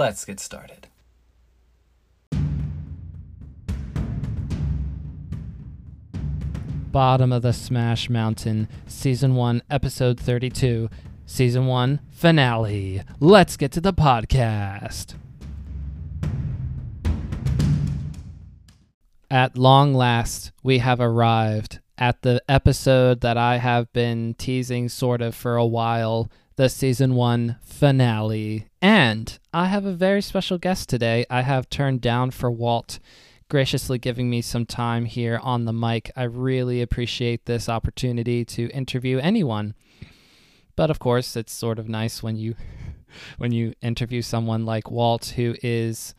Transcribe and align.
Let's 0.00 0.24
get 0.24 0.40
started. 0.40 0.88
Bottom 6.90 7.34
of 7.34 7.42
the 7.42 7.52
Smash 7.52 8.08
Mountain, 8.08 8.68
Season 8.86 9.34
1, 9.34 9.62
Episode 9.68 10.18
32, 10.18 10.88
Season 11.26 11.66
1, 11.66 12.00
Finale. 12.08 13.02
Let's 13.20 13.58
get 13.58 13.72
to 13.72 13.82
the 13.82 13.92
podcast. 13.92 15.16
At 19.30 19.58
long 19.58 19.92
last, 19.92 20.52
we 20.62 20.78
have 20.78 21.02
arrived 21.02 21.80
at 21.98 22.22
the 22.22 22.42
episode 22.48 23.20
that 23.20 23.36
I 23.36 23.58
have 23.58 23.92
been 23.92 24.32
teasing 24.38 24.88
sort 24.88 25.20
of 25.20 25.34
for 25.34 25.56
a 25.56 25.66
while 25.66 26.30
the 26.56 26.70
season 26.70 27.14
one 27.16 27.56
finale. 27.62 28.69
And 28.82 29.38
I 29.52 29.66
have 29.66 29.84
a 29.84 29.92
very 29.92 30.22
special 30.22 30.58
guest 30.58 30.88
today. 30.88 31.26
I 31.28 31.42
have 31.42 31.68
turned 31.68 32.00
down 32.00 32.30
for 32.30 32.50
Walt 32.50 32.98
graciously 33.50 33.98
giving 33.98 34.30
me 34.30 34.40
some 34.40 34.64
time 34.64 35.04
here 35.04 35.38
on 35.42 35.64
the 35.64 35.72
mic. 35.72 36.10
I 36.16 36.22
really 36.22 36.80
appreciate 36.80 37.44
this 37.44 37.68
opportunity 37.68 38.44
to 38.46 38.70
interview 38.70 39.18
anyone. 39.18 39.74
But 40.76 40.88
of 40.88 40.98
course, 40.98 41.36
it's 41.36 41.52
sort 41.52 41.78
of 41.78 41.88
nice 41.88 42.22
when 42.22 42.36
you 42.36 42.54
when 43.38 43.52
you 43.52 43.74
interview 43.82 44.22
someone 44.22 44.64
like 44.64 44.90
Walt 44.90 45.34
who 45.36 45.56
is 45.62 46.14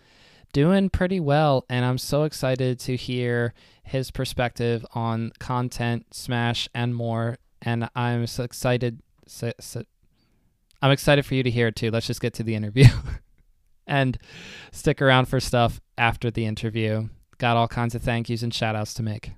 doing 0.52 0.90
pretty 0.90 1.22
well 1.22 1.66
and 1.70 1.86
I'm 1.86 1.98
so 1.98 2.24
excited 2.24 2.78
to 2.82 2.98
hear 2.98 3.54
his 3.84 4.12
perspective 4.12 4.86
on 4.94 5.32
content, 5.40 6.14
Smash 6.14 6.68
and 6.76 6.94
more 6.94 7.38
and 7.62 7.90
I'm 7.96 8.28
so 8.28 8.44
excited 8.44 9.02
so, 9.26 9.54
so, 9.62 9.84
I'm 10.82 10.92
excited 10.92 11.26
for 11.26 11.36
you 11.36 11.44
to 11.44 11.52
hear 11.52 11.68
it 11.68 11.76
too. 11.76 11.92
Let's 11.92 12.08
just 12.08 12.22
get 12.22 12.34
to 12.36 12.44
the 12.44 12.56
interview. 12.56 12.86
and 13.88 14.18
stick 14.72 15.02
around 15.02 15.26
for 15.26 15.40
stuff 15.40 15.82
after 15.98 16.32
the 16.32 16.46
interview. 16.46 17.10
Got 17.38 17.58
all 17.58 17.68
kinds 17.68 17.94
of 17.94 18.02
thank 18.02 18.30
yous 18.30 18.42
and 18.42 18.54
shout 18.54 18.76
outs 18.76 18.94
to 18.96 19.04
make. 19.04 19.32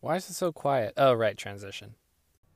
Why 0.00 0.16
is 0.16 0.28
it 0.28 0.34
so 0.34 0.52
quiet? 0.52 0.92
Oh, 0.96 1.14
right, 1.14 1.36
transition. 1.36 1.94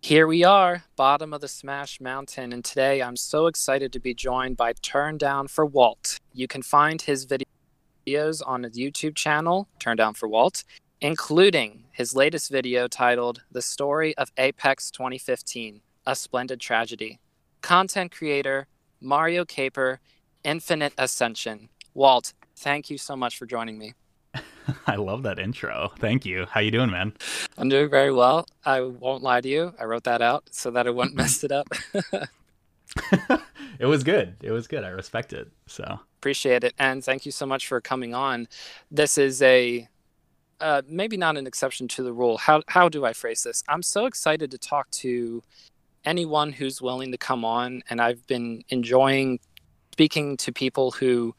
Here 0.03 0.27
we 0.27 0.45
are, 0.45 0.85
bottom 0.97 1.33
of 1.33 1.41
the 1.41 1.49
Smash 1.49 2.01
Mountain, 2.01 2.53
and 2.53 2.65
today 2.65 3.03
I'm 3.03 3.17
so 3.17 3.47
excited 3.47 3.93
to 3.93 4.01
be 4.01 4.15
joined 4.15 4.57
by 4.57 4.73
Turn 4.81 5.19
Down 5.19 5.47
for 5.47 5.67
Walt. 5.67 6.19
You 6.33 6.49
can 6.49 6.63
find 6.63 7.03
his 7.03 7.27
videos 7.27 8.41
on 8.47 8.63
his 8.63 8.79
YouTube 8.79 9.15
channel, 9.15 9.69
Turn 9.79 9.97
Down 9.97 10.15
for 10.15 10.27
Walt, 10.27 10.65
including 11.01 11.85
his 11.93 12.15
latest 12.15 12.51
video 12.51 12.89
titled 12.89 13.43
The 13.53 13.61
Story 13.61 14.17
of 14.17 14.33
Apex 14.39 14.91
2015 14.91 15.83
A 16.07 16.17
Splendid 16.17 16.61
Tragedy. 16.61 17.21
Content 17.63 18.13
creator, 18.13 18.67
Mario 19.01 19.45
Caper, 19.45 20.01
Infinite 20.45 20.93
Ascension. 20.99 21.69
Walt, 21.95 22.33
thank 22.57 22.91
you 22.91 22.99
so 22.99 23.17
much 23.17 23.37
for 23.37 23.47
joining 23.47 23.79
me. 23.79 23.95
I 24.87 24.97
love 24.97 25.23
that 25.25 25.39
intro. 25.39 25.93
Thank 25.99 26.25
you. 26.25 26.47
How 26.51 26.61
you 26.61 26.71
doing, 26.71 26.91
man? 26.91 27.13
I'm 27.59 27.69
doing 27.69 27.91
very 27.91 28.13
well. 28.13 28.47
I 28.65 28.81
won't 28.81 29.23
lie 29.23 29.41
to 29.41 29.49
you. 29.49 29.75
I 29.79 29.85
wrote 29.85 30.05
that 30.05 30.23
out 30.23 30.45
so 30.51 30.71
that 30.71 30.87
I 30.87 30.91
wouldn't 30.91 31.17
mess 31.17 31.45
it 31.45 31.53
up. 31.53 31.69
it 33.79 33.87
was 33.87 34.05
good. 34.05 34.37
It 34.43 34.51
was 34.51 34.67
good. 34.67 34.85
I 34.85 34.89
respect 34.89 35.33
it. 35.33 35.49
So 35.67 36.01
appreciate 36.19 36.65
it, 36.65 36.75
and 36.79 37.05
thank 37.05 37.25
you 37.25 37.33
so 37.33 37.47
much 37.47 37.67
for 37.67 37.81
coming 37.81 38.15
on. 38.15 38.49
This 38.91 39.19
is 39.19 39.43
a 39.43 39.89
uh, 40.61 40.83
maybe 40.87 41.17
not 41.17 41.37
an 41.37 41.47
exception 41.47 41.89
to 41.89 42.03
the 42.03 42.13
rule. 42.13 42.39
How 42.39 42.63
how 42.69 42.89
do 42.89 43.05
I 43.05 43.13
phrase 43.13 43.43
this? 43.43 43.63
I'm 43.69 43.83
so 43.83 44.07
excited 44.07 44.51
to 44.51 44.59
talk 44.59 44.91
to 44.91 45.43
anyone 46.05 46.53
who's 46.53 46.81
willing 46.81 47.13
to 47.13 47.19
come 47.19 47.45
on, 47.45 47.83
and 47.91 48.01
I've 48.01 48.27
been 48.27 48.63
enjoying 48.69 49.41
speaking 49.93 50.37
to 50.39 50.53
people 50.53 50.93
who 50.93 51.35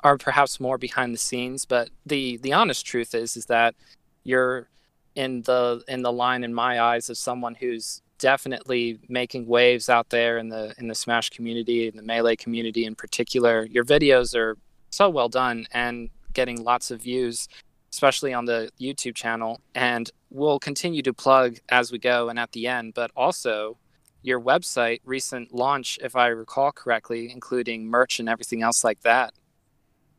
are 0.00 0.18
perhaps 0.18 0.60
more 0.60 0.78
behind 0.78 1.14
the 1.14 1.18
scenes. 1.18 1.64
But 1.64 1.90
the 2.06 2.36
the 2.38 2.52
honest 2.52 2.86
truth 2.86 3.14
is 3.14 3.36
is 3.36 3.46
that 3.46 3.74
you're 4.22 4.68
in 5.14 5.42
the 5.42 5.82
in 5.88 6.02
the 6.02 6.12
line 6.12 6.44
in 6.44 6.52
my 6.54 6.80
eyes 6.80 7.10
of 7.10 7.16
someone 7.16 7.54
who's 7.54 8.02
definitely 8.18 8.98
making 9.08 9.46
waves 9.46 9.88
out 9.88 10.10
there 10.10 10.38
in 10.38 10.48
the 10.48 10.74
in 10.78 10.88
the 10.88 10.94
smash 10.94 11.30
community 11.30 11.88
in 11.88 11.96
the 11.96 12.02
melee 12.02 12.36
community 12.36 12.84
in 12.84 12.94
particular 12.94 13.66
your 13.66 13.84
videos 13.84 14.36
are 14.36 14.56
so 14.90 15.08
well 15.10 15.28
done 15.28 15.66
and 15.72 16.08
getting 16.32 16.62
lots 16.62 16.90
of 16.90 17.02
views 17.02 17.48
especially 17.92 18.32
on 18.32 18.44
the 18.44 18.70
youtube 18.80 19.14
channel 19.14 19.60
and 19.74 20.10
we'll 20.30 20.60
continue 20.60 21.02
to 21.02 21.12
plug 21.12 21.58
as 21.68 21.90
we 21.90 21.98
go 21.98 22.28
and 22.28 22.38
at 22.38 22.52
the 22.52 22.66
end 22.66 22.94
but 22.94 23.10
also 23.16 23.76
your 24.24 24.40
website 24.40 25.00
recent 25.04 25.54
launch 25.54 25.98
if 26.02 26.16
i 26.16 26.26
recall 26.26 26.72
correctly 26.72 27.30
including 27.30 27.86
merch 27.86 28.18
and 28.18 28.28
everything 28.28 28.62
else 28.62 28.82
like 28.82 29.00
that 29.02 29.32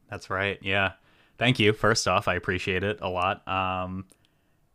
that's 0.09 0.29
right. 0.29 0.57
Yeah. 0.61 0.93
Thank 1.37 1.59
you. 1.59 1.73
First 1.73 2.07
off, 2.07 2.27
I 2.27 2.35
appreciate 2.35 2.83
it 2.83 2.99
a 3.01 3.09
lot. 3.09 3.45
Um, 3.47 4.05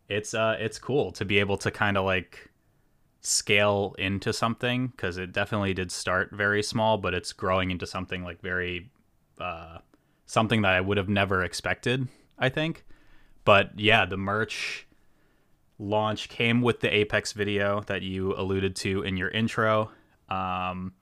it's 0.09 0.33
uh, 0.33 0.57
it's 0.59 0.77
cool 0.77 1.11
to 1.13 1.25
be 1.25 1.39
able 1.39 1.57
to 1.57 1.71
kind 1.71 1.97
of 1.97 2.05
like 2.05 2.49
scale 3.21 3.95
into 3.97 4.33
something 4.33 4.87
because 4.87 5.17
it 5.17 5.31
definitely 5.31 5.73
did 5.73 5.91
start 5.91 6.31
very 6.31 6.61
small, 6.61 6.97
but 6.97 7.13
it's 7.13 7.33
growing 7.33 7.71
into 7.71 7.87
something 7.87 8.23
like 8.23 8.41
very 8.41 8.91
uh, 9.39 9.79
something 10.25 10.61
that 10.63 10.73
I 10.73 10.81
would 10.81 10.97
have 10.97 11.09
never 11.09 11.43
expected. 11.43 12.07
I 12.37 12.49
think, 12.49 12.85
but 13.45 13.79
yeah, 13.79 14.05
the 14.05 14.17
merch 14.17 14.87
launch 15.81 16.29
came 16.29 16.61
with 16.61 16.79
the 16.79 16.93
Apex 16.93 17.33
video 17.33 17.81
that 17.81 18.03
you 18.03 18.35
alluded 18.37 18.75
to 18.77 19.01
in 19.01 19.17
your 19.17 19.29
intro. 19.29 19.89
Um, 20.29 20.93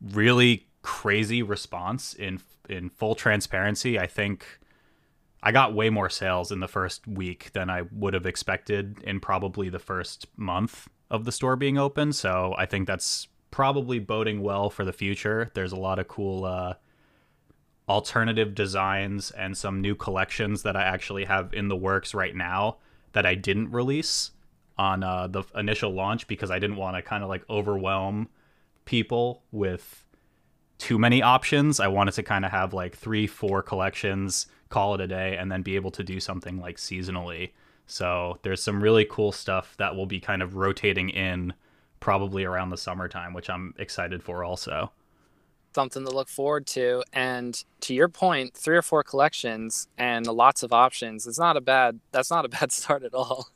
really 0.00 0.68
crazy 0.82 1.42
response 1.42 2.14
in 2.14 2.40
in 2.68 2.90
full 2.90 3.14
transparency. 3.14 3.98
I 3.98 4.06
think 4.06 4.46
I 5.42 5.50
got 5.50 5.74
way 5.74 5.90
more 5.90 6.08
sales 6.10 6.52
in 6.52 6.60
the 6.60 6.68
first 6.68 7.06
week 7.06 7.52
than 7.52 7.68
I 7.68 7.82
would 7.90 8.14
have 8.14 8.26
expected 8.26 9.02
in 9.02 9.20
probably 9.20 9.68
the 9.68 9.78
first 9.78 10.26
month 10.36 10.88
of 11.10 11.24
the 11.24 11.32
store 11.32 11.56
being 11.56 11.78
open. 11.78 12.12
So 12.12 12.54
I 12.56 12.66
think 12.66 12.86
that's 12.86 13.28
probably 13.50 13.98
boding 13.98 14.42
well 14.42 14.70
for 14.70 14.84
the 14.84 14.92
future. 14.92 15.50
There's 15.54 15.72
a 15.72 15.76
lot 15.76 15.98
of 15.98 16.08
cool 16.08 16.44
uh, 16.44 16.74
alternative 17.88 18.54
designs 18.54 19.30
and 19.30 19.56
some 19.56 19.80
new 19.80 19.94
collections 19.94 20.62
that 20.62 20.76
I 20.76 20.82
actually 20.82 21.24
have 21.26 21.52
in 21.52 21.68
the 21.68 21.76
works 21.76 22.14
right 22.14 22.34
now 22.34 22.78
that 23.14 23.24
I 23.24 23.34
didn't 23.34 23.72
release 23.72 24.30
on 24.76 25.02
uh, 25.02 25.26
the 25.26 25.44
initial 25.54 25.92
launch 25.92 26.26
because 26.26 26.50
I 26.50 26.58
didn't 26.58 26.76
want 26.76 26.96
to 26.96 27.02
kind 27.02 27.22
of 27.22 27.28
like 27.28 27.48
overwhelm 27.48 28.28
people 28.84 29.42
with 29.50 30.04
too 30.78 30.98
many 30.98 31.22
options. 31.22 31.80
I 31.80 31.88
wanted 31.88 32.12
to 32.14 32.22
kind 32.22 32.44
of 32.44 32.50
have 32.50 32.74
like 32.74 32.96
three, 32.96 33.26
four 33.26 33.62
collections, 33.62 34.46
call 34.68 34.94
it 34.94 35.00
a 35.00 35.06
day, 35.06 35.36
and 35.36 35.50
then 35.50 35.62
be 35.62 35.76
able 35.76 35.92
to 35.92 36.02
do 36.02 36.20
something 36.20 36.60
like 36.60 36.76
seasonally. 36.76 37.52
So 37.86 38.38
there's 38.42 38.62
some 38.62 38.82
really 38.82 39.06
cool 39.08 39.32
stuff 39.32 39.76
that 39.78 39.94
will 39.94 40.06
be 40.06 40.20
kind 40.20 40.42
of 40.42 40.56
rotating 40.56 41.10
in 41.10 41.54
probably 42.00 42.44
around 42.44 42.70
the 42.70 42.76
summertime, 42.76 43.32
which 43.32 43.48
I'm 43.48 43.74
excited 43.78 44.22
for 44.22 44.44
also. 44.44 44.90
Something 45.74 46.04
to 46.04 46.10
look 46.10 46.28
forward 46.28 46.66
to. 46.68 47.02
And 47.12 47.62
to 47.80 47.94
your 47.94 48.08
point, 48.08 48.54
three 48.54 48.76
or 48.76 48.82
four 48.82 49.02
collections 49.02 49.88
and 49.98 50.26
lots 50.26 50.62
of 50.62 50.72
options. 50.72 51.26
It's 51.26 51.38
not 51.38 51.56
a 51.56 51.60
bad 51.60 52.00
that's 52.12 52.30
not 52.30 52.44
a 52.44 52.48
bad 52.60 52.72
start 52.72 53.02
at 53.02 53.14
all. 53.14 53.48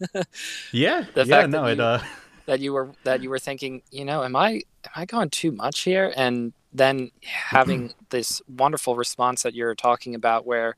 yeah. 0.73 1.05
the 1.15 1.25
yeah, 1.25 1.43
fact 1.43 1.51
no, 1.51 1.63
that 1.63 1.69
you, 1.69 1.73
it 1.73 1.81
uh 1.81 2.01
that 2.47 2.61
you 2.61 2.73
were 2.73 2.91
that 3.05 3.23
you 3.23 3.31
were 3.31 3.39
thinking, 3.39 3.83
you 3.91 4.05
know, 4.05 4.25
am 4.25 4.35
I 4.35 4.63
am 4.85 4.93
I 4.97 5.05
going 5.05 5.31
too 5.31 5.53
much 5.53 5.81
here? 5.81 6.13
And 6.17 6.53
then 6.73 7.11
having 7.23 7.93
this 8.11 8.43
wonderful 8.49 8.97
response 8.97 9.43
that 9.43 9.55
you're 9.55 9.75
talking 9.75 10.15
about 10.15 10.47
where 10.47 10.75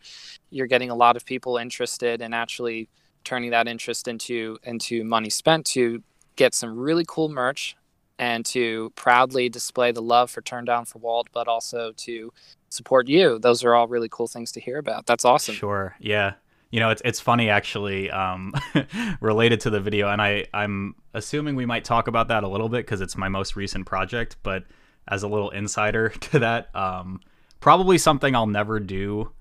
you're 0.51 0.67
getting 0.67 0.91
a 0.91 0.95
lot 0.95 1.17
of 1.17 1.25
people 1.25 1.57
interested 1.57 2.21
and 2.21 2.35
actually 2.35 2.89
turning 3.25 3.51
that 3.51 3.69
interest 3.69 4.09
into 4.09 4.59
into 4.65 5.05
money 5.05 5.31
spent 5.31 5.65
to 5.67 6.03
get 6.37 6.55
some 6.55 6.79
really 6.79 7.05
cool 7.07 7.29
merch 7.29 7.77
and 8.21 8.45
to 8.47 8.93
proudly 8.95 9.49
display 9.49 9.91
the 9.91 10.03
love 10.03 10.31
for 10.31 10.43
turn 10.43 10.65
down 10.65 10.85
for 10.85 10.99
walt 10.99 11.29
but 11.33 11.49
also 11.49 11.93
to 11.97 12.33
support 12.69 13.09
you. 13.09 13.41
Those 13.41 13.65
are 13.65 13.75
all 13.75 13.89
really 13.89 14.09
cool 14.09 14.29
things 14.29 14.53
to 14.53 14.61
hear 14.61 14.79
about. 14.79 15.07
That's 15.07 15.25
awesome. 15.25 15.57
Sure. 15.57 15.97
Yeah. 15.99 16.35
You 16.71 16.79
know 16.79 16.91
it's 16.91 17.03
it's 17.05 17.19
funny 17.19 17.49
actually 17.49 18.13
um, 18.13 18.55
related 19.21 19.59
to 19.63 19.71
the 19.71 19.81
video 19.81 20.09
and 20.09 20.23
i 20.23 20.47
i'm 20.55 20.95
assuming 21.15 21.57
we 21.57 21.67
might 21.67 21.85
talk 21.85 22.07
about 22.07 22.29
that 22.29 22.45
a 22.45 22.49
little 22.49 22.69
bit 22.69 22.87
because 22.87 23.01
it's 23.01 23.17
my 23.17 23.29
most 23.29 23.57
recent 23.57 23.87
project 23.87 24.37
but 24.45 24.63
as 25.09 25.23
a 25.23 25.29
little 25.29 25.51
insider 25.51 26.09
to 26.21 26.39
that. 26.39 26.75
Um, 26.75 27.21
probably 27.59 27.99
something 27.99 28.35
I'll 28.35 28.47
never 28.47 28.81
do 28.81 29.33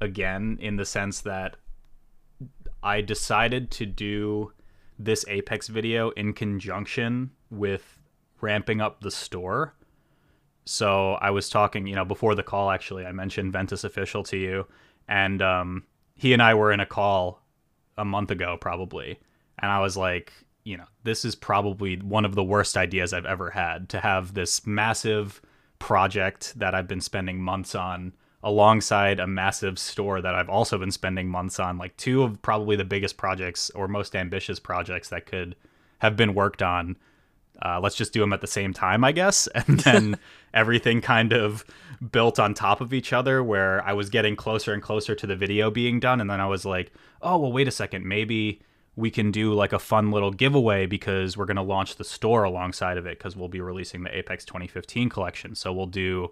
again 0.00 0.58
in 0.60 0.76
the 0.76 0.84
sense 0.84 1.20
that 1.20 1.56
I 2.82 3.02
decided 3.02 3.70
to 3.72 3.86
do 3.86 4.52
this 4.98 5.24
Apex 5.28 5.68
video 5.68 6.10
in 6.10 6.32
conjunction 6.32 7.30
with 7.50 7.98
ramping 8.42 8.80
up 8.80 9.00
the 9.00 9.10
store. 9.10 9.74
So 10.64 11.14
I 11.14 11.30
was 11.30 11.48
talking, 11.48 11.86
you 11.86 11.94
know, 11.94 12.04
before 12.04 12.34
the 12.34 12.42
call, 12.42 12.70
actually, 12.70 13.04
I 13.06 13.12
mentioned 13.12 13.52
Ventus 13.52 13.84
Official 13.84 14.22
to 14.24 14.36
you, 14.36 14.66
and 15.08 15.42
um, 15.42 15.84
he 16.14 16.32
and 16.32 16.42
I 16.42 16.54
were 16.54 16.72
in 16.72 16.80
a 16.80 16.86
call 16.86 17.42
a 17.96 18.04
month 18.04 18.30
ago, 18.30 18.56
probably. 18.60 19.18
And 19.58 19.70
I 19.70 19.80
was 19.80 19.96
like, 19.96 20.32
you 20.64 20.76
know, 20.76 20.84
this 21.02 21.24
is 21.24 21.34
probably 21.34 21.96
one 21.96 22.24
of 22.24 22.34
the 22.34 22.44
worst 22.44 22.76
ideas 22.76 23.12
I've 23.12 23.26
ever 23.26 23.50
had 23.50 23.88
to 23.90 24.00
have 24.00 24.34
this 24.34 24.66
massive 24.66 25.40
project 25.78 26.58
that 26.58 26.74
I've 26.74 26.88
been 26.88 27.00
spending 27.00 27.40
months 27.40 27.74
on 27.74 28.12
alongside 28.42 29.20
a 29.20 29.26
massive 29.26 29.78
store 29.78 30.20
that 30.20 30.34
I've 30.34 30.48
also 30.48 30.78
been 30.78 30.90
spending 30.90 31.28
months 31.28 31.58
on, 31.58 31.78
like 31.78 31.96
two 31.96 32.22
of 32.22 32.40
probably 32.42 32.76
the 32.76 32.84
biggest 32.84 33.16
projects 33.16 33.70
or 33.70 33.88
most 33.88 34.16
ambitious 34.16 34.58
projects 34.58 35.08
that 35.08 35.26
could 35.26 35.56
have 35.98 36.16
been 36.16 36.34
worked 36.34 36.62
on. 36.62 36.96
Uh, 37.62 37.80
let's 37.82 37.96
just 37.96 38.12
do 38.12 38.20
them 38.20 38.32
at 38.32 38.40
the 38.40 38.46
same 38.46 38.72
time, 38.72 39.04
I 39.04 39.12
guess. 39.12 39.48
And 39.54 39.80
then 39.80 40.18
everything 40.54 41.00
kind 41.00 41.32
of 41.32 41.64
built 42.10 42.38
on 42.38 42.54
top 42.54 42.80
of 42.80 42.94
each 42.94 43.12
other 43.12 43.42
where 43.42 43.84
I 43.84 43.92
was 43.92 44.08
getting 44.08 44.36
closer 44.36 44.72
and 44.72 44.82
closer 44.82 45.14
to 45.14 45.26
the 45.26 45.36
video 45.36 45.70
being 45.70 46.00
done. 46.00 46.20
And 46.20 46.30
then 46.30 46.40
I 46.40 46.46
was 46.46 46.64
like, 46.64 46.92
oh, 47.22 47.36
well, 47.38 47.52
wait 47.52 47.68
a 47.68 47.72
second. 47.72 48.06
Maybe 48.06 48.62
we 48.96 49.10
can 49.10 49.30
do 49.30 49.52
like 49.52 49.72
a 49.72 49.78
fun 49.78 50.10
little 50.10 50.30
giveaway 50.30 50.86
because 50.86 51.36
we're 51.36 51.46
going 51.46 51.56
to 51.56 51.62
launch 51.62 51.96
the 51.96 52.04
store 52.04 52.44
alongside 52.44 52.98
of 52.98 53.06
it 53.06 53.18
because 53.18 53.36
we'll 53.36 53.48
be 53.48 53.60
releasing 53.60 54.02
the 54.02 54.16
Apex 54.16 54.44
2015 54.44 55.08
collection. 55.08 55.54
So 55.54 55.72
we'll 55.72 55.86
do 55.86 56.30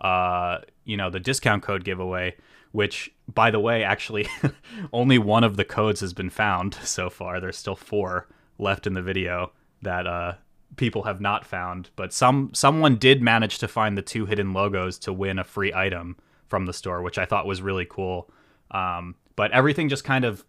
uh, 0.00 0.58
you 0.84 0.96
know, 0.96 1.10
the 1.10 1.20
discount 1.20 1.62
code 1.62 1.84
giveaway, 1.84 2.36
which, 2.72 3.12
by 3.32 3.50
the 3.50 3.60
way, 3.60 3.82
actually 3.82 4.26
only 4.92 5.18
one 5.18 5.44
of 5.44 5.56
the 5.56 5.64
codes 5.64 6.00
has 6.00 6.12
been 6.12 6.30
found 6.30 6.74
so 6.74 7.10
far. 7.10 7.40
There's 7.40 7.56
still 7.56 7.76
four 7.76 8.28
left 8.58 8.86
in 8.86 8.94
the 8.94 9.02
video 9.02 9.52
that 9.82 10.06
uh, 10.06 10.34
people 10.78 11.02
have 11.02 11.20
not 11.20 11.44
found, 11.44 11.90
but 11.96 12.12
some 12.12 12.50
someone 12.54 12.96
did 12.96 13.20
manage 13.20 13.58
to 13.58 13.68
find 13.68 13.98
the 13.98 14.02
two 14.02 14.24
hidden 14.24 14.52
logos 14.52 14.98
to 15.00 15.12
win 15.12 15.38
a 15.38 15.44
free 15.44 15.72
item 15.74 16.16
from 16.46 16.64
the 16.64 16.72
store, 16.72 17.02
which 17.02 17.18
I 17.18 17.26
thought 17.26 17.46
was 17.46 17.60
really 17.60 17.84
cool. 17.84 18.30
Um, 18.70 19.16
but 19.36 19.52
everything 19.52 19.88
just 19.88 20.04
kind 20.04 20.24
of 20.24 20.44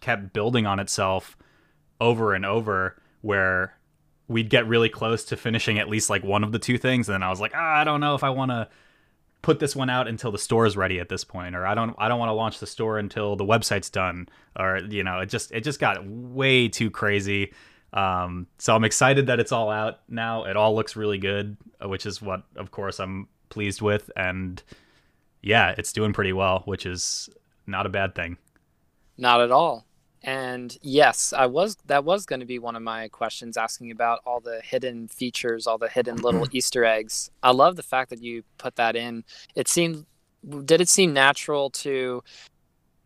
kept 0.00 0.32
building 0.32 0.66
on 0.66 0.80
itself 0.80 1.36
over 2.00 2.34
and 2.34 2.46
over, 2.46 3.00
where 3.20 3.76
we'd 4.28 4.48
get 4.48 4.66
really 4.66 4.88
close 4.88 5.24
to 5.24 5.36
finishing 5.36 5.78
at 5.78 5.88
least 5.88 6.08
like 6.08 6.24
one 6.24 6.42
of 6.42 6.52
the 6.52 6.58
two 6.58 6.78
things, 6.78 7.08
and 7.08 7.14
then 7.14 7.22
I 7.22 7.28
was 7.28 7.40
like, 7.40 7.52
ah, 7.54 7.74
I 7.76 7.84
don't 7.84 8.00
know 8.00 8.14
if 8.14 8.24
I 8.24 8.30
want 8.30 8.50
to 8.50 8.68
put 9.42 9.58
this 9.58 9.74
one 9.74 9.90
out 9.90 10.06
until 10.06 10.30
the 10.30 10.38
store 10.38 10.64
is 10.66 10.76
ready 10.76 11.00
at 11.00 11.08
this 11.08 11.24
point 11.24 11.54
or 11.56 11.66
i 11.66 11.74
don't 11.74 11.94
i 11.98 12.08
don't 12.08 12.20
want 12.20 12.28
to 12.28 12.32
launch 12.32 12.60
the 12.60 12.66
store 12.66 12.96
until 12.96 13.34
the 13.34 13.44
website's 13.44 13.90
done 13.90 14.28
or 14.56 14.78
you 14.88 15.02
know 15.02 15.18
it 15.18 15.26
just 15.26 15.50
it 15.50 15.62
just 15.62 15.80
got 15.80 16.06
way 16.06 16.68
too 16.68 16.90
crazy 16.90 17.52
um, 17.92 18.46
so 18.58 18.74
i'm 18.74 18.84
excited 18.84 19.26
that 19.26 19.40
it's 19.40 19.52
all 19.52 19.70
out 19.70 20.00
now 20.08 20.44
it 20.44 20.56
all 20.56 20.74
looks 20.74 20.96
really 20.96 21.18
good 21.18 21.56
uh, 21.82 21.88
which 21.88 22.06
is 22.06 22.20
what 22.22 22.42
of 22.56 22.70
course 22.70 23.00
i'm 23.00 23.28
pleased 23.48 23.82
with 23.82 24.10
and 24.16 24.62
yeah 25.42 25.74
it's 25.76 25.92
doing 25.92 26.12
pretty 26.12 26.32
well 26.32 26.62
which 26.64 26.86
is 26.86 27.28
not 27.66 27.86
a 27.86 27.88
bad 27.88 28.14
thing 28.14 28.36
not 29.18 29.40
at 29.40 29.50
all 29.50 29.86
and 30.24 30.76
yes, 30.82 31.32
I 31.32 31.46
was 31.46 31.76
that 31.86 32.04
was 32.04 32.26
going 32.26 32.40
to 32.40 32.46
be 32.46 32.58
one 32.58 32.76
of 32.76 32.82
my 32.82 33.08
questions 33.08 33.56
asking 33.56 33.90
about 33.90 34.20
all 34.24 34.40
the 34.40 34.60
hidden 34.62 35.08
features, 35.08 35.66
all 35.66 35.78
the 35.78 35.88
hidden 35.88 36.16
little 36.22 36.46
Easter 36.52 36.84
eggs. 36.84 37.30
I 37.42 37.50
love 37.50 37.76
the 37.76 37.82
fact 37.82 38.10
that 38.10 38.22
you 38.22 38.44
put 38.58 38.76
that 38.76 38.94
in. 38.94 39.24
It 39.56 39.68
seemed 39.68 40.06
did 40.64 40.80
it 40.80 40.88
seem 40.88 41.12
natural 41.12 41.70
to 41.70 42.22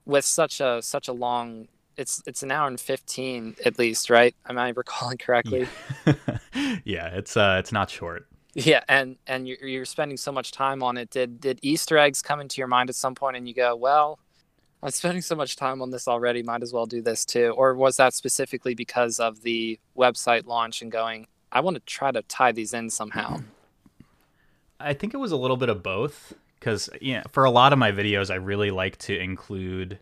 with 0.04 0.24
such 0.24 0.60
a 0.60 0.80
such 0.82 1.08
a 1.08 1.12
long 1.12 1.68
it's 1.96 2.22
it's 2.26 2.42
an 2.42 2.50
hour 2.50 2.68
and 2.68 2.78
15 2.78 3.56
at 3.64 3.78
least, 3.78 4.10
right? 4.10 4.34
Am 4.48 4.58
I 4.58 4.70
recalling 4.70 5.18
correctly? 5.18 5.66
Yeah, 6.06 6.14
yeah 6.84 7.06
it's 7.08 7.36
uh 7.36 7.56
it's 7.58 7.72
not 7.72 7.90
short. 7.90 8.26
Yeah, 8.54 8.82
and 8.88 9.16
and 9.26 9.46
you're, 9.46 9.58
you're 9.66 9.84
spending 9.84 10.16
so 10.16 10.32
much 10.32 10.50
time 10.50 10.82
on 10.82 10.96
it. 10.96 11.10
Did 11.10 11.40
did 11.40 11.58
Easter 11.62 11.98
eggs 11.98 12.22
come 12.22 12.40
into 12.40 12.58
your 12.58 12.68
mind 12.68 12.88
at 12.88 12.96
some 12.96 13.14
point, 13.14 13.36
and 13.36 13.46
you 13.46 13.54
go, 13.54 13.76
well, 13.76 14.18
I'm 14.82 14.90
spending 14.90 15.20
so 15.20 15.34
much 15.34 15.56
time 15.56 15.82
on 15.82 15.90
this 15.90 16.08
already, 16.08 16.42
might 16.42 16.62
as 16.62 16.72
well 16.72 16.86
do 16.86 17.02
this 17.02 17.24
too. 17.24 17.54
Or 17.56 17.74
was 17.74 17.96
that 17.96 18.14
specifically 18.14 18.74
because 18.74 19.20
of 19.20 19.42
the 19.42 19.78
website 19.96 20.46
launch 20.46 20.80
and 20.80 20.92
going, 20.92 21.26
I 21.50 21.60
want 21.60 21.76
to 21.76 21.80
try 21.80 22.12
to 22.12 22.22
tie 22.22 22.52
these 22.52 22.72
in 22.72 22.88
somehow? 22.90 23.40
I 24.80 24.94
think 24.94 25.12
it 25.12 25.18
was 25.18 25.32
a 25.32 25.36
little 25.36 25.56
bit 25.56 25.68
of 25.68 25.82
both 25.82 26.34
because 26.58 26.88
yeah, 26.94 27.08
you 27.08 27.14
know, 27.16 27.22
for 27.32 27.44
a 27.44 27.50
lot 27.50 27.72
of 27.72 27.78
my 27.78 27.92
videos, 27.92 28.30
I 28.30 28.36
really 28.36 28.70
like 28.70 28.96
to 28.98 29.18
include 29.18 29.98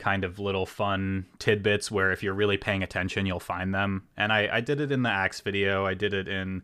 kind 0.00 0.24
of 0.24 0.40
little 0.40 0.66
fun 0.66 1.26
tidbits 1.38 1.90
where 1.90 2.10
if 2.10 2.22
you're 2.22 2.34
really 2.34 2.56
paying 2.56 2.82
attention, 2.82 3.26
you'll 3.26 3.38
find 3.38 3.72
them. 3.72 4.02
And 4.16 4.32
I, 4.32 4.48
I 4.56 4.60
did 4.60 4.80
it 4.80 4.90
in 4.90 5.02
the 5.02 5.10
Axe 5.10 5.40
video. 5.40 5.86
I 5.86 5.94
did 5.94 6.12
it 6.12 6.26
in 6.26 6.62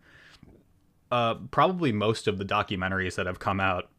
uh, 1.12 1.34
probably 1.52 1.92
most 1.92 2.26
of 2.26 2.38
the 2.38 2.44
documentaries 2.44 3.14
that 3.14 3.26
have 3.26 3.38
come 3.38 3.60
out 3.60 3.90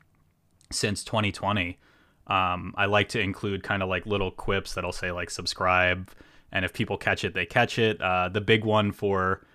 since 0.71 1.03
2020. 1.03 1.77
Um, 2.25 2.73
I 2.75 2.87
like 2.87 3.09
to 3.09 3.21
include 3.21 3.63
kind 3.63 3.81
of 3.81 3.87
like 3.87 4.05
little 4.05 4.31
quips 4.31 4.73
that'll 4.73 4.91
say 4.91 5.11
like 5.11 5.29
subscribe, 5.29 6.11
and 6.51 6.65
if 6.65 6.73
people 6.73 6.97
catch 6.97 7.23
it, 7.23 7.33
they 7.33 7.45
catch 7.45 7.79
it. 7.79 8.01
Uh, 8.01 8.27
the 8.27 8.41
big 8.41 8.65
one 8.65 8.91
for 8.91 9.45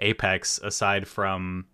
Apex, 0.00 0.58
aside 0.62 1.06
from 1.06 1.66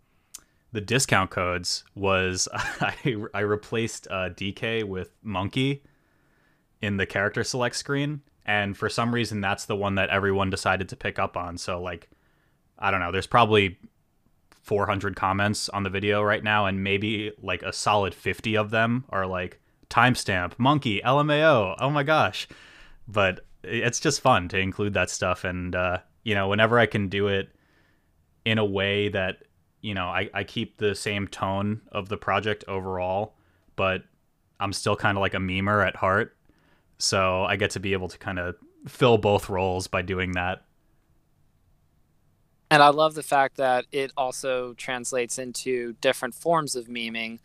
the 0.72 0.80
discount 0.80 1.30
codes, 1.30 1.84
was 1.94 2.48
I, 2.54 3.16
I 3.32 3.40
replaced 3.40 4.08
uh, 4.10 4.30
DK 4.30 4.82
with 4.82 5.12
Monkey 5.22 5.82
in 6.80 6.96
the 6.96 7.06
character 7.06 7.44
select 7.44 7.76
screen, 7.76 8.22
and 8.46 8.76
for 8.76 8.88
some 8.88 9.14
reason 9.14 9.40
that's 9.40 9.66
the 9.66 9.76
one 9.76 9.96
that 9.96 10.10
everyone 10.10 10.50
decided 10.50 10.88
to 10.88 10.96
pick 10.96 11.18
up 11.18 11.36
on. 11.36 11.58
So 11.58 11.80
like, 11.80 12.08
I 12.78 12.90
don't 12.90 13.00
know. 13.00 13.12
There's 13.12 13.26
probably 13.26 13.78
400 14.62 15.16
comments 15.16 15.68
on 15.70 15.82
the 15.82 15.90
video 15.90 16.22
right 16.22 16.44
now, 16.44 16.66
and 16.66 16.84
maybe 16.84 17.32
like 17.42 17.62
a 17.62 17.72
solid 17.72 18.14
50 18.14 18.56
of 18.56 18.70
them 18.70 19.04
are 19.08 19.26
like 19.26 19.60
timestamp, 19.90 20.52
monkey, 20.58 21.00
LMAO. 21.04 21.76
Oh 21.78 21.90
my 21.90 22.02
gosh. 22.02 22.46
But 23.06 23.40
it's 23.64 24.00
just 24.00 24.20
fun 24.20 24.48
to 24.48 24.58
include 24.58 24.94
that 24.94 25.10
stuff. 25.10 25.44
And, 25.44 25.74
uh, 25.74 25.98
you 26.22 26.34
know, 26.34 26.48
whenever 26.48 26.78
I 26.78 26.86
can 26.86 27.08
do 27.08 27.28
it 27.28 27.50
in 28.44 28.58
a 28.58 28.64
way 28.64 29.08
that, 29.08 29.38
you 29.80 29.94
know, 29.94 30.06
I, 30.06 30.28
I 30.34 30.44
keep 30.44 30.76
the 30.76 30.94
same 30.94 31.28
tone 31.28 31.80
of 31.90 32.08
the 32.08 32.16
project 32.16 32.64
overall, 32.68 33.34
but 33.76 34.02
I'm 34.60 34.72
still 34.72 34.96
kind 34.96 35.16
of 35.16 35.20
like 35.22 35.34
a 35.34 35.38
memer 35.38 35.86
at 35.86 35.96
heart. 35.96 36.36
So 36.98 37.44
I 37.44 37.56
get 37.56 37.70
to 37.72 37.80
be 37.80 37.92
able 37.92 38.08
to 38.08 38.18
kind 38.18 38.38
of 38.38 38.56
fill 38.86 39.18
both 39.18 39.48
roles 39.48 39.86
by 39.86 40.02
doing 40.02 40.32
that. 40.32 40.64
And 42.70 42.82
I 42.82 42.88
love 42.88 43.14
the 43.14 43.22
fact 43.22 43.56
that 43.56 43.86
it 43.92 44.12
also 44.16 44.74
translates 44.74 45.38
into 45.38 45.94
different 46.00 46.34
forms 46.34 46.76
of 46.76 46.86
memeing 46.86 47.38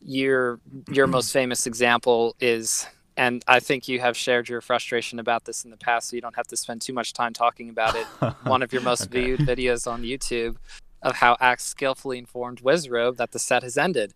your 0.00 0.60
your 0.90 1.06
most 1.18 1.32
famous 1.32 1.66
example 1.66 2.34
is 2.40 2.86
and 3.16 3.44
I 3.46 3.60
think 3.60 3.88
you 3.88 4.00
have 4.00 4.16
shared 4.16 4.48
your 4.48 4.62
frustration 4.62 5.18
about 5.18 5.44
this 5.44 5.64
in 5.64 5.70
the 5.70 5.76
past, 5.76 6.08
so 6.08 6.16
you 6.16 6.22
don't 6.22 6.34
have 6.34 6.46
to 6.46 6.56
spend 6.56 6.80
too 6.80 6.94
much 6.94 7.12
time 7.12 7.34
talking 7.34 7.68
about 7.68 7.94
it. 7.94 8.06
One 8.44 8.62
of 8.62 8.72
your 8.72 8.80
most 8.80 9.02
okay. 9.02 9.22
viewed 9.22 9.40
videos 9.40 9.90
on 9.90 10.02
YouTube 10.02 10.56
of 11.02 11.16
how 11.16 11.36
Axe 11.38 11.64
skillfully 11.64 12.16
informed 12.16 12.62
Wizrobe 12.62 13.18
that 13.18 13.32
the 13.32 13.38
set 13.38 13.62
has 13.62 13.76
ended. 13.76 14.14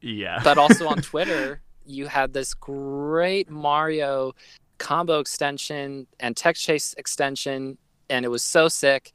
Yeah. 0.00 0.40
but 0.42 0.58
also 0.58 0.88
on 0.88 0.96
Twitter, 1.02 1.60
you 1.84 2.06
had 2.06 2.32
this 2.32 2.54
great 2.54 3.50
Mario 3.50 4.32
combo 4.78 5.20
extension 5.20 6.06
and 6.20 6.36
Tech 6.36 6.56
chase 6.56 6.94
extension, 6.98 7.78
and 8.10 8.24
it 8.24 8.28
was 8.28 8.42
so 8.42 8.68
sick 8.68 9.12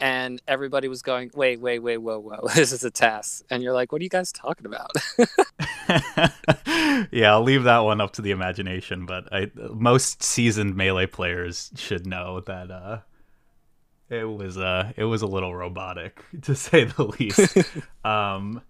and 0.00 0.42
everybody 0.48 0.88
was 0.88 1.02
going, 1.02 1.30
wait, 1.34 1.60
wait, 1.60 1.78
wait, 1.78 1.98
whoa, 1.98 2.18
whoa, 2.18 2.48
this 2.54 2.72
is 2.72 2.84
a 2.84 2.90
test. 2.90 3.44
And 3.50 3.62
you're 3.62 3.72
like, 3.72 3.92
what 3.92 4.00
are 4.00 4.04
you 4.04 4.10
guys 4.10 4.32
talking 4.32 4.66
about? 4.66 4.90
yeah, 7.12 7.32
I'll 7.32 7.42
leave 7.42 7.64
that 7.64 7.78
one 7.78 8.00
up 8.00 8.12
to 8.14 8.22
the 8.22 8.30
imagination, 8.30 9.06
but 9.06 9.32
I, 9.32 9.50
most 9.54 10.22
seasoned 10.22 10.76
melee 10.76 11.06
players 11.06 11.70
should 11.76 12.06
know 12.06 12.40
that 12.40 12.70
uh, 12.70 12.98
it 14.10 14.24
was 14.24 14.58
uh, 14.58 14.92
it 14.96 15.04
was 15.04 15.22
a 15.22 15.26
little 15.26 15.54
robotic 15.54 16.24
to 16.42 16.54
say 16.54 16.84
the 16.84 17.04
least. 17.04 17.56
um, 18.04 18.62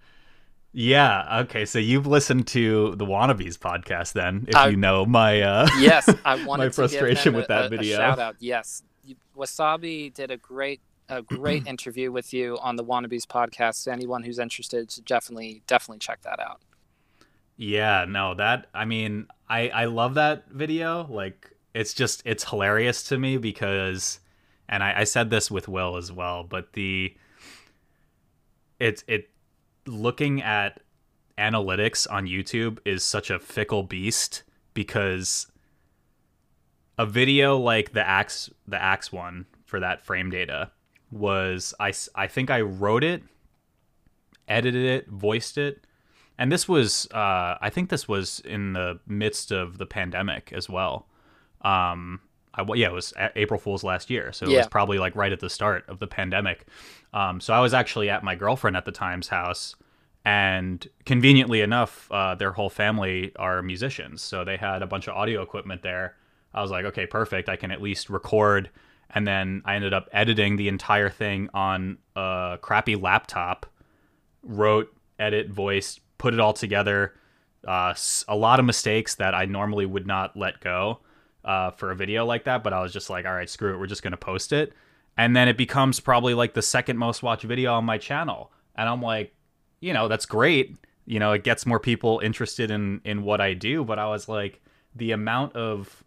yeah. 0.74 1.40
Okay. 1.42 1.64
So 1.64 1.78
you've 1.78 2.06
listened 2.06 2.48
to 2.48 2.96
the 2.96 3.06
Wannabes 3.06 3.56
podcast, 3.56 4.12
then, 4.12 4.46
if 4.48 4.70
you 4.70 4.76
know 4.76 5.06
my 5.06 5.40
uh, 5.40 5.68
yes, 5.78 6.12
I 6.24 6.44
wanted 6.44 6.64
my 6.64 6.68
frustration 6.70 7.34
with 7.34 7.46
that 7.46 7.66
a, 7.66 7.68
video. 7.68 7.94
A 7.94 7.98
shout 7.98 8.18
out. 8.18 8.36
Yes, 8.40 8.82
Wasabi 9.36 10.12
did 10.12 10.30
a 10.32 10.36
great 10.36 10.80
a 11.08 11.22
great 11.22 11.66
interview 11.68 12.10
with 12.10 12.34
you 12.34 12.58
on 12.60 12.74
the 12.74 12.84
Wannabes 12.84 13.24
podcast. 13.24 13.86
Anyone 13.90 14.24
who's 14.24 14.40
interested, 14.40 14.90
should 14.90 15.04
definitely 15.04 15.62
definitely 15.68 16.00
check 16.00 16.22
that 16.22 16.40
out. 16.40 16.60
Yeah, 17.56 18.04
no, 18.08 18.34
that 18.34 18.66
I 18.74 18.84
mean, 18.84 19.28
I 19.48 19.68
I 19.68 19.84
love 19.84 20.14
that 20.14 20.48
video. 20.50 21.06
Like, 21.08 21.52
it's 21.72 21.94
just 21.94 22.22
it's 22.24 22.48
hilarious 22.50 23.04
to 23.04 23.18
me 23.18 23.36
because, 23.36 24.18
and 24.68 24.82
I, 24.82 25.00
I 25.00 25.04
said 25.04 25.30
this 25.30 25.52
with 25.52 25.68
Will 25.68 25.96
as 25.96 26.10
well, 26.10 26.42
but 26.42 26.72
the 26.72 27.14
it's 28.80 29.04
it 29.06 29.30
looking 29.86 30.42
at 30.42 30.80
analytics 31.38 32.06
on 32.10 32.26
YouTube 32.26 32.78
is 32.84 33.04
such 33.04 33.30
a 33.30 33.38
fickle 33.38 33.82
beast 33.82 34.42
because 34.72 35.46
a 36.96 37.06
video 37.06 37.56
like 37.58 37.92
the 37.92 38.06
axe 38.06 38.50
the 38.68 38.80
axe 38.80 39.12
one 39.12 39.46
for 39.64 39.80
that 39.80 40.04
frame 40.04 40.30
data 40.30 40.70
was 41.10 41.74
I, 41.78 41.92
I 42.14 42.26
think 42.26 42.50
I 42.50 42.60
wrote 42.60 43.04
it, 43.04 43.22
edited 44.48 44.84
it, 44.84 45.08
voiced 45.08 45.56
it. 45.56 45.86
And 46.36 46.50
this 46.50 46.68
was, 46.68 47.06
uh, 47.12 47.56
I 47.60 47.70
think 47.70 47.90
this 47.90 48.08
was 48.08 48.40
in 48.44 48.72
the 48.72 48.98
midst 49.06 49.52
of 49.52 49.78
the 49.78 49.86
pandemic 49.86 50.52
as 50.52 50.68
well. 50.68 51.06
Um, 51.62 52.20
I, 52.54 52.64
yeah, 52.74 52.88
it 52.88 52.92
was 52.92 53.12
April 53.36 53.58
Fool's 53.58 53.84
last 53.84 54.10
year. 54.10 54.32
So 54.32 54.46
it 54.46 54.52
yeah. 54.52 54.58
was 54.58 54.68
probably 54.68 54.98
like 54.98 55.16
right 55.16 55.32
at 55.32 55.40
the 55.40 55.50
start 55.50 55.84
of 55.88 55.98
the 55.98 56.06
pandemic. 56.06 56.66
Um, 57.12 57.40
so 57.40 57.52
I 57.52 57.60
was 57.60 57.74
actually 57.74 58.10
at 58.10 58.22
my 58.22 58.34
girlfriend 58.34 58.76
at 58.76 58.84
the 58.84 58.92
time's 58.92 59.28
house 59.28 59.76
and 60.24 60.86
conveniently 61.04 61.60
enough, 61.60 62.10
uh, 62.10 62.34
their 62.34 62.52
whole 62.52 62.70
family 62.70 63.32
are 63.36 63.60
musicians, 63.60 64.22
so 64.22 64.44
they 64.44 64.56
had 64.56 64.82
a 64.82 64.86
bunch 64.86 65.06
of 65.06 65.14
audio 65.14 65.42
equipment 65.42 65.82
there. 65.82 66.16
I 66.54 66.62
was 66.62 66.70
like, 66.70 66.86
okay, 66.86 67.06
perfect. 67.06 67.48
I 67.48 67.56
can 67.56 67.70
at 67.70 67.82
least 67.82 68.08
record, 68.08 68.70
and 69.10 69.26
then 69.26 69.60
I 69.66 69.74
ended 69.74 69.92
up 69.92 70.08
editing 70.12 70.56
the 70.56 70.68
entire 70.68 71.10
thing 71.10 71.50
on 71.52 71.98
a 72.16 72.58
crappy 72.62 72.96
laptop. 72.96 73.66
Wrote, 74.42 74.94
edit, 75.18 75.50
voice, 75.50 76.00
put 76.16 76.32
it 76.32 76.40
all 76.40 76.52
together. 76.54 77.14
Uh, 77.66 77.94
a 78.28 78.36
lot 78.36 78.58
of 78.58 78.64
mistakes 78.64 79.14
that 79.16 79.34
I 79.34 79.44
normally 79.44 79.86
would 79.86 80.06
not 80.06 80.36
let 80.36 80.60
go 80.60 81.00
uh, 81.44 81.70
for 81.72 81.90
a 81.90 81.96
video 81.96 82.24
like 82.24 82.44
that, 82.44 82.62
but 82.62 82.72
I 82.72 82.82
was 82.82 82.92
just 82.92 83.10
like, 83.10 83.26
all 83.26 83.34
right, 83.34 83.48
screw 83.48 83.74
it, 83.74 83.78
we're 83.78 83.86
just 83.86 84.02
gonna 84.02 84.16
post 84.16 84.52
it, 84.52 84.72
and 85.16 85.36
then 85.36 85.48
it 85.48 85.56
becomes 85.56 86.00
probably 86.00 86.34
like 86.34 86.54
the 86.54 86.62
second 86.62 86.98
most 86.98 87.22
watched 87.22 87.44
video 87.44 87.74
on 87.74 87.84
my 87.84 87.98
channel, 87.98 88.50
and 88.76 88.88
I'm 88.88 89.02
like, 89.02 89.34
you 89.80 89.92
know, 89.92 90.08
that's 90.08 90.26
great. 90.26 90.76
You 91.06 91.18
know, 91.18 91.32
it 91.32 91.44
gets 91.44 91.66
more 91.66 91.80
people 91.80 92.20
interested 92.20 92.70
in 92.70 93.00
in 93.04 93.22
what 93.22 93.40
I 93.40 93.54
do, 93.54 93.84
but 93.84 93.98
I 93.98 94.06
was 94.06 94.28
like, 94.28 94.62
the 94.94 95.12
amount 95.12 95.54
of 95.54 96.02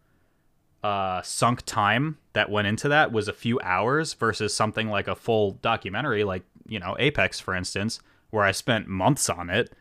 uh, 0.84 1.22
sunk 1.22 1.63
time 1.65 2.17
that 2.34 2.50
went 2.50 2.67
into 2.67 2.88
that 2.89 3.12
was 3.12 3.27
a 3.27 3.34
few 3.34 3.60
hours 3.62 4.13
versus 4.13 4.53
something 4.53 4.89
like 4.89 5.08
a 5.08 5.15
full 5.15 5.53
documentary, 5.62 6.24
like 6.24 6.44
you 6.67 6.79
know 6.79 6.96
Apex, 7.00 7.39
for 7.39 7.53
instance, 7.53 8.00
where 8.29 8.44
I 8.44 8.51
spent 8.51 8.88
months 8.88 9.29
on 9.29 9.50
it 9.50 9.72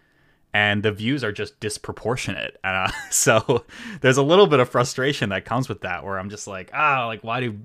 and 0.57 0.83
the 0.83 0.91
views 0.91 1.23
are 1.23 1.33
just 1.33 1.61
disproportionate. 1.61 2.59
Uh, 2.65 2.91
so 3.11 3.67
there's 4.01 4.17
a 4.17 4.23
little 4.23 4.47
bit 4.47 4.59
of 4.59 4.71
frustration 4.71 5.29
that 5.29 5.45
comes 5.45 5.69
with 5.69 5.83
that, 5.83 6.03
where 6.03 6.19
I'm 6.19 6.31
just 6.31 6.47
like, 6.47 6.71
ah, 6.73 7.05
like 7.07 7.23
why 7.23 7.41
do 7.41 7.61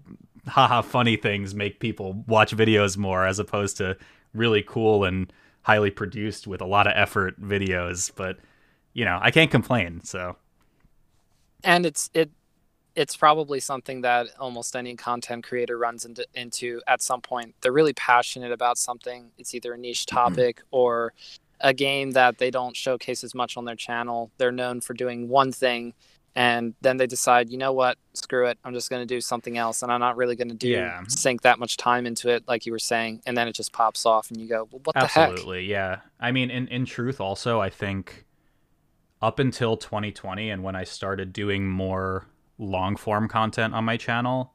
haha 0.45 0.81
funny 0.81 1.15
things 1.15 1.55
make 1.55 1.79
people 1.79 2.21
watch 2.27 2.53
videos 2.53 2.97
more 2.97 3.25
as 3.25 3.39
opposed 3.39 3.77
to 3.77 3.95
really 4.33 4.61
cool 4.61 5.05
and 5.05 5.31
highly 5.61 5.89
produced 5.89 6.47
with 6.47 6.59
a 6.59 6.65
lot 6.65 6.85
of 6.85 6.91
effort 6.93 7.41
videos? 7.41 8.11
But 8.13 8.39
you 8.91 9.05
know, 9.05 9.17
I 9.21 9.31
can't 9.31 9.49
complain. 9.49 10.03
So, 10.03 10.35
and 11.63 11.85
it's 11.85 12.09
it 12.13 12.29
it's 12.93 13.15
probably 13.15 13.61
something 13.61 14.01
that 14.01 14.27
almost 14.37 14.75
any 14.75 14.97
content 14.97 15.45
creator 15.45 15.77
runs 15.77 16.03
into, 16.03 16.25
into 16.33 16.81
at 16.87 17.01
some 17.01 17.21
point. 17.21 17.55
They're 17.61 17.71
really 17.71 17.93
passionate 17.93 18.51
about 18.51 18.77
something. 18.77 19.31
It's 19.37 19.55
either 19.55 19.73
a 19.73 19.77
niche 19.77 20.07
topic 20.07 20.61
or 20.71 21.13
a 21.63 21.73
game 21.73 22.11
that 22.11 22.37
they 22.37 22.51
don't 22.51 22.75
showcase 22.75 23.23
as 23.23 23.33
much 23.33 23.57
on 23.57 23.65
their 23.65 23.75
channel. 23.75 24.31
They're 24.37 24.51
known 24.51 24.81
for 24.81 24.93
doing 24.93 25.29
one 25.29 25.51
thing 25.51 25.93
and 26.35 26.73
then 26.81 26.97
they 26.97 27.07
decide, 27.07 27.49
you 27.49 27.57
know 27.57 27.73
what, 27.73 27.97
screw 28.13 28.47
it, 28.47 28.57
I'm 28.63 28.73
just 28.73 28.89
going 28.89 29.01
to 29.01 29.05
do 29.05 29.19
something 29.19 29.57
else, 29.57 29.83
and 29.83 29.91
I'm 29.91 29.99
not 29.99 30.15
really 30.15 30.35
going 30.35 30.47
to 30.49 30.55
do 30.55 30.69
yeah. 30.69 31.01
sink 31.07 31.41
that 31.41 31.59
much 31.59 31.77
time 31.77 32.05
into 32.05 32.29
it, 32.29 32.47
like 32.47 32.65
you 32.65 32.71
were 32.71 32.79
saying, 32.79 33.21
and 33.25 33.35
then 33.35 33.47
it 33.47 33.53
just 33.53 33.73
pops 33.73 34.05
off, 34.05 34.31
and 34.31 34.39
you 34.39 34.47
go, 34.47 34.67
well, 34.71 34.81
what 34.85 34.95
Absolutely, 34.95 35.03
the 35.03 35.19
heck? 35.19 35.29
Absolutely, 35.33 35.65
yeah. 35.65 35.97
I 36.19 36.31
mean, 36.31 36.49
in 36.49 36.67
in 36.69 36.85
truth, 36.85 37.19
also, 37.19 37.59
I 37.59 37.69
think 37.69 38.25
up 39.21 39.39
until 39.39 39.75
2020, 39.75 40.49
and 40.49 40.63
when 40.63 40.75
I 40.75 40.85
started 40.85 41.33
doing 41.33 41.67
more 41.67 42.27
long 42.57 42.95
form 42.95 43.27
content 43.27 43.73
on 43.73 43.83
my 43.83 43.97
channel, 43.97 44.53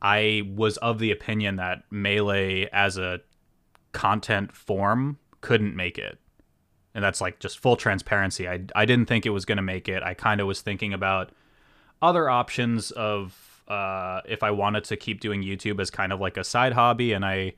I 0.00 0.42
was 0.54 0.76
of 0.76 1.00
the 1.00 1.10
opinion 1.10 1.56
that 1.56 1.82
melee 1.90 2.68
as 2.72 2.98
a 2.98 3.20
content 3.90 4.54
form 4.54 5.18
couldn't 5.42 5.76
make 5.76 5.98
it. 5.98 6.18
And 6.94 7.04
that's 7.04 7.20
like 7.20 7.38
just 7.38 7.58
full 7.58 7.76
transparency. 7.76 8.48
I, 8.48 8.60
I 8.74 8.86
didn't 8.86 9.06
think 9.06 9.26
it 9.26 9.30
was 9.30 9.44
going 9.44 9.56
to 9.56 9.62
make 9.62 9.88
it. 9.88 10.02
I 10.02 10.14
kind 10.14 10.40
of 10.40 10.46
was 10.46 10.62
thinking 10.62 10.92
about 10.94 11.30
other 12.00 12.28
options 12.30 12.90
of 12.92 13.62
uh, 13.68 14.20
if 14.26 14.42
I 14.42 14.50
wanted 14.50 14.84
to 14.84 14.96
keep 14.96 15.20
doing 15.20 15.42
YouTube 15.42 15.80
as 15.80 15.90
kind 15.90 16.12
of 16.12 16.20
like 16.20 16.36
a 16.36 16.44
side 16.44 16.72
hobby. 16.72 17.12
And 17.12 17.24
I, 17.24 17.54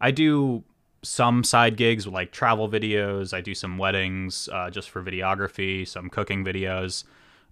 I 0.00 0.10
do 0.10 0.64
some 1.02 1.44
side 1.44 1.76
gigs 1.76 2.06
with 2.06 2.14
like 2.14 2.32
travel 2.32 2.68
videos. 2.68 3.34
I 3.34 3.40
do 3.40 3.54
some 3.54 3.78
weddings 3.78 4.48
uh, 4.52 4.70
just 4.70 4.90
for 4.90 5.02
videography, 5.02 5.86
some 5.86 6.08
cooking 6.08 6.44
videos. 6.44 7.04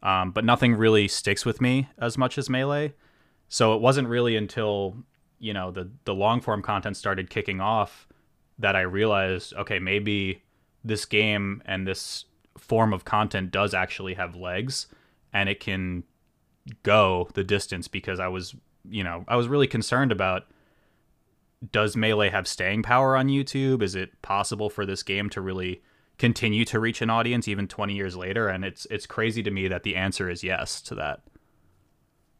Um, 0.02 0.30
but 0.30 0.44
nothing 0.44 0.74
really 0.74 1.08
sticks 1.08 1.44
with 1.44 1.60
me 1.60 1.88
as 1.98 2.16
much 2.16 2.38
as 2.38 2.48
Melee. 2.48 2.94
So 3.48 3.74
it 3.74 3.80
wasn't 3.80 4.08
really 4.08 4.36
until 4.36 4.96
you 5.38 5.52
know 5.52 5.70
the 5.70 5.90
the 6.04 6.14
long 6.14 6.40
form 6.40 6.62
content 6.62 6.96
started 6.96 7.30
kicking 7.30 7.60
off 7.60 8.06
that 8.60 8.76
I 8.76 8.82
realized, 8.82 9.54
okay, 9.54 9.78
maybe 9.78 10.42
this 10.84 11.04
game 11.04 11.62
and 11.66 11.86
this 11.86 12.26
form 12.56 12.92
of 12.92 13.04
content 13.04 13.50
does 13.50 13.74
actually 13.74 14.14
have 14.14 14.36
legs 14.36 14.86
and 15.32 15.48
it 15.48 15.60
can 15.60 16.04
go 16.82 17.28
the 17.34 17.44
distance 17.44 17.88
because 17.88 18.20
I 18.20 18.28
was, 18.28 18.54
you 18.88 19.02
know, 19.02 19.24
I 19.28 19.36
was 19.36 19.48
really 19.48 19.66
concerned 19.66 20.12
about 20.12 20.44
does 21.72 21.96
Melee 21.96 22.30
have 22.30 22.48
staying 22.48 22.82
power 22.82 23.16
on 23.16 23.28
YouTube? 23.28 23.82
Is 23.82 23.94
it 23.94 24.22
possible 24.22 24.70
for 24.70 24.86
this 24.86 25.02
game 25.02 25.28
to 25.30 25.40
really 25.40 25.82
continue 26.18 26.64
to 26.66 26.80
reach 26.80 27.02
an 27.02 27.10
audience 27.10 27.48
even 27.48 27.68
20 27.68 27.94
years 27.94 28.16
later? 28.16 28.48
And 28.48 28.64
it's 28.64 28.86
it's 28.90 29.06
crazy 29.06 29.42
to 29.42 29.50
me 29.50 29.68
that 29.68 29.82
the 29.82 29.96
answer 29.96 30.30
is 30.30 30.42
yes 30.42 30.80
to 30.82 30.94
that. 30.96 31.20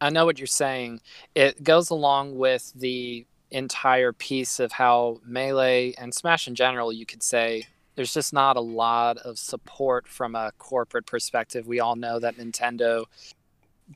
I 0.00 0.08
know 0.08 0.24
what 0.24 0.38
you're 0.38 0.46
saying. 0.46 1.00
It 1.34 1.62
goes 1.62 1.90
along 1.90 2.38
with 2.38 2.72
the 2.74 3.26
entire 3.50 4.12
piece 4.12 4.60
of 4.60 4.72
how 4.72 5.20
melee 5.24 5.94
and 5.98 6.14
smash 6.14 6.46
in 6.46 6.54
general 6.54 6.92
you 6.92 7.04
could 7.04 7.22
say 7.22 7.66
there's 7.96 8.14
just 8.14 8.32
not 8.32 8.56
a 8.56 8.60
lot 8.60 9.18
of 9.18 9.38
support 9.38 10.06
from 10.08 10.34
a 10.34 10.52
corporate 10.58 11.06
perspective. 11.06 11.66
We 11.66 11.80
all 11.80 11.96
know 11.96 12.18
that 12.18 12.36
nintendo 12.36 13.04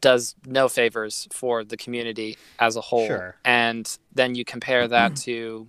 does 0.00 0.34
no 0.44 0.68
favors 0.68 1.28
for 1.30 1.64
the 1.64 1.76
community 1.76 2.36
as 2.58 2.76
a 2.76 2.80
whole. 2.80 3.06
Sure. 3.06 3.36
and 3.44 3.98
then 4.12 4.34
you 4.34 4.44
compare 4.44 4.88
that 4.88 5.16
to 5.24 5.66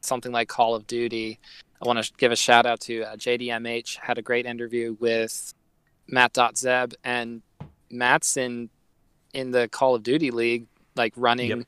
something 0.00 0.32
like 0.32 0.48
call 0.48 0.74
of 0.74 0.86
duty. 0.86 1.38
I 1.82 1.86
want 1.86 2.02
to 2.02 2.10
give 2.16 2.32
a 2.32 2.36
shout 2.36 2.64
out 2.64 2.80
to 2.80 3.02
uh, 3.02 3.16
jdmh 3.16 3.98
had 3.98 4.18
a 4.18 4.22
great 4.22 4.46
interview 4.46 4.96
with 4.98 5.52
matt.zeb 6.08 6.94
and 7.04 7.42
matt's 7.90 8.36
in 8.36 8.70
in 9.34 9.50
the 9.50 9.68
call 9.68 9.94
of 9.94 10.02
duty 10.02 10.30
league 10.30 10.66
like 10.96 11.12
running 11.16 11.50
yep. 11.50 11.66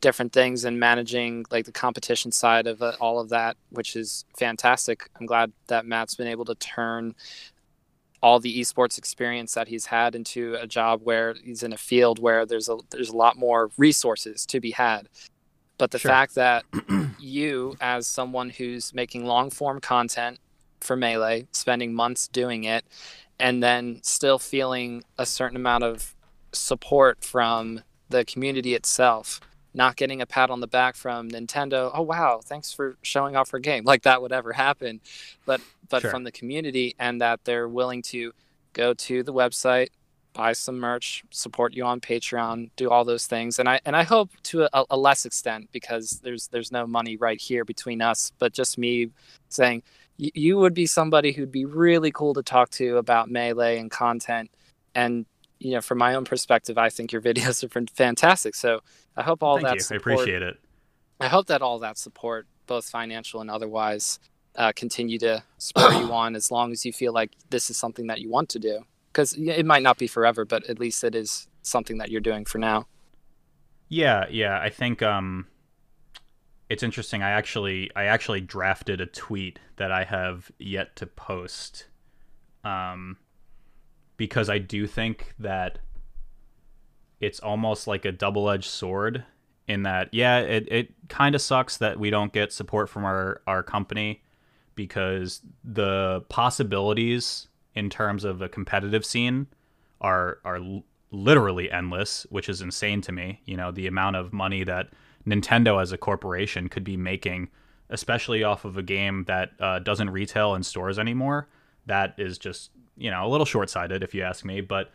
different 0.00 0.32
things 0.32 0.64
and 0.64 0.78
managing 0.78 1.44
like 1.50 1.64
the 1.64 1.72
competition 1.72 2.32
side 2.32 2.66
of 2.66 2.82
uh, 2.82 2.92
all 3.00 3.18
of 3.18 3.28
that, 3.30 3.56
which 3.70 3.96
is 3.96 4.24
fantastic. 4.38 5.08
I'm 5.18 5.26
glad 5.26 5.52
that 5.68 5.86
Matt's 5.86 6.14
been 6.14 6.28
able 6.28 6.44
to 6.46 6.54
turn 6.56 7.14
all 8.22 8.40
the 8.40 8.60
esports 8.60 8.98
experience 8.98 9.54
that 9.54 9.68
he's 9.68 9.86
had 9.86 10.14
into 10.14 10.56
a 10.60 10.66
job 10.66 11.00
where 11.04 11.34
he's 11.44 11.62
in 11.62 11.72
a 11.72 11.76
field 11.76 12.18
where 12.18 12.46
there's 12.46 12.68
a 12.68 12.76
there's 12.90 13.10
a 13.10 13.16
lot 13.16 13.36
more 13.36 13.70
resources 13.76 14.46
to 14.46 14.60
be 14.60 14.70
had. 14.70 15.08
But 15.78 15.90
the 15.90 15.98
sure. 15.98 16.10
fact 16.10 16.34
that 16.36 16.64
you, 17.18 17.76
as 17.80 18.06
someone 18.06 18.50
who's 18.50 18.94
making 18.94 19.26
long 19.26 19.50
form 19.50 19.80
content 19.80 20.38
for 20.80 20.96
Melee, 20.96 21.46
spending 21.52 21.94
months 21.94 22.28
doing 22.28 22.64
it, 22.64 22.84
and 23.38 23.62
then 23.62 24.00
still 24.02 24.38
feeling 24.38 25.04
a 25.18 25.26
certain 25.26 25.56
amount 25.56 25.84
of 25.84 26.14
support 26.52 27.22
from 27.22 27.82
the 28.08 28.24
community 28.24 28.74
itself 28.74 29.40
not 29.76 29.96
getting 29.96 30.22
a 30.22 30.26
pat 30.26 30.48
on 30.48 30.60
the 30.60 30.66
back 30.66 30.96
from 30.96 31.28
Nintendo. 31.28 31.90
Oh 31.92 32.02
wow, 32.02 32.40
thanks 32.42 32.72
for 32.72 32.96
showing 33.02 33.36
off 33.36 33.52
our 33.52 33.60
game. 33.60 33.84
Like 33.84 34.02
that 34.02 34.22
would 34.22 34.32
ever 34.32 34.52
happen, 34.52 35.00
but 35.44 35.60
but 35.88 36.00
sure. 36.00 36.10
from 36.10 36.24
the 36.24 36.32
community 36.32 36.96
and 36.98 37.20
that 37.20 37.44
they're 37.44 37.68
willing 37.68 38.02
to 38.02 38.32
go 38.72 38.94
to 38.94 39.22
the 39.22 39.32
website, 39.32 39.88
buy 40.32 40.52
some 40.52 40.78
merch, 40.78 41.22
support 41.30 41.74
you 41.74 41.84
on 41.84 42.00
Patreon, 42.00 42.70
do 42.76 42.90
all 42.90 43.04
those 43.04 43.26
things. 43.26 43.58
And 43.58 43.68
I 43.68 43.80
and 43.84 43.94
I 43.94 44.02
hope 44.02 44.30
to 44.44 44.64
a, 44.72 44.84
a 44.90 44.96
less 44.96 45.26
extent 45.26 45.68
because 45.72 46.20
there's 46.22 46.48
there's 46.48 46.72
no 46.72 46.86
money 46.86 47.18
right 47.18 47.40
here 47.40 47.64
between 47.64 48.00
us, 48.00 48.32
but 48.38 48.54
just 48.54 48.78
me 48.78 49.10
saying 49.50 49.82
you 50.16 50.56
would 50.56 50.72
be 50.72 50.86
somebody 50.86 51.32
who'd 51.32 51.52
be 51.52 51.66
really 51.66 52.10
cool 52.10 52.32
to 52.32 52.42
talk 52.42 52.70
to 52.70 52.96
about 52.96 53.30
melee 53.30 53.78
and 53.78 53.90
content 53.90 54.50
and 54.94 55.26
you 55.58 55.72
know, 55.72 55.80
from 55.80 55.98
my 55.98 56.14
own 56.14 56.24
perspective, 56.24 56.78
I 56.78 56.88
think 56.88 57.12
your 57.12 57.22
videos 57.30 57.64
are 57.64 57.86
fantastic. 57.94 58.54
So 58.54 58.80
I 59.16 59.22
hope 59.22 59.42
all 59.42 59.56
Thank 59.56 59.68
that 59.68 59.74
you. 59.74 59.80
support, 59.80 60.06
I 60.06 60.12
appreciate 60.12 60.42
it. 60.42 60.58
I 61.20 61.28
hope 61.28 61.46
that 61.46 61.62
all 61.62 61.78
that 61.78 61.98
support, 61.98 62.46
both 62.66 62.88
financial 62.88 63.40
and 63.40 63.50
otherwise, 63.50 64.18
uh, 64.56 64.72
continue 64.74 65.18
to 65.18 65.42
spur 65.58 65.92
you 65.92 66.12
on 66.12 66.36
as 66.36 66.50
long 66.50 66.72
as 66.72 66.84
you 66.84 66.92
feel 66.92 67.12
like 67.12 67.32
this 67.50 67.70
is 67.70 67.76
something 67.76 68.06
that 68.08 68.20
you 68.20 68.30
want 68.30 68.48
to 68.50 68.58
do. 68.58 68.80
Because 69.12 69.32
it 69.32 69.64
might 69.64 69.82
not 69.82 69.96
be 69.96 70.06
forever, 70.06 70.44
but 70.44 70.68
at 70.68 70.78
least 70.78 71.02
it 71.02 71.14
is 71.14 71.48
something 71.62 71.96
that 71.98 72.10
you're 72.10 72.20
doing 72.20 72.44
for 72.44 72.58
now. 72.58 72.86
Yeah, 73.88 74.26
yeah. 74.30 74.60
I 74.60 74.68
think 74.68 75.02
um, 75.02 75.46
it's 76.68 76.82
interesting. 76.82 77.22
I 77.22 77.30
actually, 77.30 77.90
I 77.96 78.04
actually 78.04 78.42
drafted 78.42 79.00
a 79.00 79.06
tweet 79.06 79.58
that 79.76 79.90
I 79.90 80.04
have 80.04 80.50
yet 80.58 80.96
to 80.96 81.06
post. 81.06 81.86
Um, 82.62 83.16
because 84.16 84.48
I 84.48 84.58
do 84.58 84.86
think 84.86 85.34
that 85.38 85.78
it's 87.20 87.40
almost 87.40 87.86
like 87.86 88.04
a 88.04 88.12
double 88.12 88.50
edged 88.50 88.70
sword 88.70 89.24
in 89.68 89.82
that, 89.82 90.12
yeah, 90.12 90.38
it, 90.38 90.68
it 90.70 91.08
kind 91.08 91.34
of 91.34 91.40
sucks 91.40 91.78
that 91.78 91.98
we 91.98 92.10
don't 92.10 92.32
get 92.32 92.52
support 92.52 92.88
from 92.88 93.04
our, 93.04 93.40
our 93.46 93.62
company 93.62 94.22
because 94.74 95.40
the 95.64 96.24
possibilities 96.28 97.48
in 97.74 97.90
terms 97.90 98.24
of 98.24 98.42
a 98.42 98.48
competitive 98.48 99.04
scene 99.04 99.46
are 100.00 100.38
are 100.44 100.60
literally 101.10 101.70
endless, 101.70 102.26
which 102.30 102.48
is 102.48 102.60
insane 102.60 103.00
to 103.00 103.12
me. 103.12 103.40
You 103.44 103.56
know, 103.56 103.70
the 103.70 103.86
amount 103.86 104.16
of 104.16 104.32
money 104.32 104.64
that 104.64 104.90
Nintendo 105.26 105.80
as 105.80 105.92
a 105.92 105.98
corporation 105.98 106.68
could 106.68 106.84
be 106.84 106.96
making 106.96 107.48
especially 107.88 108.42
off 108.42 108.64
of 108.64 108.76
a 108.76 108.82
game 108.82 109.24
that 109.24 109.50
uh, 109.60 109.78
doesn't 109.78 110.10
retail 110.10 110.54
in 110.54 110.62
stores 110.62 110.98
anymore. 110.98 111.48
That 111.86 112.14
is 112.18 112.38
just 112.38 112.70
you 112.96 113.10
know 113.10 113.26
a 113.26 113.28
little 113.28 113.46
short 113.46 113.70
sighted 113.70 114.02
if 114.02 114.14
you 114.14 114.22
ask 114.22 114.44
me, 114.44 114.60
but 114.60 114.90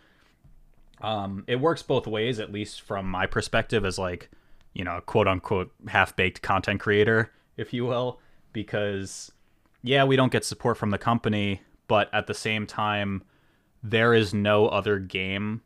um, 1.02 1.44
it 1.48 1.60
works 1.60 1.82
both 1.82 2.08
ways, 2.08 2.40
at 2.40 2.52
least 2.52 2.82
from 2.82 3.10
my 3.10 3.26
perspective 3.26 3.86
as 3.86 3.98
like 3.98 4.30
you 4.74 4.84
know 4.84 5.02
quote 5.06 5.28
unquote 5.28 5.72
half 5.88 6.16
baked 6.16 6.42
content 6.42 6.80
creator, 6.80 7.32
if 7.58 7.74
you 7.74 7.86
will, 7.86 8.20
because 8.54 9.32
yeah, 9.84 10.04
we 10.04 10.16
don't 10.16 10.32
get 10.32 10.46
support 10.46 10.78
from 10.78 10.92
the 10.92 10.98
company, 10.98 11.62
but 11.88 12.10
at 12.14 12.28
the 12.28 12.34
same 12.34 12.68
time, 12.68 13.24
there 13.84 14.14
is 14.14 14.34
no 14.34 14.68
other 14.68 15.00
game 15.00 15.62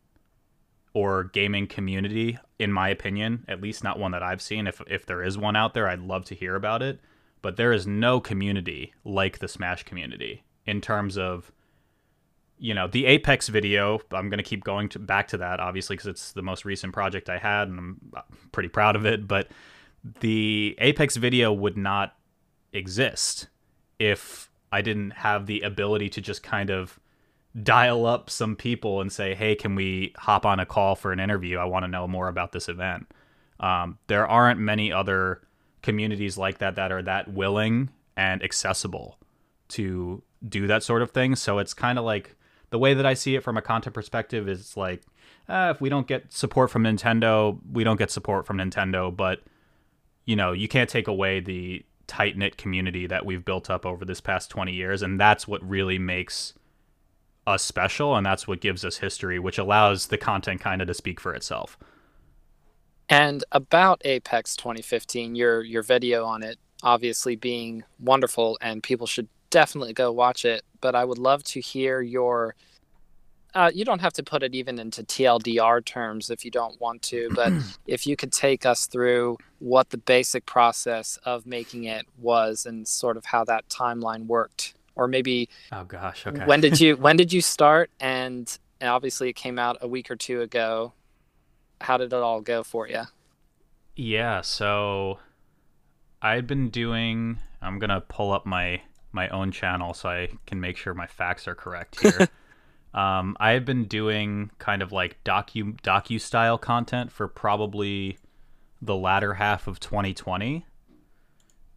or 0.94 1.26
gaming 1.26 1.68
community, 1.68 2.40
in 2.58 2.72
my 2.72 2.88
opinion, 2.88 3.44
at 3.50 3.62
least 3.62 3.84
not 3.84 4.00
one 4.00 4.12
that 4.12 4.24
I've 4.24 4.42
seen. 4.42 4.66
If 4.66 4.82
if 4.88 5.06
there 5.06 5.22
is 5.22 5.38
one 5.38 5.56
out 5.56 5.74
there, 5.74 5.90
I'd 5.90 6.02
love 6.02 6.26
to 6.26 6.36
hear 6.36 6.56
about 6.56 6.82
it. 6.82 7.00
But 7.42 7.58
there 7.58 7.74
is 7.74 7.86
no 7.86 8.20
community 8.20 8.94
like 9.04 9.38
the 9.38 9.48
Smash 9.48 9.84
community 9.84 10.44
in 10.66 10.82
terms 10.82 11.18
of 11.18 11.52
you 12.58 12.74
know 12.74 12.88
the 12.88 13.06
apex 13.06 13.48
video 13.48 14.00
i'm 14.12 14.30
going 14.30 14.38
to 14.38 14.44
keep 14.44 14.64
going 14.64 14.88
to, 14.90 15.00
back 15.00 15.28
to 15.28 15.38
that 15.38 15.60
obviously 15.60 15.96
because 15.96 16.08
it's 16.08 16.32
the 16.32 16.42
most 16.42 16.66
recent 16.66 16.94
project 16.94 17.30
i 17.30 17.38
had 17.38 17.68
and 17.68 17.80
i'm 17.80 18.14
pretty 18.52 18.70
proud 18.70 18.96
of 18.96 19.06
it 19.06 19.28
but 19.28 19.50
the 20.22 20.76
apex 20.80 21.16
video 21.16 21.52
would 21.52 21.78
not 21.78 22.16
exist 22.74 23.48
if 24.00 24.50
i 24.72 24.82
didn't 24.82 25.12
have 25.12 25.46
the 25.46 25.62
ability 25.62 26.10
to 26.10 26.22
just 26.22 26.44
kind 26.44 26.70
of 26.70 27.00
dial 27.62 28.06
up 28.06 28.30
some 28.30 28.56
people 28.56 29.02
and 29.02 29.12
say, 29.12 29.34
hey, 29.34 29.56
can 29.56 29.76
we 29.76 30.14
hop 30.18 30.46
on 30.46 30.60
a 30.60 30.66
call 30.66 30.96
for 30.96 31.12
an 31.12 31.20
interview? 31.20 31.58
I 31.58 31.66
want 31.66 31.84
to 31.84 31.88
know 31.88 32.08
more 32.08 32.28
about 32.28 32.52
this 32.52 32.68
event. 32.68 33.08
Um, 33.60 33.98
there 34.08 34.28
aren't 34.28 34.60
many 34.60 34.92
other 34.92 35.42
communities 35.82 36.38
like 36.38 36.58
that 36.58 36.76
that 36.76 36.92
are 36.92 37.04
that 37.04 37.32
willing 37.32 37.90
and 38.18 38.44
accessible 38.44 39.18
to 39.70 40.22
do 40.48 40.68
that 40.68 40.84
sort 40.84 41.02
of 41.02 41.12
thing. 41.12 41.36
So 41.36 41.60
it's 41.60 41.74
kind 41.74 41.98
of 41.98 42.04
like 42.04 42.36
the 42.76 42.80
way 42.80 42.94
that 42.94 43.06
I 43.06 43.14
see 43.14 43.36
it 43.36 43.42
from 43.42 43.56
a 43.56 43.62
content 43.62 43.94
perspective 43.94 44.50
is 44.50 44.76
like, 44.76 45.02
uh, 45.48 45.72
if 45.74 45.80
we 45.80 45.88
don't 45.88 46.08
get 46.08 46.34
support 46.34 46.70
from 46.70 46.84
Nintendo, 46.84 47.58
we 47.72 47.86
don't 47.86 47.96
get 47.96 48.12
support 48.12 48.46
from 48.46 48.58
Nintendo. 48.58 49.16
But, 49.16 49.44
you 50.26 50.36
know, 50.36 50.52
you 50.52 50.68
can't 50.68 50.90
take 50.90 51.08
away 51.08 51.40
the 51.40 51.86
tight 52.08 52.38
knit 52.38 52.58
community 52.58 53.08
that 53.08 53.26
we've 53.26 53.46
built 53.46 53.70
up 53.70 53.86
over 53.86 54.04
this 54.04 54.20
past 54.20 54.50
20 54.50 54.74
years. 54.74 55.02
And 55.02 55.18
that's 55.18 55.48
what 55.48 55.66
really 55.66 55.98
makes 55.98 56.54
us 57.48 57.64
special 57.64 58.18
and 58.18 58.26
that's 58.26 58.46
what 58.46 58.60
gives 58.60 58.84
us 58.84 58.98
history 58.98 59.40
which 59.40 59.58
allows 59.58 60.08
the 60.08 60.18
content 60.18 60.60
kind 60.60 60.82
of 60.82 60.88
to 60.88 60.96
speak 60.96 61.20
for 61.20 61.32
itself 61.32 61.78
and 63.08 63.44
about 63.52 64.02
apex 64.04 64.56
2015 64.56 65.36
your 65.36 65.62
your 65.62 65.84
video 65.84 66.26
on 66.26 66.42
it 66.42 66.58
obviously 66.82 67.36
being 67.36 67.84
wonderful 68.00 68.58
and 68.62 68.82
people 68.82 69.06
should 69.06 69.30
definitely 69.56 69.94
go 69.94 70.12
watch 70.12 70.44
it 70.44 70.64
but 70.82 70.96
i 70.96 71.06
would 71.06 71.18
love 71.18 71.42
to 71.42 71.62
hear 71.62 72.02
your 72.02 72.56
uh, 73.54 73.72
you 73.74 73.86
don't 73.86 74.02
have 74.02 74.12
to 74.12 74.22
put 74.22 74.44
it 74.44 74.54
even 74.54 74.78
into 74.78 75.02
TLDR 75.02 75.86
terms 75.86 76.30
if 76.30 76.44
you 76.44 76.52
don't 76.52 76.78
want 76.82 77.02
to, 77.04 77.30
but 77.36 77.54
if 77.88 78.06
you 78.06 78.18
could 78.18 78.34
take 78.34 78.66
us 78.66 78.86
through 78.86 79.38
what 79.60 79.92
the 79.92 79.98
basic 79.98 80.46
process 80.46 81.18
of 81.24 81.46
making 81.46 81.86
it 81.86 82.06
was 82.18 82.66
and 82.66 82.86
sort 82.86 83.16
of 83.16 83.24
how 83.24 83.46
that 83.46 83.66
timeline 83.70 84.26
worked 84.26 84.74
or 84.98 85.08
maybe 85.08 85.48
oh 85.72 85.86
gosh 85.86 86.28
okay. 86.28 86.44
when 86.44 86.60
did 86.60 86.82
you 86.82 86.98
when 86.98 87.16
did 87.16 87.32
you 87.32 87.40
start? 87.40 87.90
And, 88.02 88.60
and 88.82 88.90
obviously 88.90 89.30
it 89.30 89.38
came 89.38 89.58
out 89.58 89.78
a 89.80 89.88
week 89.88 90.12
or 90.12 90.18
two 90.18 90.42
ago. 90.42 90.92
How 91.80 91.96
did 91.96 92.12
it 92.12 92.14
all 92.14 92.42
go 92.42 92.62
for 92.62 92.90
you 92.90 93.04
yeah 93.96 94.42
so 94.42 95.20
i'd 96.22 96.46
been 96.46 96.70
doing 96.70 97.40
i'm 97.62 97.80
gonna 97.80 98.02
pull 98.02 98.34
up 98.34 98.46
my 98.46 98.82
my 99.16 99.28
own 99.30 99.52
channel 99.52 99.94
so 99.94 100.10
i 100.10 100.30
can 100.46 100.62
make 100.62 100.78
sure 100.78 100.94
my 100.94 101.08
facts 101.08 101.48
are 101.48 101.56
correct 101.56 102.00
here 102.00 102.28
um, 102.94 103.36
i 103.40 103.52
have 103.52 103.66
been 103.66 103.86
doing 103.86 104.52
kind 104.60 104.84
of 104.84 104.92
like 104.92 105.18
docu 105.24 105.80
docu 105.82 106.22
style 106.22 106.58
content 106.58 107.12
for 107.12 107.28
probably 107.28 108.20
the 108.82 108.96
latter 108.96 109.34
half 109.34 109.68
of 109.68 109.80
2020 109.80 110.66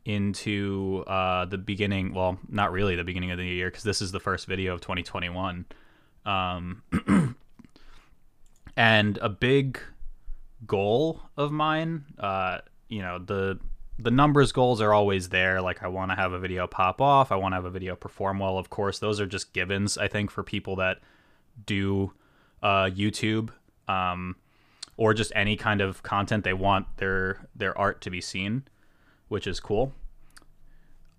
into 0.09 1.05
uh, 1.07 1.44
the 1.44 1.59
beginning. 1.59 2.14
Well, 2.14 2.38
not 2.48 2.72
really 2.72 2.96
the 2.96 3.05
beginning 3.05 3.31
of 3.31 3.38
the 3.38 3.44
year 3.44 3.70
because 3.70 3.85
this 3.85 4.01
is 4.01 4.11
the 4.11 4.18
first 4.18 4.46
video 4.46 4.74
of 4.74 4.81
2021. 4.81 5.66
Um, 6.24 6.83
and 8.77 9.18
a 9.18 9.29
big 9.29 9.79
goal 10.66 11.20
of 11.37 11.53
mine, 11.53 12.07
uh, 12.18 12.59
you 12.88 13.03
know, 13.03 13.18
the 13.18 13.59
the 13.98 14.11
numbers 14.11 14.52
goals 14.52 14.80
are 14.80 14.92
always 14.92 15.28
there. 15.28 15.61
Like 15.61 15.82
I 15.82 15.88
want 15.88 16.11
to 16.11 16.16
have 16.16 16.32
a 16.32 16.38
video 16.38 16.66
pop 16.66 17.00
off. 17.00 17.32
I 17.32 17.37
want 17.37 17.52
to 17.52 17.56
have 17.56 17.64
a 17.64 17.70
video 17.70 17.96
perform 17.96 18.38
well. 18.38 18.58
Of 18.58 18.70
course, 18.70 18.98
those 18.98 19.20
are 19.20 19.26
just 19.26 19.52
givens. 19.52 19.98
I 19.98 20.08
think 20.08 20.30
for 20.30 20.42
people 20.42 20.76
that 20.76 20.98
do 21.66 22.12
uh, 22.62 22.90
YouTube. 22.92 23.50
Um, 23.88 24.37
or 24.98 25.14
just 25.14 25.32
any 25.34 25.56
kind 25.56 25.80
of 25.80 26.02
content 26.02 26.44
they 26.44 26.52
want 26.52 26.84
their 26.96 27.46
their 27.54 27.76
art 27.78 28.00
to 28.02 28.11
be 28.11 28.20
seen 28.20 28.64
which 29.28 29.46
is 29.46 29.61
cool. 29.61 29.92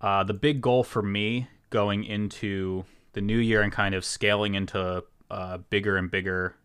Uh, 0.02 0.24
the 0.24 0.34
big 0.34 0.62
goal 0.62 0.84
for 0.84 1.02
me 1.02 1.48
going 1.70 2.04
into 2.04 2.84
the 3.14 3.22
new 3.22 3.38
year 3.38 3.62
and 3.62 3.72
kind 3.72 3.96
of 3.96 4.04
scaling 4.04 4.56
into 4.56 5.04
uh, 5.30 5.58
bigger 5.70 5.98
and 5.98 6.10
bigger 6.10 6.56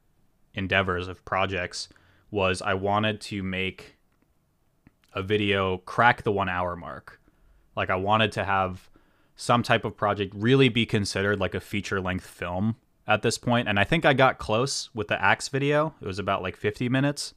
endeavors 0.55 1.09
of 1.09 1.25
projects 1.25 1.89
was 2.31 2.63
I 2.63 2.75
wanted 2.75 3.21
to 3.23 3.43
make 3.43 3.94
a 5.15 5.23
video 5.23 5.79
crack 5.79 6.23
the 6.23 6.33
one 6.33 6.49
hour 6.49 6.77
mark. 6.77 7.21
Like 7.77 7.91
I 7.91 7.97
wanted 7.97 8.33
to 8.33 8.45
have 8.45 8.89
some 9.37 9.63
type 9.63 9.85
of 9.85 9.97
project 9.97 10.35
really 10.37 10.69
be 10.69 10.87
considered 10.87 11.41
like 11.41 11.55
a 11.55 11.61
feature 11.61 12.01
length 12.01 12.27
film 12.27 12.77
at 13.07 13.23
this 13.23 13.39
point. 13.39 13.69
And 13.69 13.79
I 13.79 13.85
think 13.85 14.05
I 14.05 14.13
got 14.15 14.39
close 14.39 14.91
with 14.95 15.09
the 15.09 15.21
Axe 15.21 15.49
video. 15.49 15.95
It 16.01 16.07
was 16.07 16.19
about 16.19 16.43
like 16.43 16.57
50 16.57 16.89
minutes. 16.89 17.35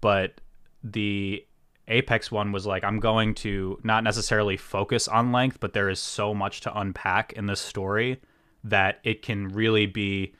But 0.00 0.40
the 0.82 1.46
Apex 1.88 2.30
one 2.30 2.52
was 2.52 2.66
like, 2.66 2.84
I'm 2.84 3.00
going 3.00 3.34
to 3.36 3.78
not 3.82 4.04
necessarily 4.04 4.56
focus 4.56 5.08
on 5.08 5.32
length, 5.32 5.60
but 5.60 5.72
there 5.72 5.88
is 5.88 6.00
so 6.00 6.34
much 6.34 6.60
to 6.62 6.78
unpack 6.78 7.32
in 7.34 7.46
this 7.46 7.60
story 7.60 8.20
that 8.64 9.00
it 9.04 9.22
can 9.22 9.48
really 9.48 9.86
be 9.86 10.34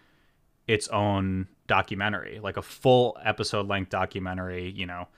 its 0.66 0.88
own 0.88 1.48
documentary, 1.66 2.38
like 2.40 2.56
a 2.56 2.62
full 2.62 3.16
episode 3.24 3.68
length 3.68 3.90
documentary, 3.90 4.70
you 4.70 4.86
know. 4.86 5.08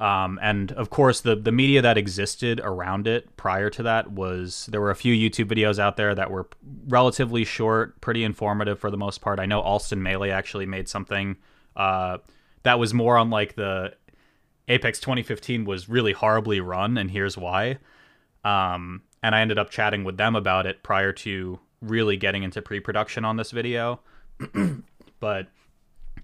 Um, 0.00 0.38
and 0.40 0.72
of 0.72 0.88
course, 0.88 1.20
the 1.20 1.36
the 1.36 1.52
media 1.52 1.82
that 1.82 1.98
existed 1.98 2.58
around 2.64 3.06
it 3.06 3.36
prior 3.36 3.68
to 3.70 3.82
that 3.82 4.10
was 4.10 4.66
there 4.70 4.80
were 4.80 4.90
a 4.90 4.96
few 4.96 5.14
YouTube 5.14 5.44
videos 5.44 5.78
out 5.78 5.98
there 5.98 6.14
that 6.14 6.30
were 6.30 6.48
relatively 6.88 7.44
short, 7.44 8.00
pretty 8.00 8.24
informative 8.24 8.78
for 8.78 8.90
the 8.90 8.96
most 8.96 9.20
part. 9.20 9.38
I 9.38 9.44
know 9.44 9.60
Alston 9.60 10.02
Melee 10.02 10.30
actually 10.30 10.64
made 10.64 10.88
something 10.88 11.36
uh, 11.76 12.16
that 12.62 12.78
was 12.78 12.94
more 12.94 13.18
on 13.18 13.28
like 13.28 13.56
the 13.56 13.94
Apex 14.68 15.00
2015 15.00 15.66
was 15.66 15.88
really 15.88 16.12
horribly 16.12 16.60
run, 16.60 16.96
and 16.96 17.10
here's 17.10 17.36
why. 17.36 17.78
Um, 18.42 19.02
and 19.22 19.34
I 19.34 19.40
ended 19.40 19.58
up 19.58 19.68
chatting 19.68 20.02
with 20.04 20.16
them 20.16 20.34
about 20.34 20.64
it 20.64 20.82
prior 20.82 21.12
to 21.12 21.60
really 21.82 22.16
getting 22.16 22.42
into 22.42 22.62
pre-production 22.62 23.24
on 23.24 23.36
this 23.36 23.50
video. 23.50 24.00
but 25.20 25.48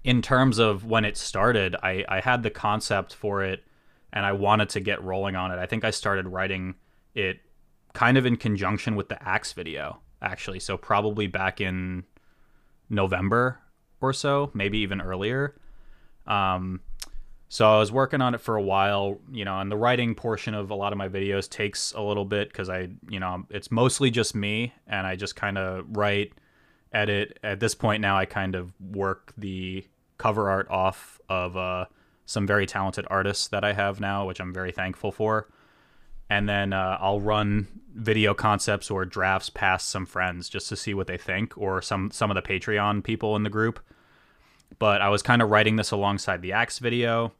in 0.03 0.21
terms 0.21 0.57
of 0.57 0.85
when 0.85 1.05
it 1.05 1.17
started, 1.17 1.75
I, 1.83 2.05
I 2.07 2.21
had 2.21 2.41
the 2.41 2.49
concept 2.49 3.13
for 3.13 3.43
it 3.43 3.63
and 4.13 4.25
I 4.25 4.31
wanted 4.31 4.69
to 4.69 4.79
get 4.79 5.03
rolling 5.03 5.35
on 5.35 5.51
it. 5.51 5.59
I 5.59 5.65
think 5.65 5.83
I 5.83 5.91
started 5.91 6.27
writing 6.27 6.75
it 7.13 7.39
kind 7.93 8.17
of 8.17 8.25
in 8.25 8.37
conjunction 8.37 8.95
with 8.95 9.09
the 9.09 9.21
Axe 9.27 9.53
video, 9.53 9.99
actually. 10.21 10.59
So 10.59 10.77
probably 10.77 11.27
back 11.27 11.59
in 11.61 12.03
November 12.89 13.59
or 14.01 14.13
so, 14.13 14.51
maybe 14.53 14.79
even 14.79 15.01
earlier. 15.01 15.55
Um, 16.25 16.81
so 17.49 17.75
I 17.75 17.79
was 17.79 17.91
working 17.91 18.21
on 18.21 18.35
it 18.35 18.41
for 18.41 18.55
a 18.55 18.61
while, 18.61 19.19
you 19.31 19.45
know, 19.45 19.59
and 19.59 19.71
the 19.71 19.77
writing 19.77 20.15
portion 20.15 20.53
of 20.53 20.69
a 20.69 20.75
lot 20.75 20.91
of 20.91 20.97
my 20.97 21.07
videos 21.07 21.49
takes 21.49 21.93
a 21.93 22.01
little 22.01 22.25
bit 22.25 22.49
because 22.49 22.69
I, 22.69 22.89
you 23.09 23.19
know, 23.19 23.45
it's 23.49 23.71
mostly 23.71 24.11
just 24.11 24.35
me 24.35 24.73
and 24.85 25.07
I 25.07 25.15
just 25.15 25.35
kind 25.35 25.57
of 25.57 25.85
write, 25.95 26.33
edit. 26.91 27.39
At 27.43 27.59
this 27.59 27.75
point 27.75 28.01
now, 28.01 28.17
I 28.17 28.25
kind 28.25 28.55
of 28.55 28.73
work 28.79 29.33
the 29.37 29.85
cover 30.17 30.49
art 30.49 30.69
off 30.69 31.19
of 31.29 31.55
uh, 31.55 31.85
some 32.27 32.45
very 32.45 32.67
talented 32.67 33.07
artists 33.09 33.47
that 33.47 33.63
I 33.63 33.73
have 33.73 33.99
now, 33.99 34.27
which 34.27 34.39
I'm 34.39 34.53
very 34.53 34.71
thankful 34.71 35.11
for. 35.11 35.47
And 36.29 36.47
then 36.47 36.73
uh, 36.73 36.99
I'll 37.01 37.21
run 37.21 37.67
video 37.95 38.35
concepts 38.35 38.91
or 38.91 39.05
drafts 39.05 39.49
past 39.49 39.89
some 39.89 40.05
friends 40.05 40.47
just 40.49 40.69
to 40.69 40.75
see 40.75 40.93
what 40.93 41.07
they 41.07 41.17
think, 41.17 41.57
or 41.57 41.81
some 41.81 42.11
some 42.11 42.29
of 42.29 42.35
the 42.35 42.41
Patreon 42.43 43.03
people 43.03 43.35
in 43.35 43.41
the 43.41 43.49
group 43.49 43.79
but 44.79 45.01
I 45.01 45.09
was 45.09 45.21
kind 45.21 45.41
of 45.41 45.49
writing 45.49 45.75
this 45.75 45.91
alongside 45.91 46.41
the 46.41 46.53
Axe 46.53 46.79
video. 46.79 47.33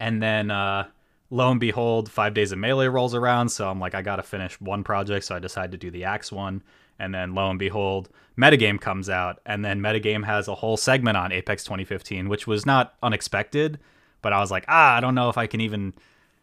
And 0.00 0.22
then 0.22 0.50
uh, 0.50 0.86
lo 1.30 1.50
and 1.50 1.60
behold, 1.60 2.10
Five 2.10 2.34
Days 2.34 2.52
of 2.52 2.58
Melee 2.58 2.86
rolls 2.86 3.14
around. 3.14 3.50
So 3.50 3.68
I'm 3.68 3.80
like, 3.80 3.94
I 3.94 4.02
got 4.02 4.16
to 4.16 4.22
finish 4.22 4.60
one 4.60 4.84
project. 4.84 5.24
So 5.24 5.36
I 5.36 5.38
decided 5.38 5.72
to 5.72 5.76
do 5.76 5.90
the 5.90 6.04
Axe 6.04 6.32
one. 6.32 6.62
And 6.98 7.14
then 7.14 7.34
lo 7.34 7.50
and 7.50 7.58
behold, 7.58 8.08
Metagame 8.38 8.80
comes 8.80 9.10
out. 9.10 9.40
And 9.44 9.64
then 9.64 9.80
Metagame 9.80 10.24
has 10.24 10.48
a 10.48 10.54
whole 10.54 10.76
segment 10.76 11.16
on 11.16 11.32
Apex 11.32 11.64
2015, 11.64 12.28
which 12.28 12.46
was 12.46 12.64
not 12.64 12.94
unexpected. 13.02 13.78
But 14.26 14.32
I 14.32 14.40
was 14.40 14.50
like, 14.50 14.64
ah, 14.66 14.96
I 14.96 15.00
don't 15.00 15.14
know 15.14 15.28
if 15.28 15.38
I 15.38 15.46
can 15.46 15.60
even 15.60 15.94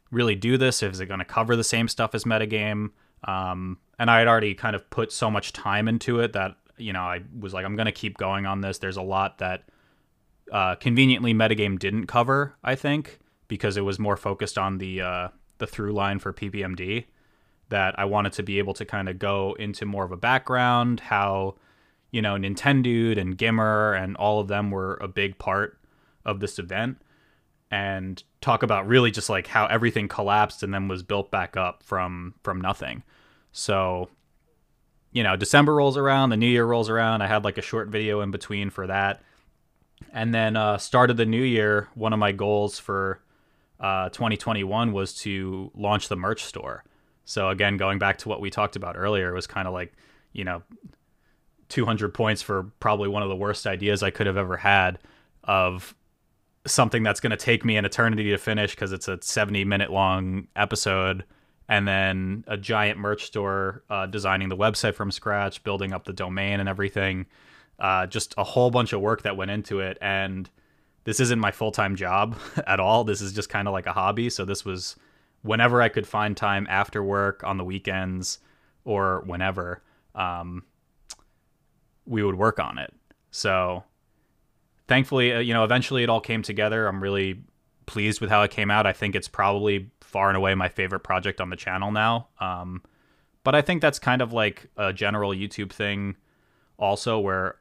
really 0.10 0.36
do 0.36 0.58
this? 0.58 0.82
Is 0.82 1.02
it 1.02 1.08
going 1.08 1.20
to 1.20 1.26
cover 1.26 1.58
the 1.58 1.66
same 1.66 1.90
stuff 1.90 2.16
as 2.16 2.24
metagame? 2.24 2.92
Um, 3.26 3.78
and 4.00 4.10
I 4.10 4.20
had 4.20 4.28
already 4.30 4.54
kind 4.54 4.74
of 4.74 4.90
put 4.90 5.12
so 5.12 5.30
much 5.30 5.52
time 5.52 5.90
into 5.90 6.22
it 6.22 6.32
that 6.32 6.56
you 6.78 6.94
know 6.94 7.02
I 7.02 7.24
was 7.38 7.54
like, 7.54 7.66
I'm 7.66 7.76
going 7.76 7.88
to 7.88 7.92
keep 7.92 8.18
going 8.18 8.46
on 8.46 8.62
this. 8.62 8.78
There's 8.78 8.96
a 8.96 9.02
lot 9.02 9.40
that 9.40 9.66
uh, 10.50 10.76
conveniently 10.76 11.34
metagame 11.34 11.78
didn't 11.78 12.08
cover, 12.08 12.56
I 12.64 12.76
think, 12.76 13.20
because 13.50 13.76
it 13.76 13.82
was 13.82 14.00
more 14.00 14.16
focused 14.16 14.58
on 14.58 14.78
the 14.78 15.02
uh, 15.02 15.28
the 15.58 15.68
through 15.68 15.92
line 15.92 16.20
for 16.20 16.32
PPMD. 16.32 17.04
That 17.68 18.00
I 18.00 18.06
wanted 18.06 18.32
to 18.32 18.44
be 18.44 18.60
able 18.60 18.76
to 18.76 18.86
kind 18.86 19.10
of 19.10 19.20
go 19.20 19.58
into 19.60 19.86
more 19.86 20.06
of 20.06 20.14
a 20.14 20.18
background, 20.18 21.02
how 21.02 21.56
you 22.12 22.22
know 22.22 22.36
Nintendo 22.36 23.18
and 23.18 23.38
Gimr 23.38 24.02
and 24.02 24.16
all 24.16 24.40
of 24.40 24.48
them 24.48 24.72
were 24.72 24.98
a 25.02 25.10
big 25.10 25.38
part 25.38 25.78
of 26.24 26.40
this 26.40 26.60
event 26.60 27.03
and 27.74 28.24
talk 28.40 28.62
about 28.62 28.86
really 28.86 29.10
just 29.10 29.32
like 29.32 29.48
how 29.48 29.66
everything 29.66 30.08
collapsed 30.08 30.62
and 30.62 30.72
then 30.72 30.88
was 30.88 31.02
built 31.02 31.32
back 31.32 31.58
up 31.58 31.82
from 31.82 32.36
from 32.44 32.62
nothing. 32.62 33.02
So, 33.52 34.10
you 35.12 35.24
know, 35.24 35.36
December 35.36 35.74
rolls 35.74 35.98
around, 35.98 36.30
the 36.30 36.38
new 36.38 36.46
year 36.46 36.66
rolls 36.66 36.88
around. 36.88 37.24
I 37.24 37.28
had 37.28 37.44
like 37.44 37.58
a 37.58 37.64
short 37.64 37.88
video 37.88 38.22
in 38.22 38.30
between 38.30 38.70
for 38.70 38.86
that. 38.86 39.24
And 40.12 40.36
then 40.36 40.56
uh, 40.56 40.78
started 40.78 41.18
the 41.18 41.26
new 41.26 41.42
year. 41.42 41.90
One 41.96 42.14
of 42.14 42.20
my 42.20 42.32
goals 42.32 42.78
for 42.78 43.24
uh, 43.80 44.10
2021 44.10 44.92
was 44.92 45.16
to 45.22 45.72
launch 45.74 46.10
the 46.10 46.16
merch 46.16 46.44
store. 46.44 46.84
So 47.26 47.50
again, 47.50 47.78
going 47.78 47.98
back 47.98 48.20
to 48.20 48.30
what 48.30 48.40
we 48.40 48.52
talked 48.52 48.76
about 48.76 48.98
earlier, 48.98 49.32
it 49.32 49.34
was 49.34 49.48
kind 49.48 49.68
of 49.68 49.74
like, 49.74 49.94
you 50.32 50.44
know, 50.44 50.62
200 51.70 52.14
points 52.14 52.44
for 52.44 52.72
probably 52.80 53.10
one 53.10 53.24
of 53.24 53.30
the 53.30 53.36
worst 53.36 53.66
ideas 53.66 54.04
I 54.04 54.12
could 54.12 54.28
have 54.28 54.38
ever 54.38 54.58
had 54.58 55.00
of 55.44 55.96
something 56.66 57.04
that's 57.04 57.20
going 57.20 57.32
to 57.32 57.38
take 57.38 57.66
me 57.66 57.78
an 57.78 57.86
eternity 57.86 58.30
to 58.32 58.38
finish 58.38 58.72
because 58.72 58.92
it's 58.92 59.08
a 59.08 59.20
70 59.22 59.66
minute 59.66 59.92
long 59.92 60.48
episode 60.56 61.26
and 61.70 61.88
then 61.88 62.44
a 62.48 62.58
giant 62.58 63.00
merch 63.00 63.26
store 63.26 63.84
uh, 63.90 64.06
designing 64.06 64.50
the 64.50 64.58
website 64.58 64.96
from 64.96 65.12
scratch 65.12 65.64
building 65.64 65.94
up 65.94 66.06
the 66.06 66.14
domain 66.14 66.60
and 66.60 66.70
everything 66.70 67.26
uh, 67.80 68.06
just 68.06 68.34
a 68.38 68.44
whole 68.44 68.70
bunch 68.72 68.94
of 68.94 69.02
work 69.02 69.24
that 69.24 69.36
went 69.36 69.52
into 69.52 69.80
it 69.80 69.98
and 70.02 70.50
this 71.06 71.20
isn't 71.20 71.40
my 71.40 71.52
full-time 71.52 71.98
job 71.98 72.38
at 72.68 72.80
all. 72.80 73.04
This 73.04 73.20
is 73.20 73.34
just 73.34 73.50
kind 73.50 73.68
of 73.68 73.74
like 73.74 73.86
a 73.86 73.94
hobby 73.94 74.30
so 74.30 74.46
this 74.46 74.64
was 74.64 74.96
whenever 75.42 75.82
i 75.82 75.90
could 75.90 76.08
find 76.08 76.38
time 76.38 76.66
after 76.70 77.04
work 77.04 77.44
on 77.44 77.58
the 77.58 77.66
weekends 77.66 78.40
or 78.86 79.22
whenever 79.26 79.82
um, 80.16 80.64
we 82.06 82.24
would 82.24 82.36
work 82.36 82.60
on 82.60 82.78
it. 82.78 82.94
So 83.32 83.84
thankfully, 84.88 85.34
uh, 85.34 85.40
you 85.40 85.54
know, 85.54 85.64
eventually 85.64 86.04
it 86.04 86.10
all 86.10 86.22
came 86.22 86.42
together. 86.42 86.88
I'm 86.88 87.02
really 87.02 87.42
pleased 87.86 88.22
with 88.22 88.30
how 88.30 88.44
it 88.44 88.52
came 88.52 88.72
out. 88.72 88.86
I 88.86 88.94
think 88.94 89.16
it's 89.16 89.28
probably 89.28 89.92
far 90.02 90.30
and 90.30 90.38
away 90.38 90.56
my 90.56 90.70
favorite 90.70 91.02
project 91.02 91.42
on 91.42 91.50
the 91.50 91.56
channel 91.56 91.92
now. 91.92 92.28
Um, 92.40 92.82
but 93.44 93.56
I 93.56 93.62
think 93.62 93.82
that's 93.82 94.00
kind 94.00 94.22
of 94.22 94.32
like 94.32 94.70
a 94.78 94.94
general 94.94 95.32
YouTube 95.32 95.72
thing, 95.72 96.16
also, 96.78 97.20
where 97.20 97.56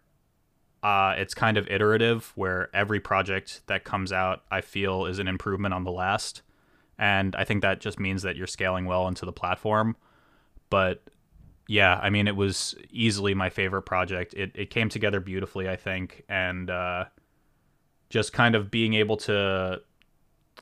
uh, 0.82 1.14
it's 1.16 1.35
kind 1.35 1.56
of 1.56 1.66
iterative, 1.68 2.32
where 2.35 2.68
every 2.74 3.00
project 3.00 3.62
that 3.66 3.85
comes 3.85 4.12
out, 4.12 4.42
I 4.50 4.61
feel, 4.61 5.06
is 5.06 5.18
an 5.18 5.28
improvement 5.28 5.74
on 5.74 5.85
the 5.85 5.92
last. 5.92 6.42
And 6.98 7.35
I 7.35 7.44
think 7.44 7.62
that 7.62 7.80
just 7.80 7.98
means 7.98 8.22
that 8.22 8.37
you're 8.37 8.46
scaling 8.46 8.85
well 8.85 9.08
into 9.08 9.24
the 9.24 9.32
platform. 9.32 9.96
But 10.70 11.02
yeah, 11.72 11.98
I 12.02 12.11
mean, 12.11 12.28
it 12.28 12.37
was 12.37 12.74
easily 12.90 13.32
my 13.32 13.48
favorite 13.48 13.82
project. 13.82 14.35
It, 14.35 14.52
it 14.54 14.68
came 14.68 14.90
together 14.90 15.20
beautifully, 15.20 15.70
I 15.70 15.76
think. 15.76 16.22
And, 16.28 16.68
uh, 16.68 17.06
just 18.11 18.35
kind 18.35 18.54
of 18.54 18.70
being 18.70 18.92
able 18.92 19.16
to 19.16 19.80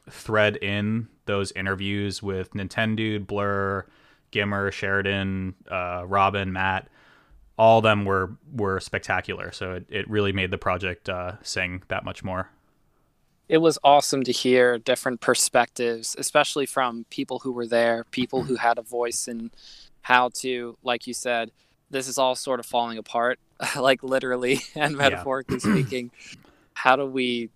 thread 0.09 0.55
in 0.59 1.09
those 1.27 1.51
interviews 1.53 2.23
with 2.23 2.53
Nintendo, 2.53 3.27
Blur, 3.27 3.87
Gimr, 4.31 4.71
Sheridan, 4.71 5.57
uh, 5.69 6.05
Robin, 6.07 6.53
Matt, 6.53 6.89
all 7.59 7.79
of 7.79 7.83
them 7.83 8.05
were 8.05 8.37
were 8.53 8.79
spectacular. 8.79 9.51
So 9.51 9.73
it, 9.73 9.87
it 9.89 10.09
really 10.09 10.33
made 10.33 10.53
the 10.53 10.59
project 10.59 11.09
uh, 11.09 11.43
sing 11.43 11.83
that 11.89 12.05
much 12.05 12.23
more. 12.23 12.51
It 13.49 13.59
was 13.59 13.81
awesome 13.83 14.23
to 14.23 14.33
hear 14.33 14.79
different 14.79 15.21
perspectives, 15.21 16.15
especially 16.17 16.67
from 16.67 17.05
people 17.11 17.41
who 17.41 17.51
were 17.51 17.67
there, 17.67 18.05
people 18.13 18.45
who 18.45 18.55
had 18.55 18.79
a 18.79 18.83
voice 18.83 19.27
in 19.27 19.51
how 20.03 20.31
to, 20.35 20.77
like 20.83 21.07
you 21.07 21.15
said, 21.15 21.51
this 21.91 22.09
is 22.09 22.19
all 22.19 22.35
sort 22.35 22.61
of 22.61 22.67
falling 22.67 22.99
apart, 22.99 23.39
like 23.77 24.03
literally 24.03 24.61
and 24.75 24.97
metaphorically 24.97 25.59
yeah. 25.65 25.73
speaking 25.75 26.11
how 26.81 26.97
do 26.97 27.05
we 27.05 27.51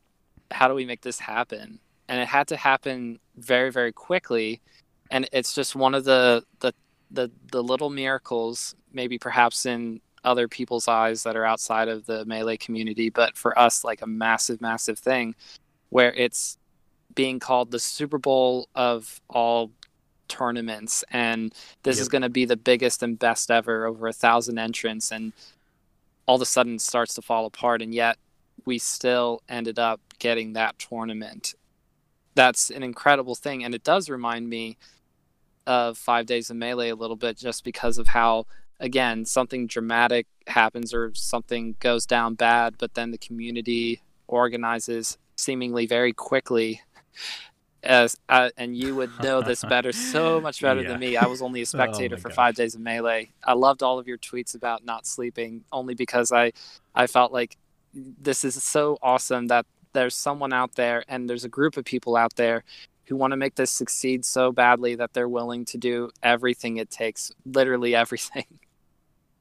how 0.51 0.69
do 0.69 0.75
we 0.75 0.85
make 0.85 1.01
this 1.01 1.19
happen 1.19 1.79
and 2.09 2.21
it 2.21 2.29
had 2.29 2.47
to 2.47 2.57
happen 2.57 3.19
very 3.37 3.71
very 3.71 3.93
quickly 3.93 4.61
and 5.11 5.27
it's 5.33 5.55
just 5.55 5.75
one 5.75 5.95
of 5.95 6.05
the 6.05 6.45
the 6.61 6.73
the, 7.11 7.31
the 7.53 7.63
little 7.63 7.91
miracles 7.91 8.75
maybe 8.93 9.19
perhaps 9.19 9.65
in 9.67 10.01
other 10.25 10.47
people's 10.47 10.89
eyes 10.89 11.23
that 11.23 11.37
are 11.37 11.45
outside 11.45 11.89
of 11.89 12.05
the 12.05 12.25
melee 12.27 12.57
community 12.57 13.09
but 13.09 13.35
for 13.37 13.59
us 13.59 13.83
like 13.83 14.03
a 14.03 14.07
massive 14.07 14.61
massive 14.61 14.99
thing 14.99 15.35
where 15.89 16.13
it's 16.13 16.59
being 17.15 17.39
called 17.39 17.71
the 17.71 17.79
super 17.79 18.19
bowl 18.19 18.69
of 18.75 19.23
all 19.31 19.71
tournaments 20.35 21.05
and 21.11 21.53
this 21.85 21.97
yep. 21.97 22.03
is 22.03 22.09
going 22.09 22.23
to 22.23 22.29
be 22.29 22.45
the 22.45 22.57
biggest 22.57 23.03
and 23.03 23.19
best 23.19 23.51
ever 23.51 23.87
over 23.87 24.09
a 24.09 24.13
thousand 24.13 24.59
entrants 24.59 25.13
and 25.13 25.33
all 26.27 26.37
of 26.37 26.43
a 26.43 26.47
sudden 26.47 26.79
starts 26.79 27.15
to 27.15 27.23
fall 27.23 27.47
apart 27.47 27.81
and 27.83 27.95
yet 27.95 28.17
we 28.65 28.79
still 28.79 29.43
ended 29.49 29.79
up 29.79 30.01
getting 30.19 30.53
that 30.55 30.79
tournament. 30.79 31.55
That's 32.35 32.71
an 32.71 32.83
incredible 32.83 33.35
thing. 33.35 33.65
And 33.65 33.75
it 33.75 33.85
does 33.85 34.09
remind 34.09 34.49
me 34.49 34.77
of 35.67 35.97
Five 35.99 36.27
Days 36.27 36.51
of 36.51 36.57
Melee 36.57 36.91
a 36.91 36.97
little 36.97 37.17
bit 37.17 37.37
just 37.37 37.65
because 37.65 37.99
of 37.99 38.09
how, 38.09 38.47
again, 38.81 39.25
something 39.25 39.67
dramatic 39.67 40.27
happens 40.47 40.93
or 40.93 41.13
something 41.15 41.77
goes 41.81 42.07
down 42.07 42.35
bad, 42.35 42.75
but 42.79 42.95
then 42.95 43.11
the 43.11 43.19
community 43.19 44.03
organizes 44.27 45.19
seemingly 45.37 45.87
very 45.87 46.13
quickly 46.13 46.81
as 47.85 48.17
uh, 48.29 48.51
and 48.57 48.77
you 48.77 48.95
would 48.95 49.11
know 49.23 49.41
this 49.43 49.63
better 49.69 49.93
so 49.93 50.41
much 50.41 50.61
better 50.61 50.83
yeah. 50.83 50.89
than 50.89 51.01
me 51.01 51.17
i 51.17 51.27
was 51.27 51.43
only 51.43 51.61
a 51.61 51.63
oh 51.63 51.65
spectator 51.65 52.17
oh 52.17 52.19
for 52.19 52.29
gosh. 52.29 52.37
five 52.37 52.55
days 52.55 52.75
of 52.75 52.81
melee 52.81 53.31
i 53.45 53.53
loved 53.53 53.83
all 53.83 53.99
of 53.99 54.07
your 54.07 54.19
tweets 54.19 54.55
about 54.55 54.85
not 54.85 55.07
sleeping 55.07 55.65
only 55.73 55.95
because 55.95 56.33
i 56.33 56.53
i 56.95 57.07
felt 57.07 57.33
like 57.33 57.57
this 57.95 58.45
is 58.45 58.63
so 58.63 58.99
awesome 59.03 59.47
that 59.47 59.67
there's 59.93 60.17
someone 60.17 60.53
out 60.53 60.75
there 60.75 61.05
and 61.09 61.29
there's 61.29 61.45
a 61.45 61.49
group 61.49 61.77
of 61.77 61.85
people 61.85 62.17
out 62.17 62.35
there 62.37 62.65
who 63.07 63.17
want 63.17 63.33
to 63.33 63.37
make 63.37 63.55
this 63.55 63.71
succeed 63.71 64.25
so 64.25 64.53
badly 64.53 64.95
that 64.95 65.13
they're 65.13 65.29
willing 65.29 65.65
to 65.67 65.79
do 65.79 66.11
everything 66.23 66.77
it 66.77 66.91
takes, 66.91 67.33
literally 67.47 67.95
everything. 68.05 68.47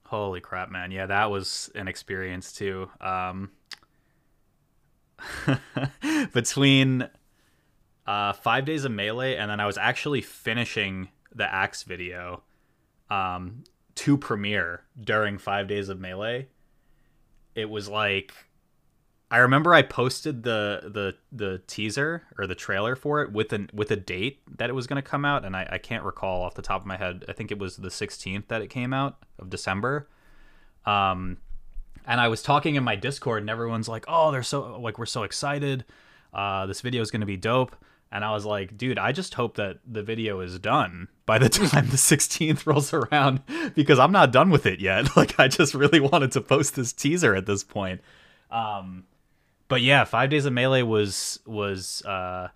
Holy 0.06 0.42
crap, 0.42 0.70
man. 0.70 0.92
Yeah, 0.92 1.08
that 1.08 1.32
was 1.32 1.72
an 1.76 1.88
experience 1.88 2.54
too. 2.54 2.90
Um, 3.02 3.52
between 6.34 7.10
uh, 8.08 8.34
five 8.34 8.66
days 8.66 8.86
of 8.86 8.92
melee 8.92 9.36
and 9.36 9.50
then 9.50 9.60
I 9.60 9.66
was 9.66 9.78
actually 9.78 10.22
finishing 10.22 11.10
the 11.34 11.52
axe 11.52 11.84
video 11.84 12.44
um, 13.10 13.64
to 13.96 14.18
premiere 14.18 14.84
during 15.00 15.38
five 15.38 15.68
days 15.68 15.90
of 15.90 16.00
melee 16.00 16.48
it 17.56 17.70
was 17.70 17.90
like 17.90 18.34
I 19.34 19.38
remember 19.38 19.74
I 19.74 19.82
posted 19.82 20.44
the 20.44 20.92
the 20.94 21.16
the 21.32 21.60
teaser 21.66 22.22
or 22.38 22.46
the 22.46 22.54
trailer 22.54 22.96
for 22.96 23.24
it 23.24 23.32
with 23.32 23.52
an 23.52 23.68
with 23.74 23.90
a 23.90 23.96
date 23.96 24.42
that 24.60 24.70
it 24.70 24.74
was 24.74 24.86
going 24.86 25.02
to 25.02 25.10
come 25.10 25.26
out, 25.26 25.44
and 25.44 25.56
I, 25.56 25.68
I 25.72 25.78
can't 25.80 26.04
recall 26.04 26.44
off 26.44 26.54
the 26.54 26.62
top 26.62 26.82
of 26.82 26.86
my 26.86 26.98
head. 26.98 27.26
I 27.28 27.34
think 27.34 27.52
it 27.52 27.58
was 27.58 27.78
the 27.78 27.90
16th 27.90 28.48
that 28.50 28.62
it 28.62 28.68
came 28.68 28.94
out 28.94 29.18
of 29.40 29.50
December. 29.50 30.08
Um, 30.86 31.38
and 32.06 32.22
I 32.22 32.28
was 32.28 32.44
talking 32.44 32.76
in 32.76 32.84
my 32.84 32.96
Discord, 32.96 33.42
and 33.42 33.50
everyone's 33.50 33.90
like, 33.90 34.06
"Oh, 34.08 34.32
they're 34.32 34.44
so 34.44 34.80
like 34.80 35.00
we're 35.00 35.08
so 35.08 35.24
excited. 35.24 35.84
Uh, 36.32 36.68
this 36.68 36.82
video 36.82 37.02
is 37.02 37.10
going 37.10 37.22
to 37.22 37.26
be 37.26 37.38
dope." 37.38 37.76
And 38.14 38.24
I 38.24 38.32
was 38.32 38.46
like, 38.46 38.78
dude, 38.78 39.00
I 39.00 39.12
just 39.12 39.34
hope 39.34 39.56
that 39.56 39.80
the 39.92 40.04
video 40.04 40.40
is 40.40 40.60
done 40.60 41.08
by 41.26 41.40
the 41.40 41.50
time 41.50 41.88
the 41.88 41.98
16th 41.98 42.68
rolls 42.68 42.94
around 42.94 43.42
because 43.74 43.98
I'm 43.98 44.12
not 44.12 44.32
done 44.32 44.52
with 44.52 44.68
it 44.68 44.80
yet. 44.80 45.08
Like, 45.16 45.40
I 45.40 45.48
just 45.48 45.74
really 45.74 46.00
wanted 46.00 46.32
to 46.34 46.42
post 46.42 46.76
this 46.76 46.94
teaser 46.94 47.36
at 47.36 47.48
this 47.48 47.64
point. 47.64 48.02
Um, 48.52 49.06
but 49.68 49.82
yeah, 49.82 50.04
Five 50.04 50.30
Days 50.30 50.46
of 50.46 50.54
Melee 50.54 50.84
was 50.84 51.40
was 51.46 52.04
uh, 52.04 52.50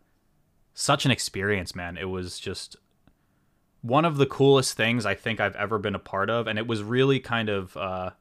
such 0.75 1.05
an 1.05 1.11
experience, 1.11 1.73
man. 1.73 1.97
It 1.97 2.09
was 2.09 2.39
just 2.39 2.75
one 3.81 4.05
of 4.05 4.17
the 4.17 4.25
coolest 4.27 4.75
things 4.75 5.05
I 5.05 5.15
think 5.15 5.39
I've 5.39 5.55
ever 5.55 5.79
been 5.79 5.95
a 5.95 5.99
part 5.99 6.29
of, 6.29 6.45
and 6.45 6.59
it 6.59 6.67
was 6.67 6.83
really 6.83 7.19
kind 7.19 7.49
of, 7.49 7.75
uh, 7.77 8.11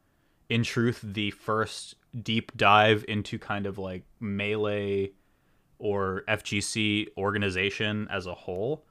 in 0.49 0.63
truth, 0.63 1.01
the 1.03 1.33
first 1.33 1.97
deep 2.23 2.57
dive 2.57 3.05
into 3.09 3.39
kind 3.39 3.67
of 3.67 3.77
like 3.77 4.05
melee 4.21 5.13
or 5.79 6.25
FGC 6.29 7.09
organization 7.17 8.09
as 8.11 8.27
a 8.27 8.35
whole. 8.35 8.85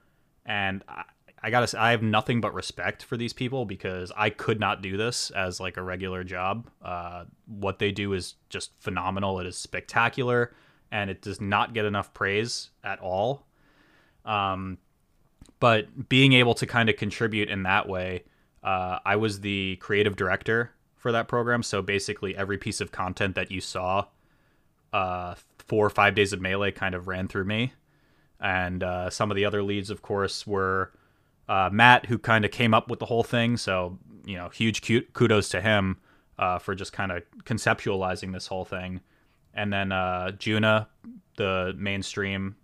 And 0.45 0.83
I, 0.87 1.03
I 1.41 1.49
gotta 1.51 1.67
say, 1.67 1.77
I 1.77 1.91
have 1.91 2.01
nothing 2.01 2.41
but 2.41 2.53
respect 2.53 3.03
for 3.03 3.17
these 3.17 3.33
people 3.33 3.65
because 3.65 4.11
I 4.17 4.29
could 4.31 4.59
not 4.59 4.81
do 4.81 4.97
this 4.97 5.29
as 5.31 5.59
like 5.59 5.77
a 5.77 5.81
regular 5.83 6.23
job. 6.23 6.67
Uh, 6.83 7.25
what 7.45 7.77
they 7.79 7.91
do 7.91 8.13
is 8.13 8.35
just 8.49 8.71
phenomenal. 8.79 9.39
It 9.39 9.45
is 9.45 9.57
spectacular, 9.57 10.53
and 10.91 11.09
it 11.09 11.21
does 11.21 11.39
not 11.39 11.73
get 11.73 11.85
enough 11.85 12.13
praise 12.13 12.71
at 12.83 12.99
all. 12.99 13.45
Um, 14.25 14.79
but 15.59 16.09
being 16.09 16.33
able 16.33 16.55
to 16.55 16.65
kind 16.65 16.89
of 16.89 16.95
contribute 16.95 17.49
in 17.49 17.63
that 17.63 17.87
way, 17.87 18.23
uh, 18.63 18.99
I 19.05 19.15
was 19.15 19.41
the 19.41 19.75
creative 19.77 20.15
director 20.15 20.71
for 20.95 21.11
that 21.11 21.27
program. 21.27 21.61
So 21.61 21.83
basically, 21.83 22.35
every 22.35 22.57
piece 22.57 22.81
of 22.81 22.91
content 22.91 23.35
that 23.35 23.51
you 23.51 23.61
saw, 23.61 24.05
uh, 24.91 25.35
four 25.67 25.85
or 25.85 25.89
five 25.89 26.15
days 26.15 26.33
of 26.33 26.41
melee 26.41 26.71
kind 26.71 26.95
of 26.95 27.07
ran 27.07 27.27
through 27.27 27.45
me, 27.45 27.73
and 28.39 28.83
uh, 28.83 29.09
some 29.09 29.31
of 29.31 29.35
the 29.35 29.45
other 29.45 29.63
leads, 29.63 29.89
of 29.89 30.01
course, 30.01 30.45
were 30.45 30.91
uh, 31.47 31.69
Matt, 31.71 32.07
who 32.07 32.17
kind 32.17 32.45
of 32.45 32.51
came 32.51 32.73
up 32.73 32.89
with 32.89 32.99
the 32.99 33.05
whole 33.05 33.23
thing. 33.23 33.57
So 33.57 33.97
you 34.25 34.37
know, 34.37 34.49
huge 34.49 34.81
kudos 35.13 35.49
to 35.49 35.61
him 35.61 35.97
uh, 36.37 36.59
for 36.59 36.75
just 36.75 36.93
kind 36.93 37.11
of 37.11 37.23
conceptualizing 37.43 38.33
this 38.33 38.47
whole 38.47 38.65
thing. 38.65 39.01
And 39.53 39.71
then 39.71 39.91
uh, 39.91 40.31
Juna, 40.31 40.87
the 41.37 41.73
mainstream, 41.77 42.55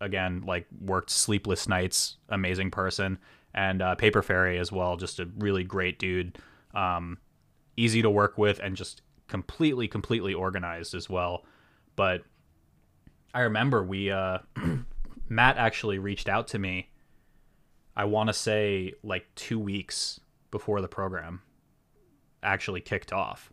again, 0.00 0.42
like 0.46 0.66
worked 0.80 1.10
sleepless 1.10 1.68
nights, 1.68 2.16
amazing 2.28 2.70
person, 2.70 3.18
and 3.54 3.80
uh, 3.80 3.94
Paper 3.94 4.22
Fairy 4.22 4.58
as 4.58 4.70
well, 4.70 4.96
just 4.96 5.18
a 5.18 5.28
really 5.38 5.64
great 5.64 5.98
dude, 5.98 6.38
um, 6.74 7.18
easy 7.76 8.02
to 8.02 8.10
work 8.10 8.36
with, 8.36 8.58
and 8.58 8.76
just 8.76 9.00
completely, 9.28 9.88
completely 9.88 10.34
organized 10.34 10.94
as 10.94 11.08
well. 11.08 11.44
But 11.94 12.22
I 13.36 13.40
remember 13.40 13.82
we, 13.82 14.10
uh, 14.10 14.38
Matt 15.28 15.58
actually 15.58 15.98
reached 15.98 16.26
out 16.26 16.48
to 16.48 16.58
me. 16.58 16.88
I 17.94 18.06
want 18.06 18.30
to 18.30 18.32
say 18.32 18.94
like 19.02 19.26
two 19.34 19.58
weeks 19.58 20.18
before 20.50 20.80
the 20.80 20.88
program 20.88 21.42
actually 22.42 22.80
kicked 22.80 23.12
off. 23.12 23.52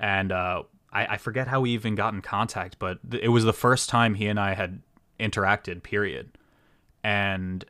And 0.00 0.32
uh, 0.32 0.64
I, 0.92 1.06
I, 1.06 1.16
forget 1.18 1.46
how 1.46 1.60
we 1.60 1.70
even 1.70 1.94
got 1.94 2.14
in 2.14 2.20
contact, 2.20 2.80
but 2.80 2.98
th- 3.08 3.22
it 3.22 3.28
was 3.28 3.44
the 3.44 3.52
first 3.52 3.88
time 3.88 4.14
he 4.14 4.26
and 4.26 4.40
I 4.40 4.54
had 4.54 4.82
interacted, 5.20 5.84
period. 5.84 6.36
And 7.04 7.64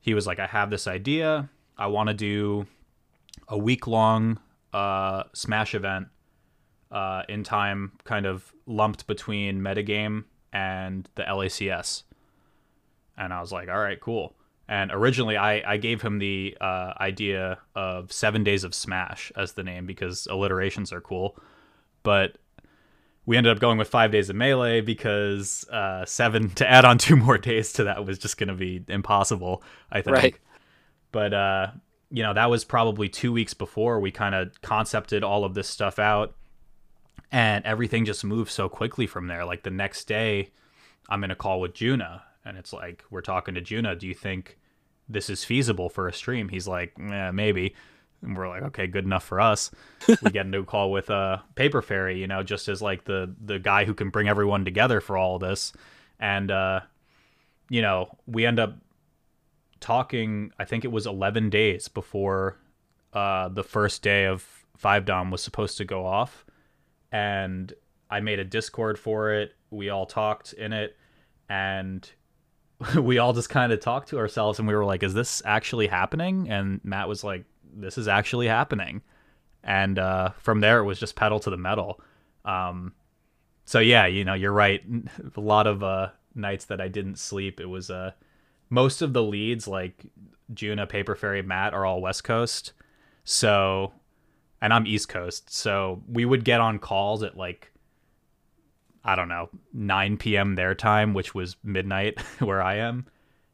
he 0.00 0.14
was 0.14 0.26
like, 0.26 0.40
I 0.40 0.46
have 0.48 0.70
this 0.70 0.88
idea. 0.88 1.48
I 1.78 1.86
want 1.86 2.08
to 2.08 2.14
do 2.14 2.66
a 3.46 3.56
week 3.56 3.86
long 3.86 4.40
uh, 4.72 5.22
Smash 5.34 5.72
event 5.72 6.08
uh, 6.90 7.22
in 7.28 7.44
time, 7.44 7.92
kind 8.04 8.26
of 8.26 8.52
lumped 8.66 9.06
between 9.06 9.60
metagame 9.60 10.24
and 10.52 11.08
the 11.14 11.22
LACS. 11.22 12.02
And 13.16 13.32
I 13.32 13.40
was 13.40 13.52
like, 13.52 13.68
all 13.68 13.78
right, 13.78 14.00
cool. 14.00 14.34
And 14.68 14.92
originally, 14.92 15.36
I, 15.36 15.72
I 15.72 15.76
gave 15.78 16.00
him 16.00 16.18
the 16.18 16.56
uh, 16.60 16.94
idea 17.00 17.58
of 17.74 18.12
Seven 18.12 18.44
Days 18.44 18.62
of 18.62 18.74
Smash 18.74 19.32
as 19.36 19.52
the 19.52 19.64
name 19.64 19.84
because 19.84 20.28
alliterations 20.30 20.92
are 20.92 21.00
cool. 21.00 21.36
But 22.02 22.36
we 23.26 23.36
ended 23.36 23.52
up 23.52 23.58
going 23.58 23.78
with 23.78 23.88
Five 23.88 24.12
Days 24.12 24.30
of 24.30 24.36
Melee 24.36 24.80
because 24.80 25.68
uh, 25.70 26.04
seven 26.04 26.50
to 26.54 26.70
add 26.70 26.84
on 26.84 26.98
two 26.98 27.16
more 27.16 27.36
days 27.36 27.72
to 27.74 27.84
that 27.84 28.04
was 28.06 28.18
just 28.18 28.38
going 28.38 28.48
to 28.48 28.54
be 28.54 28.82
impossible, 28.88 29.62
I 29.90 30.02
think. 30.02 30.16
Right. 30.16 30.36
But, 31.12 31.34
uh, 31.34 31.66
you 32.10 32.22
know, 32.22 32.34
that 32.34 32.48
was 32.48 32.64
probably 32.64 33.08
two 33.08 33.32
weeks 33.32 33.54
before 33.54 33.98
we 33.98 34.12
kind 34.12 34.34
of 34.34 34.60
concepted 34.62 35.24
all 35.24 35.44
of 35.44 35.54
this 35.54 35.68
stuff 35.68 35.98
out. 35.98 36.36
And 37.32 37.64
everything 37.64 38.04
just 38.04 38.24
moves 38.24 38.52
so 38.52 38.68
quickly 38.68 39.06
from 39.06 39.28
there. 39.28 39.44
Like 39.44 39.62
the 39.62 39.70
next 39.70 40.06
day, 40.06 40.50
I'm 41.08 41.22
in 41.24 41.30
a 41.30 41.36
call 41.36 41.60
with 41.60 41.74
Juna 41.74 42.24
and 42.44 42.56
it's 42.56 42.72
like 42.72 43.04
we're 43.10 43.20
talking 43.20 43.54
to 43.54 43.60
Juna. 43.60 43.96
Do 43.96 44.06
you 44.06 44.14
think 44.14 44.58
this 45.08 45.30
is 45.30 45.44
feasible 45.44 45.88
for 45.88 46.08
a 46.08 46.12
stream? 46.12 46.48
He's 46.48 46.68
like, 46.68 46.94
yeah, 46.98 47.30
maybe. 47.30 47.74
And 48.22 48.36
we're 48.36 48.48
like, 48.48 48.62
okay, 48.62 48.86
good 48.86 49.04
enough 49.04 49.24
for 49.24 49.40
us. 49.40 49.70
we 50.22 50.30
get 50.30 50.46
into 50.46 50.58
a 50.58 50.64
call 50.64 50.90
with 50.90 51.10
uh, 51.10 51.38
Paper 51.54 51.82
Fairy, 51.82 52.18
you 52.18 52.26
know, 52.26 52.42
just 52.42 52.68
as 52.68 52.82
like 52.82 53.04
the 53.04 53.34
the 53.44 53.58
guy 53.58 53.84
who 53.84 53.94
can 53.94 54.10
bring 54.10 54.28
everyone 54.28 54.64
together 54.64 55.00
for 55.00 55.16
all 55.16 55.38
this, 55.38 55.72
and 56.18 56.50
uh, 56.50 56.80
you 57.68 57.82
know, 57.82 58.10
we 58.26 58.44
end 58.44 58.58
up 58.58 58.76
talking. 59.80 60.52
I 60.58 60.64
think 60.64 60.84
it 60.84 60.92
was 60.92 61.06
eleven 61.06 61.48
days 61.48 61.88
before 61.88 62.58
uh, 63.14 63.48
the 63.48 63.64
first 63.64 64.02
day 64.02 64.26
of 64.26 64.46
Five 64.76 65.06
Dom 65.06 65.30
was 65.30 65.42
supposed 65.42 65.78
to 65.78 65.86
go 65.86 66.04
off, 66.04 66.44
and 67.12 67.72
I 68.10 68.20
made 68.20 68.38
a 68.38 68.44
Discord 68.44 68.98
for 68.98 69.32
it. 69.32 69.54
We 69.70 69.90
all 69.90 70.06
talked 70.06 70.52
in 70.52 70.72
it, 70.72 70.96
and 71.48 72.10
we 72.96 73.18
all 73.18 73.32
just 73.32 73.50
kind 73.50 73.72
of 73.72 73.80
talked 73.80 74.08
to 74.08 74.18
ourselves 74.18 74.58
and 74.58 74.66
we 74.66 74.74
were 74.74 74.84
like, 74.84 75.02
is 75.02 75.14
this 75.14 75.42
actually 75.44 75.86
happening? 75.86 76.48
And 76.48 76.80
Matt 76.82 77.08
was 77.08 77.22
like, 77.22 77.44
this 77.74 77.98
is 77.98 78.08
actually 78.08 78.48
happening. 78.48 79.02
And 79.62 79.98
uh, 79.98 80.30
from 80.38 80.60
there, 80.60 80.78
it 80.78 80.84
was 80.84 80.98
just 80.98 81.16
pedal 81.16 81.38
to 81.40 81.50
the 81.50 81.56
metal. 81.56 82.00
Um, 82.44 82.94
so 83.66 83.78
yeah, 83.78 84.06
you 84.06 84.24
know, 84.24 84.34
you're 84.34 84.52
right. 84.52 84.82
A 85.36 85.40
lot 85.40 85.66
of 85.66 85.82
uh, 85.82 86.08
nights 86.34 86.64
that 86.66 86.80
I 86.80 86.88
didn't 86.88 87.18
sleep, 87.18 87.60
it 87.60 87.66
was 87.66 87.90
uh, 87.90 88.12
most 88.70 89.02
of 89.02 89.12
the 89.12 89.22
leads 89.22 89.68
like 89.68 90.06
Juna, 90.54 90.86
Paper 90.86 91.14
Fairy, 91.14 91.42
Matt 91.42 91.74
are 91.74 91.84
all 91.84 92.00
West 92.00 92.24
Coast. 92.24 92.72
So, 93.24 93.92
and 94.60 94.72
I'm 94.72 94.86
East 94.86 95.08
Coast. 95.08 95.52
So 95.52 96.02
we 96.08 96.24
would 96.24 96.44
get 96.44 96.60
on 96.60 96.78
calls 96.78 97.22
at 97.22 97.36
like 97.36 97.72
I 99.04 99.14
don't 99.14 99.28
know, 99.28 99.48
9 99.72 100.18
p.m. 100.18 100.54
their 100.54 100.74
time, 100.74 101.14
which 101.14 101.34
was 101.34 101.56
midnight 101.64 102.20
where 102.38 102.62
I 102.62 102.76
am. 102.76 103.06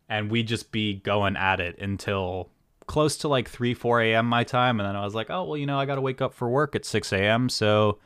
And 0.09 0.31
we'd 0.31 0.49
just 0.49 0.73
be 0.73 0.95
going 0.95 1.37
at 1.37 1.61
it 1.61 1.79
until 1.79 2.51
close 2.87 3.17
to 3.19 3.29
like 3.29 3.49
3, 3.49 3.75
4 3.75 4.03
a.m. 4.03 4.27
my 4.27 4.45
time. 4.45 4.81
And 4.81 4.89
then 4.89 4.97
I 4.97 5.05
was 5.05 5.15
like, 5.15 5.31
oh, 5.31 5.45
well, 5.45 5.57
you 5.57 5.67
know, 5.67 5.79
I 5.79 5.87
got 5.87 5.97
to 5.97 6.01
wake 6.01 6.21
up 6.21 6.35
for 6.35 6.49
work 6.49 6.75
at 6.75 6.85
6 6.85 7.13
a.m. 7.13 7.49
So 7.49 7.99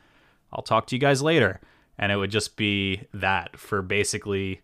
I'll 0.51 0.63
talk 0.63 0.87
to 0.87 0.95
you 0.95 0.99
guys 0.99 1.21
later. 1.21 1.59
And 1.97 2.11
it 2.11 2.15
would 2.15 2.31
just 2.31 2.57
be 2.57 3.07
that 3.13 3.57
for 3.57 3.81
basically 3.81 4.61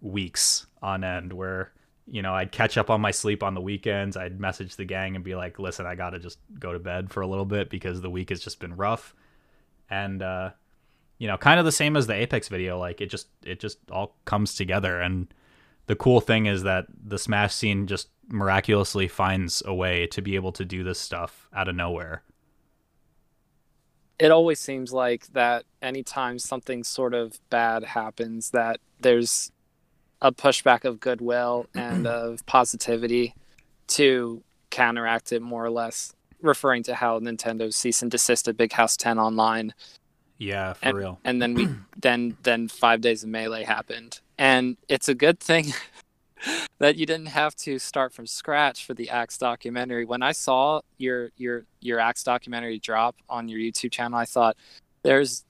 weeks 0.00 0.66
on 0.82 1.04
end 1.04 1.32
where, 1.32 1.72
you 2.10 2.22
know, 2.22 2.34
I'd 2.34 2.52
catch 2.52 2.76
up 2.76 2.90
on 2.90 3.00
my 3.00 3.12
sleep 3.12 3.42
on 3.42 3.54
the 3.54 3.60
weekends. 3.60 4.16
I'd 4.16 4.40
message 4.40 4.76
the 4.76 4.84
gang 4.84 5.14
and 5.14 5.24
be 5.24 5.36
like, 5.36 5.58
listen, 5.58 5.86
I 5.86 5.94
got 5.94 6.10
to 6.10 6.18
just 6.18 6.38
go 6.58 6.72
to 6.72 6.78
bed 6.78 7.10
for 7.10 7.20
a 7.20 7.26
little 7.26 7.44
bit 7.44 7.70
because 7.70 8.00
the 8.00 8.10
week 8.10 8.30
has 8.30 8.40
just 8.40 8.58
been 8.58 8.76
rough. 8.76 9.14
And, 9.88 10.20
uh, 10.22 10.50
you 11.20 11.28
know, 11.28 11.36
kind 11.36 11.60
of 11.60 11.66
the 11.66 11.72
same 11.72 11.96
as 11.96 12.06
the 12.06 12.14
Apex 12.14 12.48
video. 12.48 12.78
Like 12.78 13.00
it 13.00 13.06
just 13.06 13.28
it 13.44 13.60
just 13.60 13.78
all 13.92 14.16
comes 14.24 14.54
together, 14.54 15.00
and 15.00 15.32
the 15.86 15.94
cool 15.94 16.20
thing 16.20 16.46
is 16.46 16.62
that 16.64 16.86
the 17.04 17.18
Smash 17.18 17.54
scene 17.54 17.86
just 17.86 18.08
miraculously 18.28 19.06
finds 19.06 19.62
a 19.66 19.74
way 19.74 20.06
to 20.08 20.22
be 20.22 20.34
able 20.34 20.52
to 20.52 20.64
do 20.64 20.82
this 20.82 20.98
stuff 20.98 21.48
out 21.54 21.68
of 21.68 21.76
nowhere. 21.76 22.22
It 24.18 24.30
always 24.30 24.58
seems 24.58 24.92
like 24.92 25.26
that 25.28 25.64
anytime 25.82 26.38
something 26.38 26.84
sort 26.84 27.12
of 27.12 27.38
bad 27.50 27.84
happens, 27.84 28.50
that 28.50 28.80
there's 29.00 29.52
a 30.22 30.32
pushback 30.32 30.84
of 30.84 31.00
goodwill 31.00 31.66
and 31.74 32.06
of 32.06 32.44
positivity 32.46 33.34
to 33.88 34.42
counteract 34.70 35.32
it 35.32 35.42
more 35.42 35.64
or 35.64 35.70
less 35.70 36.12
referring 36.42 36.82
to 36.84 36.94
how 36.94 37.18
Nintendo 37.20 37.72
cease 37.72 38.02
and 38.02 38.10
desisted 38.10 38.56
Big 38.56 38.72
House 38.72 38.96
10 38.96 39.18
online 39.18 39.74
yeah, 40.40 40.72
for 40.72 40.88
and, 40.88 40.96
real. 40.96 41.20
And 41.22 41.40
then 41.40 41.54
we 41.54 41.68
then 42.00 42.36
then 42.42 42.66
five 42.66 43.02
days 43.02 43.22
of 43.22 43.28
melee 43.28 43.62
happened, 43.62 44.20
and 44.38 44.78
it's 44.88 45.06
a 45.06 45.14
good 45.14 45.38
thing 45.38 45.74
that 46.78 46.96
you 46.96 47.04
didn't 47.04 47.26
have 47.26 47.54
to 47.56 47.78
start 47.78 48.14
from 48.14 48.26
scratch 48.26 48.86
for 48.86 48.94
the 48.94 49.10
Axe 49.10 49.36
documentary. 49.36 50.06
When 50.06 50.22
I 50.22 50.32
saw 50.32 50.80
your 50.96 51.28
your 51.36 51.66
your 51.82 52.00
Axe 52.00 52.24
documentary 52.24 52.78
drop 52.78 53.16
on 53.28 53.50
your 53.50 53.60
YouTube 53.60 53.92
channel, 53.92 54.18
I 54.18 54.24
thought, 54.24 54.56
"There's 55.02 55.44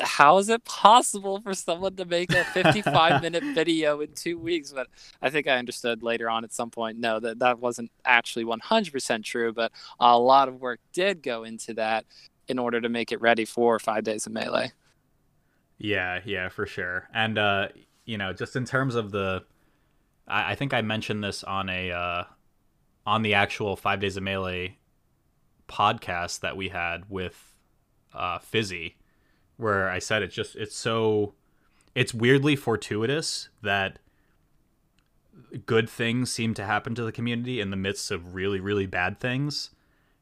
how 0.00 0.38
is 0.38 0.48
it 0.48 0.64
possible 0.64 1.40
for 1.40 1.52
someone 1.52 1.96
to 1.96 2.04
make 2.04 2.32
a 2.32 2.44
55 2.44 3.22
minute 3.22 3.42
video 3.54 4.00
in 4.00 4.12
two 4.14 4.38
weeks 4.38 4.72
but 4.72 4.86
i 5.20 5.28
think 5.28 5.48
i 5.48 5.56
understood 5.56 6.02
later 6.02 6.30
on 6.30 6.44
at 6.44 6.52
some 6.52 6.70
point 6.70 6.96
no 6.96 7.18
that 7.18 7.40
that 7.40 7.58
wasn't 7.58 7.90
actually 8.04 8.44
100% 8.44 9.24
true 9.24 9.52
but 9.52 9.72
a 9.98 10.16
lot 10.16 10.48
of 10.48 10.60
work 10.60 10.78
did 10.92 11.22
go 11.22 11.42
into 11.42 11.74
that 11.74 12.04
in 12.50 12.58
order 12.58 12.80
to 12.80 12.88
make 12.88 13.12
it 13.12 13.20
ready 13.20 13.44
for 13.44 13.78
five 13.78 14.02
days 14.02 14.26
of 14.26 14.32
melee. 14.32 14.72
Yeah, 15.78 16.20
yeah, 16.24 16.48
for 16.48 16.66
sure. 16.66 17.08
And 17.14 17.38
uh, 17.38 17.68
you 18.04 18.18
know, 18.18 18.32
just 18.32 18.56
in 18.56 18.64
terms 18.64 18.96
of 18.96 19.12
the, 19.12 19.44
I, 20.26 20.52
I 20.52 20.54
think 20.56 20.74
I 20.74 20.82
mentioned 20.82 21.22
this 21.22 21.44
on 21.44 21.68
a 21.68 21.92
uh, 21.92 22.24
on 23.06 23.22
the 23.22 23.34
actual 23.34 23.76
five 23.76 24.00
days 24.00 24.16
of 24.16 24.24
melee 24.24 24.76
podcast 25.68 26.40
that 26.40 26.56
we 26.56 26.68
had 26.68 27.04
with 27.08 27.56
uh, 28.12 28.40
Fizzi, 28.40 28.94
where 29.60 29.88
I 29.88 29.98
said 29.98 30.22
it's 30.22 30.34
just 30.34 30.56
it's 30.56 30.76
so 30.76 31.34
it's 31.94 32.14
weirdly 32.14 32.56
fortuitous 32.56 33.48
that 33.62 33.98
good 35.66 35.88
things 35.88 36.32
seem 36.32 36.54
to 36.54 36.64
happen 36.64 36.94
to 36.94 37.02
the 37.02 37.12
community 37.12 37.60
in 37.60 37.70
the 37.70 37.76
midst 37.76 38.10
of 38.10 38.34
really 38.34 38.60
really 38.60 38.86
bad 38.86 39.20
things 39.20 39.70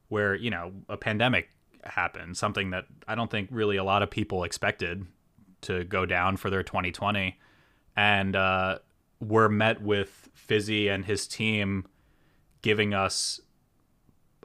where 0.07 0.35
you 0.35 0.49
know 0.49 0.71
a 0.87 0.97
pandemic 0.97 1.49
happened 1.83 2.35
something 2.37 2.71
that 2.71 2.85
I 3.07 3.15
don't 3.15 3.31
think 3.31 3.49
really 3.51 3.77
a 3.77 3.83
lot 3.83 4.03
of 4.03 4.09
people 4.09 4.43
expected 4.43 5.05
to 5.61 5.83
go 5.83 6.05
down 6.05 6.37
for 6.37 6.49
their 6.49 6.63
2020. 6.63 7.37
And 7.95 8.35
uh, 8.35 8.79
we're 9.19 9.49
met 9.49 9.81
with 9.81 10.29
Fizzi 10.47 10.89
and 10.89 11.05
his 11.05 11.27
team 11.27 11.85
giving 12.61 12.93
us 12.93 13.39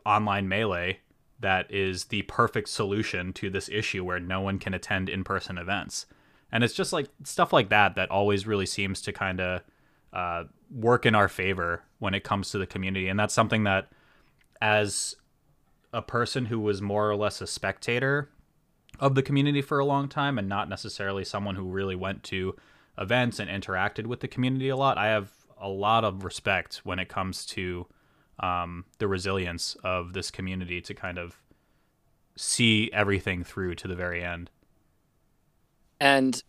online 0.05 0.49
melee 0.49 1.01
that 1.41 1.71
is 1.71 2.07
the 2.07 2.23
perfect 2.23 2.69
solution 2.69 3.33
to 3.35 3.51
this 3.51 3.69
issue 3.69 4.05
where 4.05 4.21
no 4.21 4.41
one 4.41 4.59
can 4.59 4.75
attend 4.75 5.09
in 5.09 5.25
person 5.25 5.59
events. 5.59 6.07
And 6.53 6.63
it's 6.63 6.75
just 6.75 6.93
like 6.93 7.09
stuff 7.25 7.53
like 7.53 7.69
that 7.71 7.97
that 7.97 8.11
always 8.11 8.47
really 8.47 8.67
seems 8.67 9.03
to 9.03 9.13
kind 9.13 9.41
of 9.41 9.63
uh, 10.13 10.45
work 10.71 11.05
in 11.05 11.15
our 11.15 11.29
favor 11.29 11.83
when 11.99 12.15
it 12.15 12.25
comes 12.25 12.51
to 12.51 12.59
the 12.59 12.67
community, 12.67 13.09
and 13.09 13.19
that's 13.19 13.35
something 13.35 13.65
that, 13.65 13.91
as 14.61 15.17
a 15.93 16.01
person 16.01 16.47
who 16.47 16.61
was 16.61 16.81
more 16.81 17.11
or 17.11 17.17
less 17.17 17.41
a 17.41 17.47
spectator 17.47 18.31
of 19.01 19.15
the 19.15 19.23
community 19.23 19.61
for 19.61 19.79
a 19.79 19.85
long 19.85 20.09
time, 20.09 20.39
and 20.39 20.49
not 20.49 20.69
necessarily 20.69 21.25
someone 21.25 21.57
who 21.57 21.65
really 21.65 21.97
went 21.97 22.23
to 22.23 22.55
events 22.97 23.41
and 23.41 23.51
interacted 23.51 24.07
with 24.07 24.21
the 24.21 24.29
community 24.29 24.69
a 24.69 24.77
lot, 24.77 24.97
I 24.97 25.07
have 25.07 25.33
a 25.61 25.69
lot 25.69 26.05
of 26.05 26.25
respect 26.25 26.83
when 26.85 26.99
it 26.99 27.09
comes 27.09 27.45
to 27.47 27.87
um, 28.41 28.85
the 28.99 29.09
resilience 29.09 29.77
of 29.85 30.13
this 30.13 30.31
community 30.31 30.81
to 30.83 30.95
kind 30.95 31.19
of 31.19 31.37
see 32.37 32.91
everything 32.93 33.45
through 33.45 33.75
to 33.77 33.89
the 33.89 33.95
very 33.95 34.23
end. 34.23 34.51
And 36.01 36.43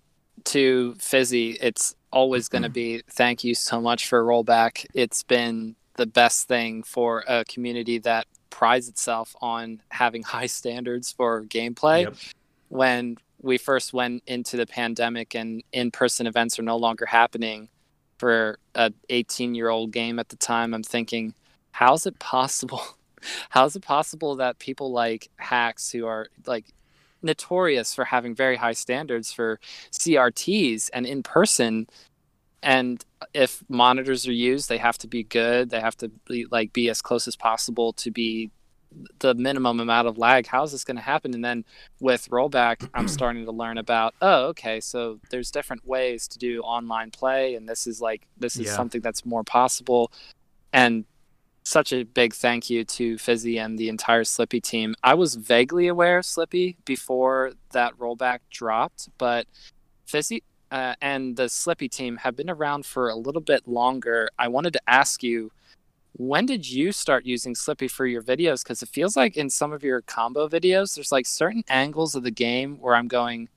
to 0.46 0.96
Fizzi, 0.98 1.58
it's 1.62 1.96
always 2.12 2.50
going 2.50 2.64
to 2.64 2.70
be 2.70 3.02
thank 3.10 3.44
you 3.44 3.56
so 3.56 3.80
much 3.80 4.08
for 4.08 4.24
rollback. 4.24 4.86
It's 4.94 5.24
been 5.24 5.76
the 5.96 6.06
best 6.06 6.48
thing 6.48 6.84
for 6.84 7.24
a 7.28 7.46
community 7.46 8.00
that 8.00 8.28
prides 8.50 8.88
itself 8.88 9.36
on 9.42 9.82
having 9.90 10.24
high 10.36 10.48
standards 10.48 11.12
for 11.12 11.44
gameplay. 11.46 12.04
Yep. 12.04 12.16
When 12.70 13.18
we 13.42 13.58
first 13.58 13.94
went 13.94 14.24
into 14.26 14.58
the 14.58 14.66
pandemic 14.66 15.36
and 15.36 15.64
in-person 15.72 16.26
events 16.26 16.58
are 16.58 16.64
no 16.64 16.78
longer 16.78 17.06
happening 17.06 17.70
for 18.18 18.58
a 18.74 18.92
18-year-old 19.10 19.92
game 19.92 20.20
at 20.20 20.30
the 20.30 20.36
time, 20.36 20.74
I'm 20.74 20.84
thinking, 20.84 21.36
how's 21.76 22.06
it 22.06 22.20
possible? 22.20 22.82
How's 23.50 23.76
it 23.76 23.82
possible 23.82 24.36
that 24.36 24.60
people 24.60 24.92
like 24.92 25.32
Hax 25.38 25.92
who 25.92 26.06
are 26.06 26.28
like 26.46 26.66
notorious 27.24 27.96
for 27.96 28.06
having 28.06 28.36
very 28.36 28.56
high 28.56 28.74
standards 28.74 29.34
for 29.34 29.60
CRTs 29.92 30.92
and 30.94 31.08
in 31.08 31.24
person 31.24 31.88
and 32.62 33.04
if 33.34 33.64
monitors 33.68 34.28
are 34.28 34.32
used 34.32 34.70
they 34.70 34.78
have 34.78 35.00
to 35.00 35.08
be 35.08 35.24
good 35.24 35.72
they 35.72 35.80
have 35.80 35.98
to 35.98 36.10
be 36.28 36.46
like 36.52 36.72
be 36.72 36.88
as 36.88 37.02
close 37.02 37.28
as 37.28 37.36
possible 37.36 37.94
to 37.94 38.12
be 38.12 38.52
the 39.18 39.34
minimum 39.34 39.80
amount 39.80 40.08
of 40.08 40.20
lag 40.20 40.46
how 40.46 40.62
is 40.62 40.72
this 40.72 40.84
going 40.84 40.98
to 40.98 41.02
happen 41.02 41.34
and 41.34 41.44
then 41.44 41.66
with 42.00 42.30
rollback 42.30 42.88
i'm 42.94 43.08
starting 43.18 43.44
to 43.44 43.52
learn 43.52 43.80
about 43.80 44.14
oh 44.22 44.46
okay 44.46 44.80
so 44.80 45.20
there's 45.32 45.50
different 45.50 45.84
ways 45.84 46.28
to 46.28 46.38
do 46.38 46.62
online 46.62 47.10
play 47.10 47.56
and 47.56 47.68
this 47.68 47.88
is 47.88 48.00
like 48.00 48.28
this 48.38 48.56
is 48.56 48.68
yeah. 48.68 48.76
something 48.76 49.02
that's 49.02 49.26
more 49.26 49.44
possible 49.44 50.12
and 50.72 51.06
such 51.66 51.92
a 51.92 52.04
big 52.04 52.34
thank 52.34 52.70
you 52.70 52.86
to 52.86 53.16
Fizzi 53.16 53.60
and 53.60 53.78
the 53.78 53.90
entire 53.90 54.24
Slippi 54.24 54.62
team. 54.62 54.94
I 55.04 55.16
was 55.16 55.36
vaguely 55.36 55.88
aware 55.88 56.20
of 56.20 56.26
Slippi 56.26 56.78
before 56.86 57.54
that 57.72 57.98
rollback 57.98 58.40
dropped, 58.52 59.10
but 59.18 59.48
Fizzi 60.08 60.44
uh, 60.72 60.94
and 61.02 61.36
the 61.36 61.50
Slippi 61.50 61.90
team 61.90 62.18
have 62.18 62.36
been 62.36 62.52
around 62.52 62.86
for 62.86 63.10
a 63.10 63.16
little 63.16 63.42
bit 63.42 63.68
longer. 63.68 64.30
I 64.38 64.48
wanted 64.48 64.74
to 64.74 64.82
ask 64.88 65.24
you, 65.24 65.52
when 66.14 66.46
did 66.46 66.70
you 66.70 66.92
start 66.92 67.26
using 67.26 67.56
Slippi 67.56 67.90
for 67.90 68.06
your 68.06 68.22
videos? 68.22 68.64
Because 68.64 68.84
it 68.84 68.90
feels 68.90 69.18
like 69.18 69.36
in 69.36 69.50
some 69.50 69.74
of 69.74 69.84
your 69.84 70.02
combo 70.02 70.48
videos, 70.48 70.94
there's 70.94 71.12
like 71.12 71.26
certain 71.26 71.64
angles 71.68 72.14
of 72.14 72.24
the 72.24 72.32
game 72.32 72.78
where 72.80 72.96
I'm 72.96 73.08
going, 73.08 73.50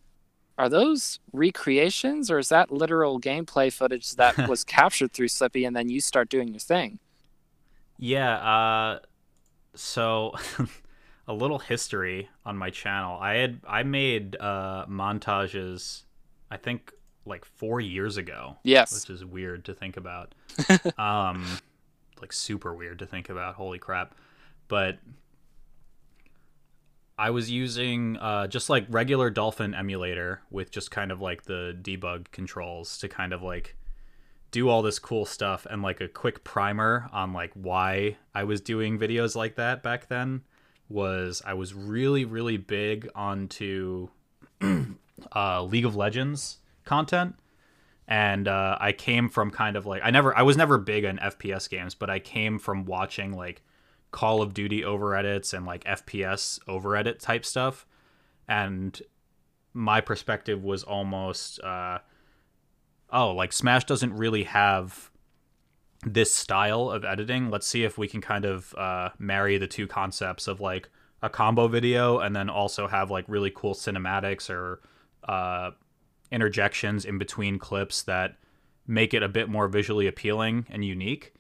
are 0.57 0.71
those 0.71 1.21
recreations 1.33 2.31
or 2.31 2.39
is 2.39 2.49
that 2.49 2.73
literal 2.73 3.21
gameplay 3.21 3.71
footage 3.71 4.13
that 4.17 4.37
was 4.49 4.65
captured 4.65 5.13
through 5.13 5.29
Slippi 5.29 5.67
and 5.67 5.77
then 5.77 5.91
you 5.91 6.01
start 6.01 6.31
doing 6.31 6.49
your 6.49 6.59
thing? 6.59 6.99
Yeah, 7.99 8.35
uh, 8.37 8.99
so 9.75 10.35
a 11.29 11.35
little 11.35 11.59
history 11.59 12.29
on 12.47 12.57
my 12.57 12.71
channel. 12.71 13.19
I 13.21 13.35
had 13.35 13.61
I 13.69 13.83
made 13.83 14.37
uh, 14.39 14.87
montages, 14.87 16.05
I 16.51 16.57
think 16.57 16.93
like 17.27 17.45
four 17.45 17.81
years 17.81 18.17
ago. 18.17 18.57
Yes, 18.63 18.93
which 18.95 19.11
is 19.11 19.25
weird 19.25 19.65
to 19.67 19.75
think 19.75 19.97
about. 19.97 20.35
um, 20.99 21.45
like 22.21 22.33
super 22.33 22.75
weird 22.75 23.01
to 23.01 23.07
think 23.07 23.29
about. 23.29 23.57
Holy 23.57 23.79
crap! 23.79 24.15
But 24.69 24.99
I 27.19 27.31
was 27.31 27.51
using 27.51 28.17
uh, 28.19 28.47
just 28.47 28.71
like 28.71 28.87
regular 28.89 29.29
Dolphin 29.29 29.75
emulator 29.75 30.43
with 30.51 30.71
just 30.71 30.93
kind 30.93 31.11
of 31.11 31.21
like 31.21 31.45
the 31.45 31.77
debug 31.83 32.31
controls 32.31 32.97
to 32.99 33.09
kind 33.09 33.33
of 33.33 33.43
like 33.43 33.77
do 34.51 34.69
all 34.69 34.83
this 34.83 34.99
cool 34.99 35.25
stuff 35.25 35.67
and 35.71 35.83
like 35.83 36.01
a 36.01 36.09
quick 36.09 36.43
primer 36.45 37.09
on 37.13 37.33
like 37.33 37.53
why 37.55 38.17
I 38.35 38.45
was 38.45 38.61
doing 38.61 38.99
videos 38.99 39.37
like 39.37 39.57
that 39.57 39.83
back 39.83 40.09
then 40.09 40.43
was 40.89 41.43
I 41.45 41.55
was 41.55 41.75
really 41.75 42.25
really 42.25 42.57
big 42.57 43.09
onto 43.15 44.09
uh, 45.35 45.63
League 45.63 45.85
of 45.85 45.97
Legends 45.97 46.59
content. 46.85 47.35
And 48.11 48.49
uh, 48.49 48.79
I 48.81 48.93
came 48.93 49.29
from 49.29 49.51
kind 49.51 49.77
of 49.77 49.85
like 49.85 50.01
I 50.03 50.11
never 50.11 50.37
I 50.37 50.43
was 50.43 50.57
never 50.57 50.79
big 50.79 51.05
on 51.05 51.19
FPS 51.19 51.69
games 51.69 51.95
but 51.95 52.09
I 52.09 52.19
came 52.19 52.59
from 52.59 52.87
watching 52.87 53.33
like 53.33 53.63
Call 54.11 54.41
of 54.41 54.55
Duty 54.55 54.85
over 54.85 55.15
edits 55.15 55.53
and 55.53 55.67
like 55.67 55.85
FPS 55.85 56.59
over 56.67 56.97
edit 56.97 57.21
type 57.21 57.45
stuff. 57.45 57.87
And 58.49 59.01
my 59.75 60.01
perspective 60.01 60.65
was 60.65 60.83
almost 60.83 61.61
uh, 61.61 61.99
oh, 63.11 63.33
like 63.33 63.53
Smash 63.53 63.85
doesn't 63.85 64.15
really 64.15 64.45
have 64.45 65.11
this 66.05 66.33
style 66.33 66.91
of 66.91 67.05
editing. 67.05 67.51
Let's 67.51 67.67
see 67.67 67.85
if 67.85 67.99
we 67.99 68.09
can 68.09 68.21
kind 68.21 68.45
of 68.45 68.75
uh, 68.77 69.11
marry 69.19 69.59
the 69.59 69.67
two 69.67 69.87
concepts 69.87 70.47
of 70.47 70.61
like 70.61 70.89
a 71.23 71.29
combo 71.29 71.67
video 71.67 72.19
and 72.19 72.35
then 72.37 72.49
also 72.49 72.87
have 72.87 73.11
like 73.11 73.25
really 73.29 73.51
cool 73.55 73.75
cinematics 73.75 74.49
or 74.49 74.81
uh, 75.29 75.73
interjections 76.31 77.05
in 77.05 77.19
between 77.19 77.59
clips 77.59 78.03
that 78.03 78.37
make 78.87 79.13
it 79.15 79.23
a 79.23 79.29
bit 79.29 79.49
more 79.49 79.69
visually 79.69 80.07
appealing 80.07 80.67
and 80.71 80.85
unique. 80.85 81.35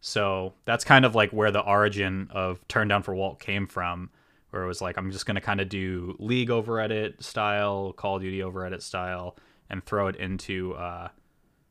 So 0.00 0.54
that's 0.64 0.84
kind 0.84 1.04
of 1.04 1.14
like 1.14 1.32
where 1.32 1.50
the 1.50 1.60
origin 1.60 2.28
of 2.30 2.66
Turn 2.68 2.88
Down 2.88 3.02
for 3.02 3.14
Walt 3.14 3.40
came 3.40 3.66
from, 3.66 4.10
where 4.50 4.62
it 4.62 4.66
was 4.66 4.80
like, 4.80 4.96
I'm 4.96 5.10
just 5.10 5.26
going 5.26 5.34
to 5.34 5.40
kind 5.40 5.60
of 5.60 5.68
do 5.68 6.14
League 6.18 6.50
over 6.50 6.78
edit 6.78 7.22
style, 7.24 7.92
Call 7.92 8.16
of 8.16 8.22
Duty 8.22 8.42
over 8.42 8.64
edit 8.64 8.82
style, 8.82 9.36
and 9.70 9.84
throw 9.84 10.06
it 10.06 10.16
into 10.16 10.74
uh, 10.74 11.08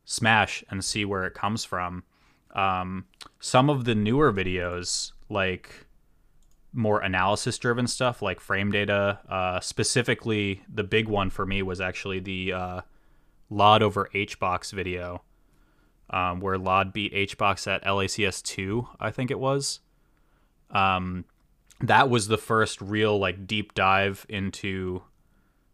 Smash 0.06 0.64
and 0.70 0.84
see 0.84 1.06
where 1.06 1.26
it 1.26 1.34
comes 1.34 1.66
from. 1.66 2.04
Um, 2.54 3.06
some 3.40 3.70
of 3.70 3.86
the 3.86 3.96
newer 3.96 4.32
videos, 4.32 5.12
like 5.30 5.88
more 6.74 7.00
analysis 7.00 7.58
driven 7.58 7.88
stuff, 7.88 8.22
like 8.22 8.40
frame 8.40 8.72
data, 8.72 9.20
uh, 9.30 9.60
specifically, 9.60 10.62
the 10.72 10.84
big 10.84 11.08
one 11.08 11.30
for 11.30 11.46
me 11.46 11.62
was 11.62 11.82
actually 11.82 12.20
the 12.20 12.54
uh, 12.54 12.82
LOD 13.50 13.82
over 13.82 14.10
HBox 14.14 14.74
video, 14.74 15.24
um, 16.10 16.40
where 16.40 16.58
LOD 16.58 16.94
beat 16.94 17.14
HBox 17.14 17.68
at 17.68 17.84
LACS 17.84 18.42
2, 18.44 18.88
I 19.00 19.12
think 19.12 19.32
it 19.32 19.40
was. 19.40 19.80
Um, 20.70 21.26
that 21.82 22.10
was 22.10 22.28
the 22.28 22.38
first 22.38 22.82
real 22.82 23.18
like 23.18 23.48
deep 23.48 23.74
dive 23.74 24.26
into 24.30 25.04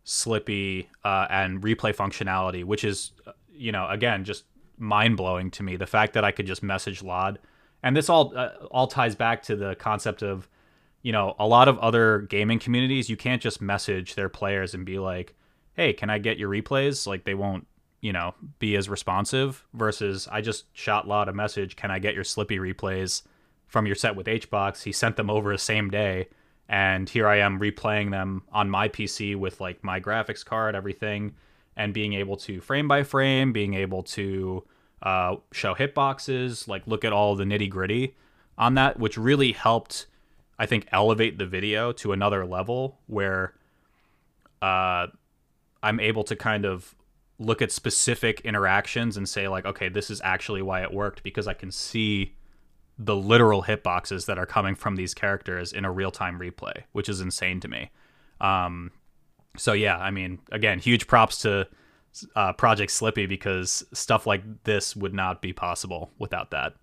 Slippi 0.03 0.87
uh, 1.03 1.27
and 1.29 1.61
replay 1.61 1.95
functionality, 1.95 2.63
which 2.63 2.83
is, 2.83 3.11
you 3.51 3.71
know, 3.71 3.87
again, 3.87 4.23
just 4.23 4.45
mind 4.77 5.17
blowing 5.17 5.51
to 5.51 5.63
me. 5.63 5.75
The 5.75 5.87
fact 5.87 6.13
that 6.13 6.23
I 6.23 6.31
could 6.31 6.47
just 6.47 6.63
message 6.63 7.03
LOD, 7.03 7.39
and 7.83 7.95
this 7.95 8.09
all 8.09 8.33
uh, 8.35 8.49
all 8.71 8.87
ties 8.87 9.15
back 9.15 9.43
to 9.43 9.55
the 9.55 9.75
concept 9.75 10.23
of, 10.23 10.49
you 11.01 11.11
know, 11.11 11.35
a 11.39 11.47
lot 11.47 11.67
of 11.67 11.77
other 11.79 12.19
gaming 12.19 12.59
communities. 12.59 13.09
You 13.09 13.17
can't 13.17 13.41
just 13.41 13.61
message 13.61 14.15
their 14.15 14.29
players 14.29 14.73
and 14.73 14.85
be 14.85 14.99
like, 14.99 15.35
"Hey, 15.75 15.93
can 15.93 16.09
I 16.09 16.17
get 16.17 16.37
your 16.37 16.49
replays?" 16.49 17.05
Like 17.05 17.23
they 17.23 17.35
won't, 17.35 17.67
you 18.01 18.11
know, 18.11 18.33
be 18.59 18.75
as 18.75 18.89
responsive. 18.89 19.65
Versus, 19.73 20.27
I 20.31 20.41
just 20.41 20.65
shot 20.73 21.07
LOD 21.07 21.29
a 21.29 21.33
message, 21.33 21.75
"Can 21.75 21.91
I 21.91 21.99
get 21.99 22.15
your 22.15 22.23
Slippi 22.23 22.57
replays 22.57 23.21
from 23.67 23.85
your 23.85 23.95
set 23.95 24.15
with 24.15 24.25
HBox?" 24.25 24.83
He 24.83 24.91
sent 24.91 25.15
them 25.15 25.29
over 25.29 25.51
the 25.51 25.59
same 25.59 25.91
day 25.91 26.27
and 26.71 27.09
here 27.09 27.27
I 27.27 27.39
am 27.39 27.59
replaying 27.59 28.11
them 28.11 28.43
on 28.53 28.69
my 28.69 28.87
PC 28.87 29.35
with 29.35 29.59
like 29.59 29.83
my 29.83 29.99
graphics 29.99 30.43
card, 30.43 30.73
everything, 30.73 31.35
and 31.75 31.93
being 31.93 32.13
able 32.13 32.37
to 32.37 32.61
frame 32.61 32.87
by 32.87 33.03
frame, 33.03 33.51
being 33.51 33.73
able 33.73 34.03
to 34.03 34.63
uh, 35.03 35.35
show 35.51 35.75
hitboxes, 35.75 36.69
like 36.69 36.87
look 36.87 37.03
at 37.03 37.11
all 37.11 37.35
the 37.35 37.43
nitty 37.43 37.69
gritty 37.69 38.15
on 38.57 38.75
that, 38.75 38.97
which 38.97 39.17
really 39.17 39.51
helped, 39.51 40.07
I 40.57 40.65
think, 40.65 40.87
elevate 40.93 41.37
the 41.37 41.45
video 41.45 41.91
to 41.91 42.13
another 42.13 42.45
level 42.45 42.99
where 43.07 43.53
uh, 44.61 45.07
I'm 45.83 45.99
able 45.99 46.23
to 46.23 46.37
kind 46.37 46.65
of 46.65 46.95
look 47.37 47.61
at 47.61 47.69
specific 47.73 48.39
interactions 48.41 49.17
and 49.17 49.27
say 49.27 49.49
like, 49.49 49.65
okay, 49.65 49.89
this 49.89 50.09
is 50.09 50.21
actually 50.23 50.61
why 50.61 50.83
it 50.83 50.93
worked 50.93 51.21
because 51.21 51.49
I 51.49 51.53
can 51.53 51.69
see 51.69 52.35
the 53.03 53.15
literal 53.15 53.63
hitboxes 53.63 54.27
that 54.27 54.37
are 54.37 54.45
coming 54.45 54.75
from 54.75 54.95
these 54.95 55.13
characters 55.13 55.73
in 55.73 55.85
a 55.85 55.91
real 55.91 56.11
time 56.11 56.39
replay, 56.39 56.83
which 56.91 57.09
is 57.09 57.19
insane 57.19 57.59
to 57.59 57.67
me. 57.67 57.89
Um, 58.39 58.91
so 59.57 59.73
yeah, 59.73 59.97
I 59.97 60.11
mean, 60.11 60.39
again, 60.51 60.79
huge 60.79 61.07
props 61.07 61.41
to 61.41 61.67
uh, 62.35 62.53
Project 62.53 62.91
Slippi 62.91 63.27
because 63.27 63.83
stuff 63.93 64.27
like 64.27 64.43
this 64.63 64.95
would 64.95 65.13
not 65.13 65.41
be 65.41 65.53
possible 65.53 66.11
without 66.19 66.51
that. 66.51 66.73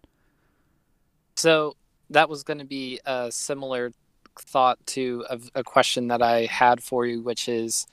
So 1.37 1.77
that 2.11 2.29
was 2.29 2.43
going 2.43 2.59
to 2.59 2.65
be 2.65 2.99
a 3.07 3.31
similar 3.31 3.93
thought 4.41 4.79
to 4.87 5.25
a, 5.31 5.39
a 5.57 5.65
question 5.65 6.09
that 6.09 6.23
I 6.23 6.47
had 6.47 6.83
for 6.83 7.07
you, 7.07 7.23
which 7.23 7.49
is 7.49 7.87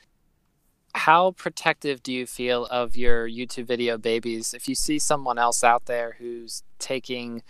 how 0.96 1.32
protective 1.32 2.02
do 2.02 2.14
you 2.14 2.26
feel 2.26 2.66
of 2.68 2.96
your 2.96 3.28
YouTube 3.28 3.66
video 3.66 3.98
babies 3.98 4.54
if 4.54 4.70
you 4.70 4.76
see 4.76 4.98
someone 4.98 5.38
else 5.38 5.64
out 5.64 5.86
there 5.86 6.16
who's 6.20 6.64
taking 6.80 7.44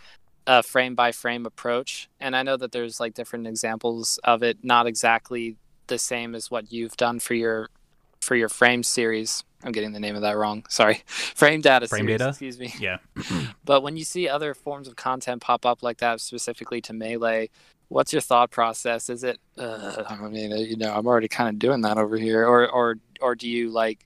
a 0.48 0.64
frame 0.64 0.96
by 0.96 1.12
frame 1.12 1.46
approach? 1.46 2.10
And 2.20 2.36
I 2.36 2.44
know 2.44 2.58
that 2.58 2.72
there's 2.72 3.00
like 3.00 3.14
different 3.14 3.48
examples 3.48 4.20
of 4.24 4.44
it, 4.44 4.64
not 4.64 4.88
exactly 4.88 5.58
the 5.88 5.98
same 5.98 6.36
as 6.36 6.50
what 6.50 6.72
you've 6.72 6.98
done 6.98 7.20
for 7.20 7.34
your 7.34 7.70
for 8.22 8.36
your 8.36 8.50
frame 8.50 8.84
series. 8.84 9.44
I'm 9.64 9.72
getting 9.72 9.94
the 9.94 10.00
name 10.00 10.16
of 10.16 10.22
that 10.22 10.38
wrong. 10.38 10.66
Sorry. 10.70 11.02
Frame 11.08 11.62
data 11.62 11.88
frame 11.88 12.06
series, 12.06 12.20
data. 12.20 12.30
excuse 12.30 12.60
me. 12.60 12.74
Yeah. 12.80 12.98
but 13.66 13.82
when 13.82 13.98
you 13.98 14.04
see 14.04 14.30
other 14.30 14.54
forms 14.54 14.88
of 14.88 14.96
content 14.96 15.42
pop 15.42 15.66
up 15.66 15.82
like 15.82 15.98
that 16.00 16.22
specifically 16.22 16.82
to 16.82 16.94
melee, 16.94 17.50
what's 17.88 18.14
your 18.14 18.22
thought 18.22 18.52
process? 18.52 19.10
Is 19.10 19.24
it 19.24 19.40
uh, 19.58 20.04
I 20.08 20.28
mean, 20.28 20.54
uh, 20.54 20.58
you 20.58 20.78
know, 20.78 20.94
I'm 20.94 21.08
already 21.08 21.28
kind 21.28 21.50
of 21.50 21.58
doing 21.58 21.82
that 21.82 21.98
over 21.98 22.18
here 22.18 22.46
or 22.46 22.70
or 22.70 22.98
or 23.22 23.36
do 23.36 23.50
you 23.50 23.70
like 23.70 24.06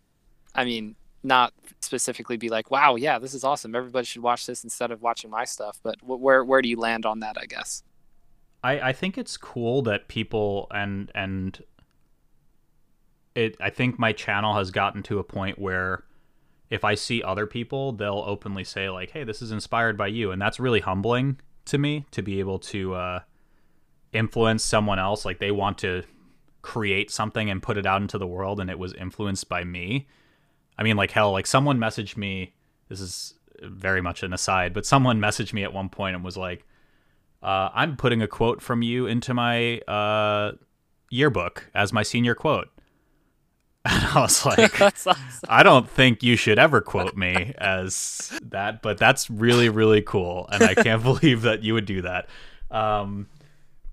I 0.56 0.66
mean, 0.66 0.96
not 1.24 1.54
specifically 1.82 2.38
be 2.38 2.50
like, 2.50 2.72
"Wow, 2.72 2.96
yeah, 2.96 3.20
this 3.20 3.34
is 3.34 3.44
awesome. 3.44 3.76
Everybody 3.76 4.06
should 4.06 4.22
watch 4.22 4.46
this 4.46 4.64
instead 4.64 4.92
of 4.92 5.02
watching 5.02 5.30
my 5.30 5.46
stuff." 5.46 5.80
But 5.84 5.98
where 6.02 6.44
where 6.44 6.62
do 6.62 6.70
you 6.70 6.78
land 6.78 7.06
on 7.06 7.20
that, 7.20 7.38
I 7.40 7.46
guess? 7.46 7.84
I, 8.64 8.90
I 8.90 8.94
think 8.94 9.18
it's 9.18 9.38
cool 9.38 9.82
that 9.84 10.08
people 10.08 10.68
and 10.72 11.12
and 11.16 11.62
it 13.36 13.56
I 13.60 13.70
think 13.70 13.98
my 13.98 14.12
channel 14.12 14.56
has 14.56 14.72
gotten 14.72 15.04
to 15.04 15.20
a 15.20 15.24
point 15.24 15.60
where 15.60 16.04
if 16.70 16.84
I 16.84 16.96
see 16.96 17.24
other 17.24 17.48
people, 17.48 17.94
they'll 17.94 18.24
openly 18.26 18.64
say 18.64 18.90
like, 18.90 19.12
"Hey, 19.12 19.24
this 19.24 19.42
is 19.42 19.52
inspired 19.52 19.98
by 19.98 20.08
you," 20.08 20.32
and 20.32 20.42
that's 20.42 20.60
really 20.60 20.82
humbling 20.82 21.40
to 21.66 21.78
me 21.78 22.06
to 22.12 22.22
be 22.22 22.40
able 22.40 22.60
to 22.60 22.94
uh, 22.96 23.20
influence 24.14 24.64
someone 24.64 25.00
else. 25.00 25.26
Like 25.26 25.40
they 25.40 25.52
want 25.52 25.78
to 25.80 26.04
create 26.62 27.10
something 27.10 27.50
and 27.50 27.64
put 27.64 27.78
it 27.78 27.86
out 27.86 28.02
into 28.02 28.18
the 28.18 28.28
world, 28.28 28.60
and 28.60 28.70
it 28.70 28.78
was 28.78 28.94
influenced 28.94 29.50
by 29.50 29.64
me. 29.64 30.08
I 30.80 30.84
mean, 30.84 30.96
like 30.96 31.12
hell, 31.12 31.34
like 31.34 31.46
someone 31.46 31.78
messaged 31.78 32.16
me. 32.16 32.54
This 32.88 33.02
is 33.02 33.34
very 33.62 34.02
much 34.02 34.24
an 34.24 34.32
aside, 34.32 34.74
but 34.74 34.86
someone 34.86 35.20
messaged 35.20 35.52
me 35.52 35.64
at 35.66 35.74
one 35.74 35.90
point 35.90 36.16
and 36.16 36.24
was 36.24 36.38
like, 36.38 36.66
uh, 37.44 37.70
"I'm 37.74 37.98
putting 37.98 38.22
a 38.22 38.28
quote 38.28 38.62
from 38.62 38.82
you 38.82 39.06
into 39.06 39.34
my 39.34 39.80
uh, 39.80 40.54
yearbook 41.10 41.70
as 41.76 41.92
my 41.92 42.02
senior 42.02 42.34
quote." 42.34 42.70
And 43.86 44.06
I 44.06 44.20
was 44.22 44.46
like, 44.46 44.82
awesome. 44.82 45.16
I 45.48 45.64
don't 45.64 45.90
think 45.90 46.22
you 46.22 46.36
should 46.36 46.60
ever 46.60 46.82
quote 46.82 47.16
me 47.16 47.54
as 47.58 48.38
that, 48.44 48.82
but 48.82 48.98
that's 48.98 49.30
really, 49.30 49.70
really 49.70 50.02
cool. 50.02 50.50
And 50.52 50.64
I 50.64 50.76
can't 50.76 51.02
believe 51.12 51.44
that 51.44 51.64
you 51.64 51.74
would 51.76 51.86
do 51.86 52.02
that. 52.02 52.28
Um, 52.70 53.28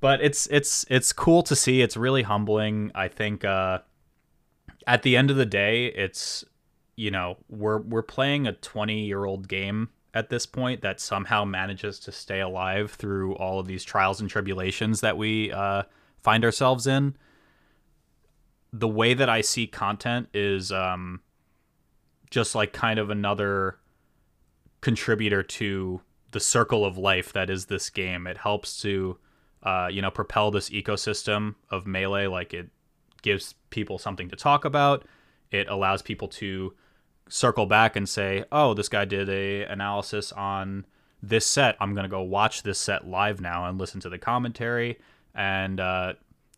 but 0.01 0.20
it's 0.20 0.49
it's 0.49 0.84
it's 0.91 1.12
cool 1.12 1.43
to 1.45 1.57
see. 1.57 1.82
It's 1.82 1.97
really 1.97 2.22
humbling. 2.22 2.91
I 2.95 3.09
think 3.09 3.45
uh, 3.45 3.78
at 4.89 5.03
the 5.03 5.16
end 5.16 5.30
of 5.30 5.37
the 5.37 5.47
day, 5.47 5.87
it's 5.87 6.45
you 6.97 7.11
know 7.11 7.37
we're 7.49 7.79
we're 7.79 8.03
playing 8.03 8.47
a 8.47 8.53
20 8.53 9.05
year 9.05 9.25
old 9.25 9.49
game 9.49 9.91
at 10.15 10.31
this 10.31 10.47
point 10.47 10.81
that 10.81 10.99
somehow 10.99 11.45
manages 11.45 11.99
to 12.01 12.11
stay 12.11 12.41
alive 12.41 12.93
through 12.93 13.35
all 13.37 13.61
of 13.61 13.67
these 13.67 13.85
trials 13.85 14.21
and 14.21 14.31
tribulations 14.31 15.03
that 15.03 15.19
we 15.19 15.53
uh, 15.53 15.83
find 16.23 16.45
ourselves 16.45 16.87
in 16.87 17.15
the 18.73 18.89
way 18.89 19.15
that 19.15 19.29
I 19.29 19.41
see 19.41 19.67
content 19.67 20.29
is 20.35 20.71
um, 20.71 21.21
just 22.31 22.55
like 22.55 22.73
kind 22.73 22.99
of 22.99 23.11
another 23.11 23.79
contributor 24.81 25.43
to 25.43 26.01
the 26.33 26.41
circle 26.41 26.85
of 26.85 26.99
life 26.99 27.33
that 27.33 27.49
is 27.49 27.67
this 27.67 27.89
game. 27.89 28.27
It 28.27 28.37
helps 28.37 28.81
to, 28.83 29.19
uh, 29.63 29.89
you 29.91 30.03
know, 30.03 30.11
propel 30.11 30.51
this 30.51 30.69
ecosystem 30.71 31.55
of 31.71 31.87
melee. 31.87 32.27
Like 32.27 32.53
it 32.53 32.69
gives 33.23 33.55
people 33.71 33.99
something 33.99 34.29
to 34.29 34.37
talk 34.37 34.65
about. 34.65 35.07
It 35.51 35.69
allows 35.69 36.03
people 36.03 36.29
to 36.29 36.75
circle 37.29 37.66
back 37.66 37.97
and 37.97 38.09
say, 38.09 38.45
"Oh, 38.53 38.74
this 38.74 38.89
guy 38.89 39.05
did 39.05 39.29
a 39.29 39.64
analysis 39.64 40.33
on 40.33 40.87
this 41.22 41.47
set. 41.47 41.77
I'm 41.81 41.95
gonna 41.95 42.09
go 42.09 42.22
watch 42.22 42.62
this 42.62 42.79
set 42.79 43.07
live 43.07 43.41
now 43.41 43.66
and 43.66 43.79
listen 43.79 44.01
to 44.01 44.09
the 44.09 44.18
commentary." 44.18 44.99
And 45.35 45.81
uh, 45.81 46.14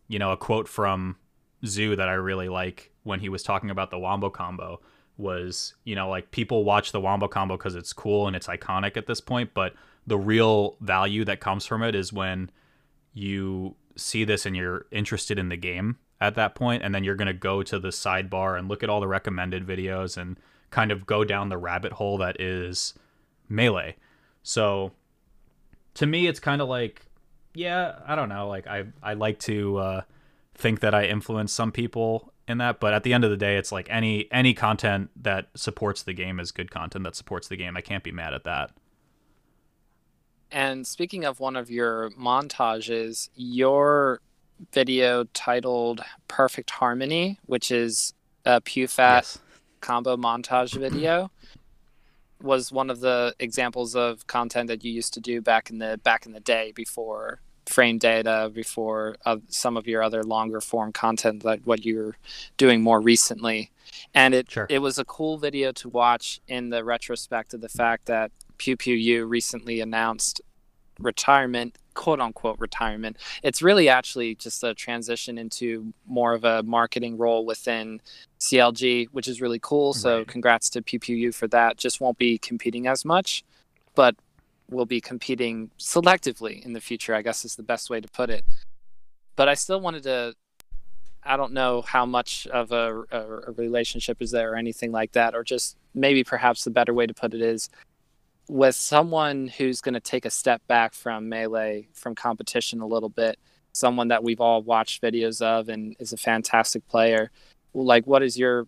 you 0.07 0.19
know, 0.19 0.31
a 0.31 0.37
quote 0.37 0.67
from 0.67 1.17
Zoo 1.65 1.95
that 1.95 2.09
I 2.09 2.13
really 2.13 2.49
like 2.49 2.91
when 3.03 3.19
he 3.19 3.29
was 3.29 3.43
talking 3.43 3.69
about 3.69 3.91
the 3.91 3.99
Wombo 3.99 4.29
combo 4.29 4.81
was, 5.17 5.73
you 5.83 5.95
know, 5.95 6.09
like 6.09 6.31
people 6.31 6.63
watch 6.63 6.91
the 6.91 7.01
Wombo 7.01 7.27
combo 7.27 7.57
because 7.57 7.75
it's 7.75 7.93
cool 7.93 8.27
and 8.27 8.35
it's 8.35 8.47
iconic 8.47 8.95
at 8.97 9.05
this 9.05 9.19
point, 9.19 9.51
but 9.53 9.73
the 10.07 10.17
real 10.17 10.77
value 10.79 11.25
that 11.25 11.39
comes 11.39 11.65
from 11.65 11.83
it 11.83 11.93
is 11.93 12.13
when 12.13 12.49
you 13.13 13.75
see 13.95 14.23
this 14.23 14.45
and 14.45 14.55
you're 14.55 14.85
interested 14.91 15.37
in 15.37 15.49
the 15.49 15.57
game 15.57 15.97
at 16.21 16.35
that 16.35 16.55
point 16.55 16.83
and 16.83 16.95
then 16.95 17.03
you're 17.03 17.15
going 17.15 17.27
to 17.27 17.33
go 17.33 17.61
to 17.61 17.79
the 17.79 17.89
sidebar 17.89 18.57
and 18.57 18.69
look 18.69 18.81
at 18.81 18.89
all 18.89 18.99
the 18.99 19.07
recommended 19.07 19.65
videos 19.65 20.17
and 20.17 20.37
kind 20.69 20.91
of 20.91 21.05
go 21.05 21.23
down 21.23 21.49
the 21.49 21.57
rabbit 21.57 21.93
hole 21.93 22.17
that 22.19 22.39
is 22.39 22.93
melee. 23.47 23.95
So 24.43 24.91
to 25.95 26.05
me 26.05 26.27
it's 26.27 26.39
kind 26.39 26.61
of 26.61 26.69
like 26.69 27.05
yeah, 27.55 27.95
I 28.07 28.15
don't 28.15 28.29
know, 28.29 28.47
like 28.47 28.67
I 28.67 28.85
I 29.01 29.13
like 29.13 29.39
to 29.39 29.77
uh 29.77 30.01
think 30.55 30.81
that 30.81 30.93
I 30.93 31.05
influence 31.05 31.53
some 31.53 31.71
people 31.71 32.33
in 32.49 32.57
that, 32.57 32.79
but 32.79 32.93
at 32.93 33.03
the 33.03 33.13
end 33.13 33.23
of 33.23 33.29
the 33.29 33.37
day, 33.37 33.57
it's 33.57 33.71
like 33.71 33.87
any 33.89 34.27
any 34.31 34.53
content 34.53 35.11
that 35.15 35.49
supports 35.55 36.03
the 36.03 36.13
game 36.13 36.39
is 36.39 36.51
good 36.51 36.71
content 36.71 37.03
that 37.03 37.15
supports 37.15 37.47
the 37.47 37.55
game. 37.55 37.77
I 37.77 37.81
can't 37.81 38.03
be 38.03 38.11
mad 38.11 38.33
at 38.33 38.43
that. 38.43 38.71
And 40.51 40.85
speaking 40.87 41.25
of 41.25 41.39
one 41.39 41.55
of 41.55 41.69
your 41.69 42.09
montages, 42.11 43.29
your 43.35 44.19
video 44.73 45.25
titled 45.33 46.01
"Perfect 46.27 46.71
Harmony," 46.71 47.39
which 47.45 47.69
is 47.71 48.13
a 48.45 48.59
PewFat 48.61 48.97
yes. 48.97 49.39
Combo 49.81 50.17
montage 50.17 50.77
video, 50.77 51.31
was 52.41 52.71
one 52.71 52.89
of 52.89 52.99
the 52.99 53.35
examples 53.39 53.95
of 53.95 54.25
content 54.27 54.67
that 54.67 54.83
you 54.83 54.91
used 54.91 55.13
to 55.13 55.19
do 55.19 55.41
back 55.41 55.69
in 55.69 55.77
the 55.77 55.99
back 56.03 56.25
in 56.25 56.31
the 56.31 56.39
day 56.39 56.71
before 56.75 57.41
frame 57.65 57.99
data 57.99 58.49
before 58.53 59.15
uh, 59.25 59.37
some 59.47 59.77
of 59.77 59.85
your 59.87 60.01
other 60.01 60.23
longer 60.23 60.59
form 60.59 60.91
content 60.91 61.43
like 61.43 61.61
what 61.65 61.85
you're 61.85 62.15
doing 62.57 62.81
more 62.81 62.99
recently 62.99 63.69
and 64.15 64.33
it 64.33 64.49
sure. 64.49 64.65
it 64.69 64.79
was 64.79 64.97
a 64.97 65.05
cool 65.05 65.37
video 65.37 65.71
to 65.71 65.87
watch 65.87 66.41
in 66.47 66.69
the 66.69 66.83
retrospect 66.83 67.53
of 67.53 67.61
the 67.61 67.69
fact 67.69 68.07
that 68.07 68.31
Pew 68.57 68.75
Pew 68.75 68.95
U 68.95 69.25
recently 69.25 69.81
announced 69.81 70.41
retirement 70.99 71.77
quote 71.99 72.21
unquote 72.21 72.57
retirement. 72.59 73.17
It's 73.43 73.61
really 73.61 73.89
actually 73.89 74.35
just 74.35 74.63
a 74.63 74.73
transition 74.73 75.37
into 75.37 75.93
more 76.07 76.33
of 76.33 76.45
a 76.45 76.63
marketing 76.63 77.17
role 77.17 77.45
within 77.45 77.99
CLG 78.39 79.07
which 79.11 79.27
is 79.27 79.41
really 79.41 79.59
cool. 79.61 79.93
So 79.93 80.23
congrats 80.23 80.69
to 80.71 80.81
Pew 80.81 81.33
for 81.33 81.49
that. 81.49 81.75
Just 81.75 81.99
won't 81.99 82.17
be 82.17 82.37
competing 82.37 82.87
as 82.87 83.03
much 83.03 83.43
but 83.95 84.15
will 84.69 84.85
be 84.85 85.01
competing 85.01 85.71
selectively 85.77 86.63
in 86.65 86.71
the 86.71 86.79
future, 86.79 87.13
I 87.13 87.21
guess 87.21 87.43
is 87.43 87.57
the 87.57 87.63
best 87.63 87.89
way 87.89 87.99
to 87.99 88.07
put 88.07 88.29
it. 88.29 88.45
But 89.35 89.49
I 89.49 89.55
still 89.55 89.81
wanted 89.81 90.03
to, 90.03 90.35
I 91.21 91.35
don't 91.35 91.51
know 91.51 91.81
how 91.81 92.05
much 92.05 92.47
of 92.47 92.71
a, 92.71 93.03
a, 93.11 93.21
a 93.47 93.51
relationship 93.57 94.21
is 94.21 94.31
there 94.31 94.53
or 94.53 94.55
anything 94.55 94.93
like 94.93 95.11
that, 95.13 95.35
or 95.35 95.43
just 95.43 95.75
maybe 95.93 96.23
perhaps 96.23 96.63
the 96.63 96.71
better 96.71 96.93
way 96.93 97.07
to 97.07 97.13
put 97.13 97.33
it 97.33 97.41
is 97.41 97.69
with 98.49 98.75
someone 98.75 99.47
who's 99.47 99.79
going 99.79 99.93
to 99.93 99.99
take 99.99 100.25
a 100.25 100.29
step 100.29 100.65
back 100.67 100.93
from 100.95 101.29
melee, 101.29 101.87
from 101.93 102.15
competition 102.15 102.81
a 102.81 102.87
little 102.87 103.07
bit, 103.09 103.37
someone 103.73 104.07
that 104.07 104.23
we've 104.23 104.41
all 104.41 104.63
watched 104.63 105.01
videos 105.03 105.39
of 105.41 105.69
and 105.69 105.95
is 105.99 106.11
a 106.13 106.17
fantastic 106.17 106.85
player. 106.87 107.29
Like, 107.75 108.07
what 108.07 108.23
is 108.23 108.37
your 108.37 108.67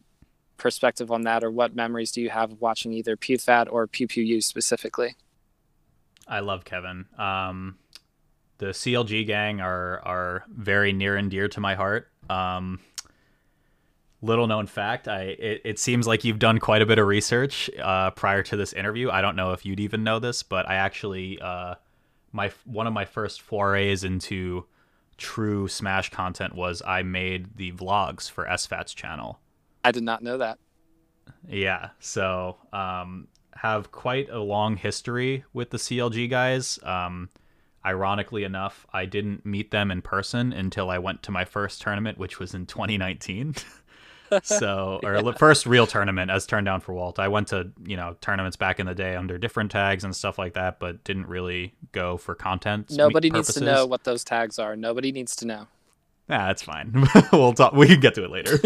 perspective 0.58 1.12
on 1.12 1.24
that, 1.24 1.44
or 1.44 1.50
what 1.50 1.76
memories 1.76 2.12
do 2.12 2.22
you 2.22 2.30
have 2.30 2.52
of 2.52 2.62
watching 2.62 2.94
either 2.94 3.18
PewFat 3.18 3.68
or 3.72 3.88
Pew 3.88 4.40
specifically? 4.40 5.16
I 6.28 6.42
love 6.42 6.64
Kevin. 6.64 7.08
Um, 7.18 7.80
the 8.60 8.68
CLG 8.68 9.26
gang 9.26 9.60
are 9.60 10.00
are 10.06 10.46
very 10.48 10.94
near 10.94 11.18
and 11.18 11.32
dear 11.32 11.48
to 11.48 11.60
my 11.60 11.74
heart. 11.74 12.12
Um, 12.30 12.80
little 14.22 14.48
known 14.48 14.68
fact, 14.68 15.08
I 15.08 15.22
it, 15.22 15.62
it 15.64 15.80
seems 15.80 16.08
like 16.08 16.24
you've 16.24 16.40
done 16.40 16.60
quite 16.60 16.82
a 16.82 16.86
bit 16.86 17.00
of 17.00 17.08
research 17.08 17.70
uh, 17.82 18.12
prior 18.12 18.44
to 18.44 18.56
this 18.56 18.74
interview. 18.74 19.10
I 19.10 19.22
don't 19.22 19.36
know 19.36 19.52
if 19.52 19.66
you'd 19.66 19.80
even 19.80 20.04
know 20.04 20.20
this, 20.20 20.44
but 20.44 20.68
I 20.70 20.76
actually 20.76 21.40
uh, 21.42 21.76
my 22.32 22.52
one 22.66 22.88
of 22.88 22.94
my 22.94 23.06
first 23.06 23.42
forays 23.42 24.04
into 24.04 24.66
true 25.18 25.68
Smash 25.68 26.10
content 26.10 26.56
was 26.56 26.82
I 26.86 27.04
made 27.04 27.58
the 27.58 27.72
vlogs 27.74 28.30
for 28.30 28.46
SFAT's 28.46 28.94
channel. 28.94 29.40
I 29.84 29.92
did 29.92 30.04
not 30.04 30.24
know 30.24 30.38
that. 30.38 30.60
Yeah, 31.48 31.90
so 32.00 32.58
um, 32.74 33.28
have 33.56 33.92
quite 33.92 34.30
a 34.30 34.40
long 34.40 34.78
history 34.78 35.44
with 35.54 35.70
the 35.70 35.78
CLG 35.78 36.30
guys. 36.30 36.80
Um, 36.84 37.30
ironically 37.86 38.44
enough, 38.44 38.86
I 38.92 39.06
didn't 39.06 39.46
meet 39.46 39.72
them 39.72 39.92
in 39.92 40.02
person 40.02 40.54
until 40.54 40.90
I 40.90 40.98
went 40.98 41.24
to 41.24 41.32
my 41.32 41.46
first 41.46 41.82
tournament, 41.82 42.18
which 42.18 42.40
was 42.40 42.54
in 42.54 42.66
2019. 42.66 43.56
so, 44.44 45.00
or 45.04 45.16
yeah. 45.16 45.32
first 45.34 45.66
real 45.66 45.88
tournament 45.88 46.32
as 46.32 46.46
turned 46.46 46.66
down 46.66 46.82
for 46.82 46.94
Walt. 46.94 47.20
I 47.20 47.28
went 47.28 47.50
to, 47.50 47.72
you 47.86 47.98
know, 47.98 48.16
tournaments 48.22 48.58
back 48.58 48.80
in 48.80 48.86
the 48.86 48.96
day 48.96 49.16
under 49.16 49.38
different 49.38 49.72
tags 49.72 50.04
and 50.04 50.16
stuff 50.16 50.38
like 50.38 50.54
that, 50.54 50.80
but 50.80 51.04
didn't 51.04 51.28
really 51.28 51.74
go 51.92 52.18
for 52.18 52.36
content. 52.36 52.92
Nobody 52.92 53.30
needs 53.30 53.54
to 53.54 53.64
know 53.64 53.86
what 53.86 54.04
those 54.04 54.24
tags 54.24 54.60
are. 54.60 54.76
Nobody 54.76 55.12
needs 55.12 55.36
to 55.38 55.46
know. 55.46 55.68
Nah, 56.30 56.48
that's 56.48 56.62
fine. 56.62 57.08
we'll 57.34 57.54
talk. 57.54 57.74
We 57.74 57.88
can 57.88 58.00
get 58.00 58.16
to 58.16 58.24
it 58.24 58.32
later. 58.32 58.58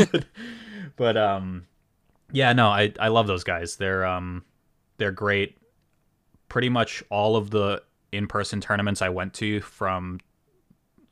but 0.96 1.18
um, 1.18 1.66
yeah, 2.32 2.54
no, 2.54 2.68
I 2.68 2.94
I 3.00 3.08
love 3.08 3.28
those 3.28 3.44
guys. 3.44 3.78
They're 3.78 4.06
um, 4.06 4.44
they're 4.98 5.12
great. 5.12 5.58
Pretty 6.48 6.70
much 6.70 7.04
all 7.10 7.36
of 7.36 7.50
the 7.50 7.82
in-person 8.12 8.62
tournaments 8.62 9.02
I 9.02 9.10
went 9.10 9.34
to 9.36 9.60
from, 9.62 10.20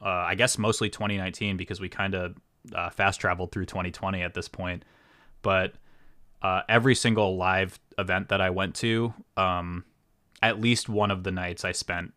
uh, 0.02 0.06
I 0.06 0.36
guess 0.36 0.58
mostly 0.58 0.90
2019 0.90 1.58
because 1.58 1.82
we 1.82 1.90
kind 1.90 2.14
of 2.14 2.36
uh, 2.74 2.90
fast 2.90 3.20
traveled 3.20 3.52
through 3.52 3.66
2020 3.66 4.22
at 4.22 4.34
this 4.34 4.48
point. 4.48 4.84
But 5.42 5.74
uh, 6.42 6.62
every 6.70 6.96
single 6.96 7.38
live 7.38 7.80
event 7.98 8.30
that 8.30 8.42
I 8.42 8.50
went 8.50 8.76
to, 8.76 9.14
um, 9.38 9.84
at 10.42 10.60
least 10.60 10.90
one 10.90 11.12
of 11.12 11.24
the 11.24 11.32
nights 11.32 11.64
I 11.66 11.72
spent 11.72 12.14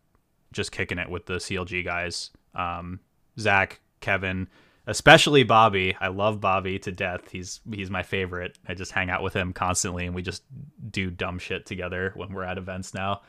just 0.52 0.72
kicking 0.72 0.98
it 0.98 1.08
with 1.08 1.26
the 1.26 1.34
CLG 1.34 1.84
guys. 1.84 2.30
Um, 2.54 3.00
Zach, 3.38 3.80
Kevin, 4.00 4.48
especially 4.86 5.42
Bobby. 5.42 5.94
I 6.00 6.08
love 6.08 6.40
Bobby 6.40 6.78
to 6.80 6.92
death. 6.92 7.30
He's 7.30 7.60
he's 7.72 7.90
my 7.90 8.02
favorite. 8.02 8.58
I 8.66 8.74
just 8.74 8.92
hang 8.92 9.10
out 9.10 9.22
with 9.22 9.34
him 9.34 9.52
constantly, 9.52 10.06
and 10.06 10.14
we 10.14 10.22
just 10.22 10.42
do 10.90 11.10
dumb 11.10 11.38
shit 11.38 11.66
together 11.66 12.12
when 12.16 12.32
we're 12.32 12.44
at 12.44 12.58
events 12.58 12.94
now. 12.94 13.22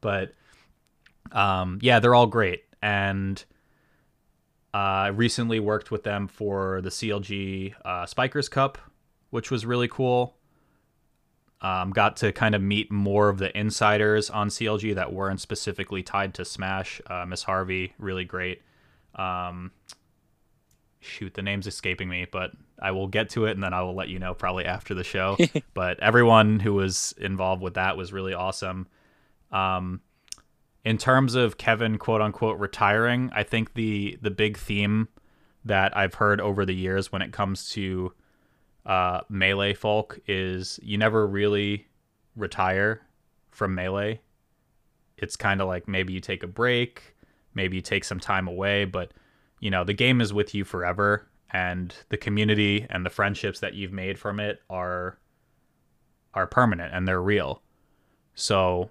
But 0.00 0.34
um, 1.32 1.78
yeah, 1.82 2.00
they're 2.00 2.14
all 2.14 2.26
great, 2.26 2.62
and 2.80 3.42
I 4.78 5.08
uh, 5.08 5.12
recently 5.12 5.58
worked 5.58 5.90
with 5.90 6.04
them 6.04 6.28
for 6.28 6.80
the 6.82 6.90
CLG 6.90 7.74
uh, 7.84 8.06
Spikers 8.06 8.48
Cup, 8.48 8.78
which 9.30 9.50
was 9.50 9.66
really 9.66 9.88
cool. 9.88 10.36
Um, 11.60 11.90
got 11.90 12.16
to 12.18 12.30
kind 12.30 12.54
of 12.54 12.62
meet 12.62 12.92
more 12.92 13.28
of 13.28 13.38
the 13.38 13.56
insiders 13.58 14.30
on 14.30 14.48
CLG 14.48 14.94
that 14.94 15.12
weren't 15.12 15.40
specifically 15.40 16.04
tied 16.04 16.32
to 16.34 16.44
Smash. 16.44 17.00
Uh, 17.08 17.26
Miss 17.26 17.42
Harvey, 17.42 17.94
really 17.98 18.24
great. 18.24 18.62
Um, 19.16 19.72
shoot, 21.00 21.34
the 21.34 21.42
name's 21.42 21.66
escaping 21.66 22.08
me, 22.08 22.26
but 22.30 22.52
I 22.80 22.92
will 22.92 23.08
get 23.08 23.30
to 23.30 23.46
it 23.46 23.52
and 23.52 23.62
then 23.62 23.74
I 23.74 23.82
will 23.82 23.96
let 23.96 24.08
you 24.08 24.20
know 24.20 24.32
probably 24.32 24.64
after 24.64 24.94
the 24.94 25.02
show. 25.02 25.36
but 25.74 25.98
everyone 25.98 26.60
who 26.60 26.74
was 26.74 27.14
involved 27.18 27.62
with 27.62 27.74
that 27.74 27.96
was 27.96 28.12
really 28.12 28.34
awesome. 28.34 28.86
Um, 29.50 30.02
in 30.88 30.96
terms 30.96 31.34
of 31.34 31.58
Kevin 31.58 31.98
quote 31.98 32.22
unquote 32.22 32.58
retiring, 32.58 33.30
I 33.34 33.42
think 33.42 33.74
the 33.74 34.18
the 34.22 34.30
big 34.30 34.56
theme 34.56 35.08
that 35.62 35.94
I've 35.94 36.14
heard 36.14 36.40
over 36.40 36.64
the 36.64 36.74
years 36.74 37.12
when 37.12 37.20
it 37.20 37.30
comes 37.30 37.68
to 37.72 38.14
uh, 38.86 39.20
melee 39.28 39.74
folk 39.74 40.18
is 40.26 40.80
you 40.82 40.96
never 40.96 41.26
really 41.26 41.88
retire 42.36 43.02
from 43.50 43.74
melee. 43.74 44.22
It's 45.18 45.36
kind 45.36 45.60
of 45.60 45.68
like 45.68 45.86
maybe 45.86 46.14
you 46.14 46.20
take 46.20 46.42
a 46.42 46.46
break, 46.46 47.14
maybe 47.52 47.76
you 47.76 47.82
take 47.82 48.04
some 48.04 48.18
time 48.18 48.48
away, 48.48 48.86
but 48.86 49.12
you 49.60 49.70
know 49.70 49.84
the 49.84 49.92
game 49.92 50.22
is 50.22 50.32
with 50.32 50.54
you 50.54 50.64
forever, 50.64 51.28
and 51.50 51.94
the 52.08 52.16
community 52.16 52.86
and 52.88 53.04
the 53.04 53.10
friendships 53.10 53.60
that 53.60 53.74
you've 53.74 53.92
made 53.92 54.18
from 54.18 54.40
it 54.40 54.62
are 54.70 55.18
are 56.32 56.46
permanent 56.46 56.94
and 56.94 57.06
they're 57.06 57.20
real. 57.20 57.60
So 58.34 58.88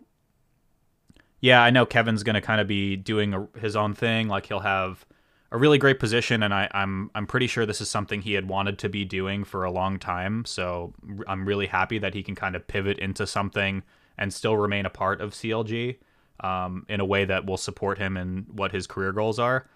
yeah, 1.40 1.62
I 1.62 1.70
know 1.70 1.86
Kevin's 1.86 2.24
going 2.24 2.36
to 2.36 2.42
kind 2.42 2.60
of 2.60 2.68
be 2.68 2.96
doing 2.96 3.34
a, 3.34 3.48
his 3.60 3.76
own 3.76 3.94
thing. 3.94 4.28
Like 4.28 4.48
he'll 4.48 4.60
have 4.60 5.06
a 5.52 5.58
really 5.58 5.78
great 5.78 6.00
position, 6.00 6.44
and 6.44 6.54
I, 6.54 6.70
I'm 6.72 7.12
I'm 7.14 7.28
pretty 7.28 7.48
sure 7.48 7.66
this 7.66 7.82
is 7.82 7.90
something 7.90 8.22
he 8.22 8.34
had 8.34 8.48
wanted 8.48 8.80
to 8.80 8.90
be 8.90 9.06
doing 9.06 9.44
for 9.44 9.64
a 9.64 9.72
long 9.72 10.00
time. 10.00 10.46
So 10.46 10.94
I'm 11.28 11.48
really 11.48 11.68
happy 11.68 12.00
that 12.00 12.14
he 12.14 12.24
can 12.24 12.36
kind 12.36 12.56
of 12.56 12.68
pivot 12.68 12.98
into 13.00 13.28
something 13.28 13.84
and 14.18 14.34
still 14.34 14.58
remain 14.58 14.86
a 14.86 14.90
part 14.90 15.22
of 15.22 15.32
CLG 15.32 15.98
um, 16.40 16.86
in 16.90 17.00
a 17.00 17.06
way 17.06 17.26
that 17.26 17.46
will 17.46 17.58
support 17.58 18.00
him 18.00 18.18
in 18.18 18.48
what 18.52 18.72
his 18.72 18.88
career 18.88 19.12
goals 19.12 19.38
are. 19.38 19.68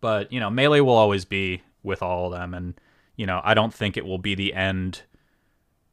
But 0.00 0.32
you 0.32 0.40
know, 0.40 0.50
melee 0.50 0.80
will 0.80 0.94
always 0.94 1.24
be 1.24 1.62
with 1.82 2.02
all 2.02 2.26
of 2.26 2.38
them, 2.38 2.52
and 2.52 2.74
you 3.16 3.26
know, 3.26 3.40
I 3.44 3.54
don't 3.54 3.72
think 3.72 3.96
it 3.96 4.04
will 4.04 4.18
be 4.18 4.34
the 4.34 4.52
end 4.52 5.02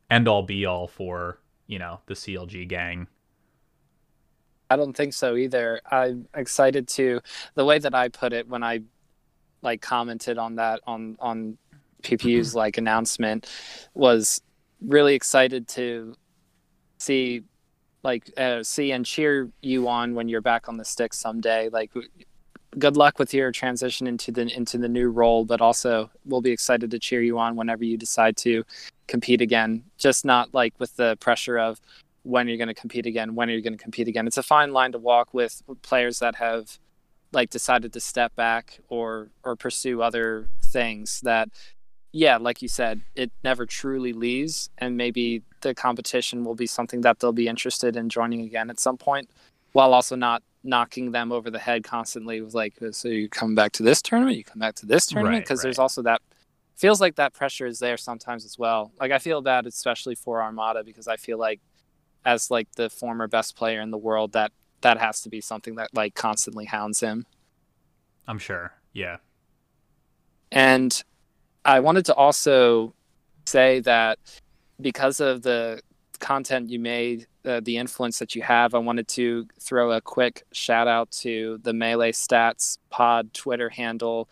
end 0.10 0.28
all 0.28 0.44
be 0.44 0.66
all 0.66 0.88
for 0.88 1.40
you 1.68 1.78
know 1.78 2.00
the 2.08 2.16
CLG 2.16 2.68
gang 2.68 3.08
I 4.72 4.78
don't 4.78 4.96
think 4.96 5.12
so 5.12 5.36
either. 5.36 5.82
I'm 5.92 6.30
excited 6.34 6.88
to 6.90 7.20
the 7.56 7.66
way 7.66 7.78
that 7.78 7.94
I 7.94 8.08
put 8.08 8.32
it 8.32 8.48
when 8.48 8.64
I 8.64 8.84
like 9.62 9.82
commented 9.82 10.38
on 10.38 10.56
that 10.56 10.80
on 10.88 11.18
on 11.20 11.58
PPU's 12.04 12.56
like 12.56 12.78
announcement 12.78 13.48
was 13.94 14.42
really 14.80 15.14
excited 15.14 15.68
to 15.68 16.16
see 17.00 17.44
like 18.02 18.32
uh, 18.38 18.64
see 18.64 18.94
and 18.94 19.06
cheer 19.06 19.50
you 19.62 19.90
on 19.90 20.16
when 20.16 20.30
you're 20.30 20.40
back 20.40 20.70
on 20.70 20.78
the 20.78 20.86
stick 20.86 21.14
someday. 21.14 21.68
Like 21.68 21.92
good 22.80 22.96
luck 22.96 23.20
with 23.20 23.34
your 23.34 23.52
transition 23.52 24.08
into 24.08 24.32
the 24.32 24.44
into 24.56 24.78
the 24.78 24.88
new 24.88 25.10
role, 25.10 25.44
but 25.44 25.60
also 25.60 26.10
we'll 26.24 26.40
be 26.40 26.52
excited 26.52 26.90
to 26.92 26.98
cheer 26.98 27.22
you 27.22 27.38
on 27.38 27.58
whenever 27.58 27.84
you 27.84 27.98
decide 27.98 28.38
to 28.38 28.64
compete 29.08 29.42
again. 29.42 29.84
Just 29.98 30.24
not 30.24 30.54
like 30.54 30.74
with 30.80 30.96
the 30.96 31.18
pressure 31.18 31.58
of 31.60 31.82
when 32.24 32.48
you're 32.48 32.58
going 32.58 32.68
to 32.68 32.74
compete 32.74 33.06
again, 33.06 33.36
when 33.36 33.50
are 33.50 33.54
you 33.54 33.62
going 33.62 33.78
to 33.78 33.84
compete 33.84 34.08
again. 34.08 34.28
It's 34.28 34.38
a 34.38 34.44
fine 34.44 34.74
line 34.74 34.92
to 34.92 35.00
walk 35.00 35.34
with 35.34 35.62
players 35.82 36.20
that 36.20 36.36
have 36.36 36.80
like 37.32 37.50
decided 37.50 37.94
to 37.94 38.00
step 38.00 38.36
back 38.36 38.80
or 38.90 39.30
or 39.44 39.56
pursue 39.56 40.02
other 40.02 40.50
things 40.64 41.22
that 41.22 41.50
yeah, 42.14 42.36
like 42.38 42.62
you 42.62 42.68
said, 42.68 43.02
it 43.16 43.32
never 43.42 43.66
truly 43.66 44.12
leaves 44.12 44.70
and 44.78 44.98
maybe 44.98 45.44
the 45.62 45.74
competition 45.74 46.44
will 46.44 46.56
be 46.56 46.68
something 46.68 47.02
that 47.02 47.20
they'll 47.20 47.32
be 47.32 47.48
interested 47.48 47.96
in 47.96 48.10
joining 48.10 48.42
again 48.42 48.70
at 48.70 48.80
some 48.82 48.98
point 48.98 49.30
while 49.72 49.94
also 49.94 50.16
not 50.16 50.44
knocking 50.64 51.12
them 51.12 51.32
over 51.32 51.50
the 51.50 51.60
head 51.60 51.84
constantly 51.84 52.42
with 52.42 52.54
like 52.54 52.74
oh, 52.82 52.92
so 52.92 53.08
you 53.08 53.30
come 53.30 53.56
back 53.56 53.72
to 53.72 53.84
this 53.84 54.02
tournament, 54.02 54.38
you 54.38 54.44
come 54.44 54.60
back 54.60 54.76
to 54.76 54.86
this 54.86 55.06
tournament 55.06 55.44
because 55.44 55.60
right, 55.60 55.64
right. 55.64 55.68
there's 55.68 55.80
also 55.80 56.02
that 56.02 56.22
feels 56.76 57.00
like 57.00 57.16
that 57.16 57.34
pressure 57.34 57.66
is 57.66 57.80
there 57.80 57.98
sometimes 57.98 58.44
as 58.44 58.60
well. 58.60 58.92
Like 59.00 59.12
I 59.12 59.20
feel 59.20 59.42
bad 59.42 59.66
especially 59.66 60.16
for 60.16 60.42
Armada 60.42 60.84
because 60.84 61.08
I 61.08 61.16
feel 61.16 61.38
like 61.38 61.62
as 62.26 62.52
like 62.52 62.72
the 62.76 62.90
former 62.90 63.28
best 63.28 63.56
player 63.56 63.82
in 63.82 63.92
the 63.92 63.98
world 63.98 64.34
that 64.34 64.52
that 64.82 64.98
has 64.98 65.22
to 65.22 65.30
be 65.30 65.42
something 65.42 65.76
that 65.76 65.90
like 65.94 66.16
constantly 66.16 66.66
hounds 66.66 67.00
him. 67.00 67.26
I'm 68.28 68.40
sure. 68.40 68.74
Yeah. 68.94 69.18
And 70.52 71.04
i 71.64 71.80
wanted 71.80 72.06
to 72.06 72.16
also 72.16 72.92
say 73.46 73.80
that 73.82 74.18
because 74.80 75.20
of 75.20 75.44
the 75.44 75.80
content 76.20 76.70
you 76.70 76.80
made 76.80 77.28
uh, 77.46 77.60
the 77.64 77.78
influence 77.78 78.20
that 78.20 78.36
you 78.36 78.42
have 78.42 78.74
i 78.74 78.78
wanted 78.78 79.08
to 79.08 79.48
throw 79.60 79.92
a 79.92 80.02
quick 80.02 80.44
shout 80.52 80.88
out 80.88 81.10
to 81.12 81.60
the 81.64 81.74
melee 81.74 82.12
stats 82.12 82.78
pod 82.90 83.34
twitter 83.34 83.70
handle. 83.70 84.28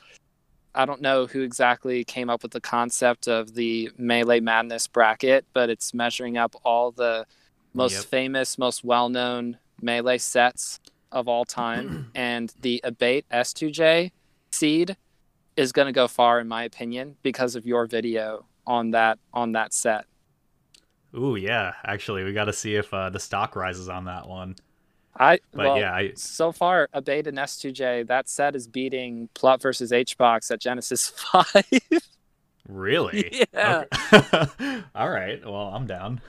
I 0.75 0.85
don't 0.85 1.01
know 1.01 1.25
who 1.25 1.41
exactly 1.41 2.03
came 2.03 2.29
up 2.29 2.43
with 2.43 2.51
the 2.51 2.61
concept 2.61 3.27
of 3.27 3.55
the 3.55 3.89
Melee 3.97 4.39
Madness 4.39 4.87
bracket, 4.87 5.45
but 5.51 5.69
it's 5.69 5.95
measuring 5.95 6.37
up 6.37 6.55
all 6.63 6.91
the 6.91 7.25
most 7.73 7.93
yep. 7.93 8.03
famous, 8.05 8.57
most 8.57 8.83
well 8.83 9.09
known 9.09 9.57
melee 9.81 10.17
sets 10.17 10.79
of 11.11 11.27
all 11.27 11.45
time. 11.45 12.11
and 12.15 12.53
the 12.61 12.81
Abate 12.83 13.25
S2J 13.31 14.11
seed 14.51 14.97
is 15.55 15.71
going 15.71 15.87
to 15.87 15.91
go 15.91 16.07
far, 16.07 16.39
in 16.39 16.47
my 16.47 16.63
opinion, 16.63 17.15
because 17.21 17.55
of 17.55 17.65
your 17.65 17.85
video 17.85 18.45
on 18.65 18.91
that 18.91 19.19
on 19.33 19.53
that 19.53 19.73
set. 19.73 20.05
Ooh, 21.15 21.35
yeah. 21.35 21.73
Actually, 21.83 22.23
we 22.23 22.33
got 22.33 22.45
to 22.45 22.53
see 22.53 22.75
if 22.75 22.93
uh, 22.93 23.09
the 23.09 23.19
stock 23.19 23.55
rises 23.55 23.89
on 23.89 24.05
that 24.05 24.27
one. 24.27 24.55
I 25.17 25.39
but 25.51 25.65
well, 25.65 25.77
yeah, 25.77 25.93
I, 25.93 26.13
so 26.15 26.51
far 26.51 26.87
Abate 26.93 27.27
and 27.27 27.37
S2J 27.37 28.07
that 28.07 28.29
set 28.29 28.55
is 28.55 28.67
beating 28.67 29.27
Plup 29.35 29.61
versus 29.61 29.91
HBox 29.91 30.51
at 30.51 30.61
Genesis 30.61 31.09
Five. 31.31 31.65
Really? 32.67 33.45
Yeah. 33.53 33.83
Okay. 34.13 34.81
All 34.95 35.09
right. 35.09 35.43
Well, 35.43 35.73
I'm 35.73 35.87
down. 35.87 36.21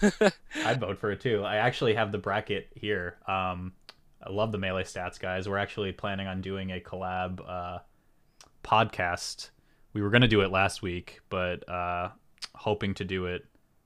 I'd 0.64 0.80
vote 0.80 0.98
for 0.98 1.10
it 1.12 1.20
too. 1.20 1.42
I 1.44 1.56
actually 1.56 1.94
have 1.94 2.12
the 2.12 2.18
bracket 2.18 2.68
here. 2.74 3.16
Um, 3.26 3.72
I 4.22 4.30
love 4.30 4.52
the 4.52 4.58
melee 4.58 4.84
stats 4.84 5.18
guys. 5.18 5.48
We're 5.48 5.58
actually 5.58 5.92
planning 5.92 6.26
on 6.26 6.40
doing 6.40 6.70
a 6.70 6.80
collab 6.80 7.40
uh, 7.48 7.78
podcast. 8.62 9.50
We 9.92 10.02
were 10.02 10.10
going 10.10 10.22
to 10.22 10.28
do 10.28 10.40
it 10.40 10.50
last 10.50 10.82
week, 10.82 11.20
but 11.28 11.68
uh, 11.68 12.10
hoping 12.54 12.94
to 12.94 13.04
do 13.04 13.26
it 13.26 13.44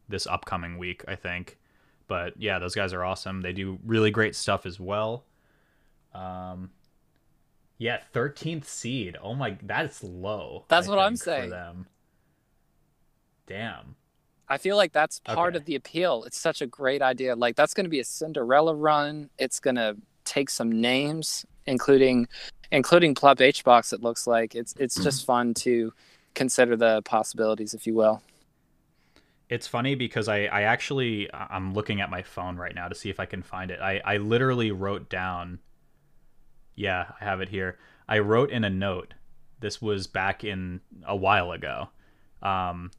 this 0.09 0.26
upcoming 0.26 0.78
week, 0.78 1.05
I 1.07 1.16
think. 1.16 1.59
But 2.07 2.34
yeah, 2.40 2.59
those 2.59 2.74
guys 2.74 2.92
are 2.92 3.05
awesome. 3.05 3.42
They 3.42 3.53
do 3.53 3.78
really 3.84 4.11
great 4.11 4.34
stuff 4.34 4.64
as 4.64 4.80
well. 4.80 5.24
Um, 6.14 6.70
yeah, 7.79 8.01
thirteenth 8.12 8.68
seed. 8.68 9.16
Oh 9.22 9.35
my, 9.35 9.57
that's 9.62 10.03
low. 10.03 10.64
That's 10.68 10.89
I 10.89 10.91
what 10.91 10.99
I'm 10.99 11.16
saying. 11.16 11.51
them. 11.51 11.87
Damn. 13.47 13.95
I 14.49 14.59
feel 14.59 14.76
like 14.76 14.93
that's 14.93 15.20
part 15.20 15.55
okay. 15.55 15.57
of 15.59 15.64
the 15.66 15.74
appeal. 15.74 16.24
It's 16.24 16.39
such 16.39 16.62
a 16.62 16.66
great 16.66 17.03
idea. 17.03 17.37
Like 17.37 17.55
that's 17.55 17.74
going 17.74 17.85
to 17.85 17.91
be 17.91 18.01
a 18.01 18.05
Cinderella 18.05 18.74
run. 18.74 19.31
It's 19.39 19.61
going 19.61 19.76
to 19.76 19.97
take 20.24 20.51
some 20.51 20.81
names, 20.81 21.47
including 21.66 22.29
including 22.72 23.14
Plup 23.14 23.37
HBox. 23.37 23.93
It 23.93 24.03
looks 24.03 24.26
like 24.26 24.55
it's 24.55 24.74
it's 24.79 24.95
just 25.05 25.24
fun 25.24 25.55
to 25.55 25.93
consider 26.35 26.76
the 26.76 27.03
possibilities, 27.03 27.74
if 27.74 27.87
you 27.87 27.95
will. 27.95 28.22
It's 29.49 29.66
funny 29.66 29.95
because 29.95 30.29
I, 30.29 30.45
I 30.45 30.62
actually 30.62 31.31
I'm 31.33 31.72
looking 31.72 32.01
at 32.01 32.11
my 32.11 32.22
phone 32.22 32.57
right 32.57 32.74
now 32.74 32.89
to 32.89 32.95
see 32.95 33.11
if 33.11 33.20
I 33.20 33.24
can 33.26 33.43
find 33.43 33.70
it. 33.70 33.81
I, 33.81 34.01
I 34.05 34.16
literally 34.18 34.72
wrote 34.72 35.09
down 35.09 35.59
yeah, 36.79 37.07
I 37.20 37.24
have 37.24 37.41
it 37.41 37.49
here. 37.49 37.79
I 38.09 38.20
wrote 38.20 38.51
in 38.51 38.64
a 38.64 38.70
note. 38.70 39.14
This 39.61 39.83
was 39.83 40.07
back 40.07 40.45
in 40.45 40.81
a 41.07 41.16
while 41.16 41.53
ago. 41.53 41.89
Um, 42.43 42.91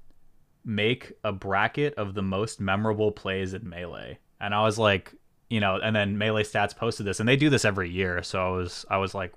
make 0.66 1.14
a 1.24 1.32
bracket 1.32 1.94
of 1.96 2.14
the 2.14 2.22
most 2.22 2.60
memorable 2.60 3.12
plays 3.12 3.54
in 3.54 3.68
Melee. 3.70 4.20
And 4.42 4.54
I 4.54 4.64
was 4.64 4.78
like, 4.78 5.14
you 5.50 5.60
know, 5.60 5.78
and 5.78 5.96
then 5.96 6.18
Melee 6.18 6.44
Stats 6.44 6.76
posted 6.76 7.06
this, 7.06 7.20
and 7.20 7.28
they 7.30 7.38
do 7.38 7.50
this 7.50 7.66
every 7.66 7.90
year. 7.90 8.22
So 8.24 8.46
I 8.46 8.50
was, 8.50 8.86
I 8.90 8.98
was 8.98 9.16
like, 9.16 9.34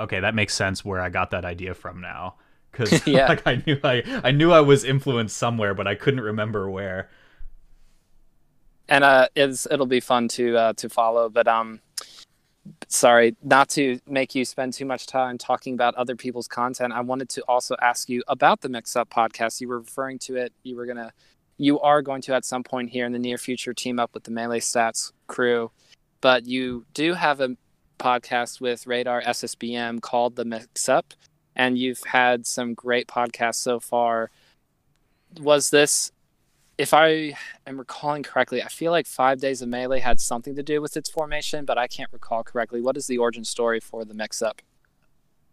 okay, 0.00 0.20
that 0.20 0.34
makes 0.34 0.54
sense 0.54 0.84
where 0.84 1.00
I 1.00 1.08
got 1.10 1.30
that 1.32 1.44
idea 1.44 1.74
from 1.74 2.00
now, 2.00 2.36
because 2.72 3.06
Yeah. 3.06 3.28
like 3.28 3.46
I 3.46 3.62
knew 3.66 3.78
I, 3.84 4.02
I 4.24 4.30
knew 4.32 4.50
I 4.52 4.60
was 4.60 4.82
influenced 4.84 5.36
somewhere, 5.36 5.74
but 5.74 5.86
I 5.86 5.94
couldn't 5.94 6.20
remember 6.20 6.68
where. 6.70 7.10
and 8.88 9.04
uh, 9.04 9.28
it's 9.34 9.66
it'll 9.70 9.86
be 9.86 10.00
fun 10.00 10.28
to 10.28 10.56
uh, 10.56 10.72
to 10.74 10.88
follow. 10.88 11.28
But 11.28 11.48
um, 11.48 11.80
sorry, 12.88 13.36
not 13.42 13.68
to 13.70 13.98
make 14.06 14.34
you 14.34 14.44
spend 14.44 14.72
too 14.72 14.84
much 14.84 15.06
time 15.06 15.38
talking 15.38 15.74
about 15.74 15.94
other 15.94 16.16
people's 16.16 16.48
content. 16.48 16.92
I 16.92 17.00
wanted 17.00 17.28
to 17.30 17.42
also 17.42 17.76
ask 17.80 18.08
you 18.08 18.22
about 18.28 18.60
the 18.60 18.68
Mix 18.68 18.96
Up 18.96 19.10
podcast. 19.10 19.60
You 19.60 19.68
were 19.68 19.80
referring 19.80 20.18
to 20.20 20.36
it. 20.36 20.52
You 20.62 20.76
were 20.76 20.86
gonna, 20.86 21.12
you 21.58 21.80
are 21.80 22.02
going 22.02 22.22
to 22.22 22.34
at 22.34 22.44
some 22.44 22.62
point 22.62 22.90
here 22.90 23.06
in 23.06 23.12
the 23.12 23.18
near 23.18 23.38
future 23.38 23.74
team 23.74 23.98
up 23.98 24.14
with 24.14 24.24
the 24.24 24.30
Melee 24.30 24.60
Stats 24.60 25.12
crew, 25.26 25.70
but 26.20 26.46
you 26.46 26.84
do 26.94 27.14
have 27.14 27.40
a 27.40 27.56
podcast 27.98 28.60
with 28.60 28.86
Radar 28.86 29.22
SSBM 29.22 30.00
called 30.00 30.36
the 30.36 30.44
Mix 30.44 30.88
Up, 30.88 31.14
and 31.54 31.78
you've 31.78 32.02
had 32.04 32.46
some 32.46 32.74
great 32.74 33.08
podcasts 33.08 33.56
so 33.56 33.80
far. 33.80 34.30
Was 35.40 35.70
this 35.70 36.12
if 36.78 36.92
I 36.92 37.36
am 37.66 37.78
recalling 37.78 38.22
correctly, 38.22 38.62
I 38.62 38.68
feel 38.68 38.92
like 38.92 39.06
Five 39.06 39.40
Days 39.40 39.62
of 39.62 39.68
Melee 39.68 40.00
had 40.00 40.20
something 40.20 40.54
to 40.56 40.62
do 40.62 40.82
with 40.82 40.96
its 40.96 41.08
formation, 41.08 41.64
but 41.64 41.78
I 41.78 41.86
can't 41.86 42.12
recall 42.12 42.44
correctly. 42.44 42.80
What 42.80 42.96
is 42.96 43.06
the 43.06 43.18
origin 43.18 43.44
story 43.44 43.80
for 43.80 44.04
the 44.04 44.14
mix 44.14 44.42
up? 44.42 44.60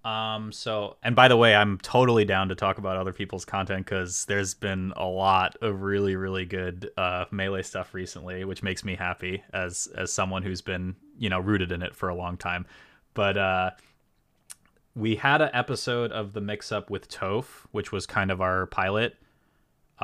Um. 0.04 0.52
So, 0.52 0.98
and 1.02 1.16
by 1.16 1.30
the 1.30 1.38
way, 1.38 1.56
I'm 1.56 1.78
totally 1.78 2.26
down 2.26 2.50
to 2.50 2.56
talk 2.56 2.78
about 2.78 2.98
other 2.98 3.14
people's 3.14 3.46
content 3.46 3.86
because 3.86 4.26
there's 4.26 4.54
been 4.54 4.92
a 4.98 5.06
lot 5.06 5.56
of 5.62 5.82
really, 5.82 6.18
really 6.18 6.44
good 6.44 6.90
uh, 6.98 7.24
melee 7.32 7.62
stuff 7.62 7.94
recently, 7.94 8.44
which 8.44 8.62
makes 8.64 8.84
me 8.84 8.96
happy 8.96 9.42
as 9.54 9.88
as 9.96 10.12
someone 10.12 10.44
who's 10.44 10.62
been 10.62 10.98
you 11.18 11.30
know 11.30 11.40
rooted 11.40 11.72
in 11.72 11.82
it 11.82 11.96
for 11.96 12.10
a 12.10 12.16
long 12.16 12.36
time. 12.36 12.66
But 13.14 13.38
uh, 13.38 13.72
we 14.94 15.16
had 15.16 15.42
an 15.42 15.52
episode 15.54 16.12
of 16.12 16.34
the 16.34 16.42
mix 16.42 16.74
up 16.74 16.90
with 16.90 17.08
Toph, 17.10 17.66
which 17.72 17.94
was 17.94 18.06
kind 18.06 18.30
of 18.30 18.42
our 18.42 18.66
pilot. 18.66 19.16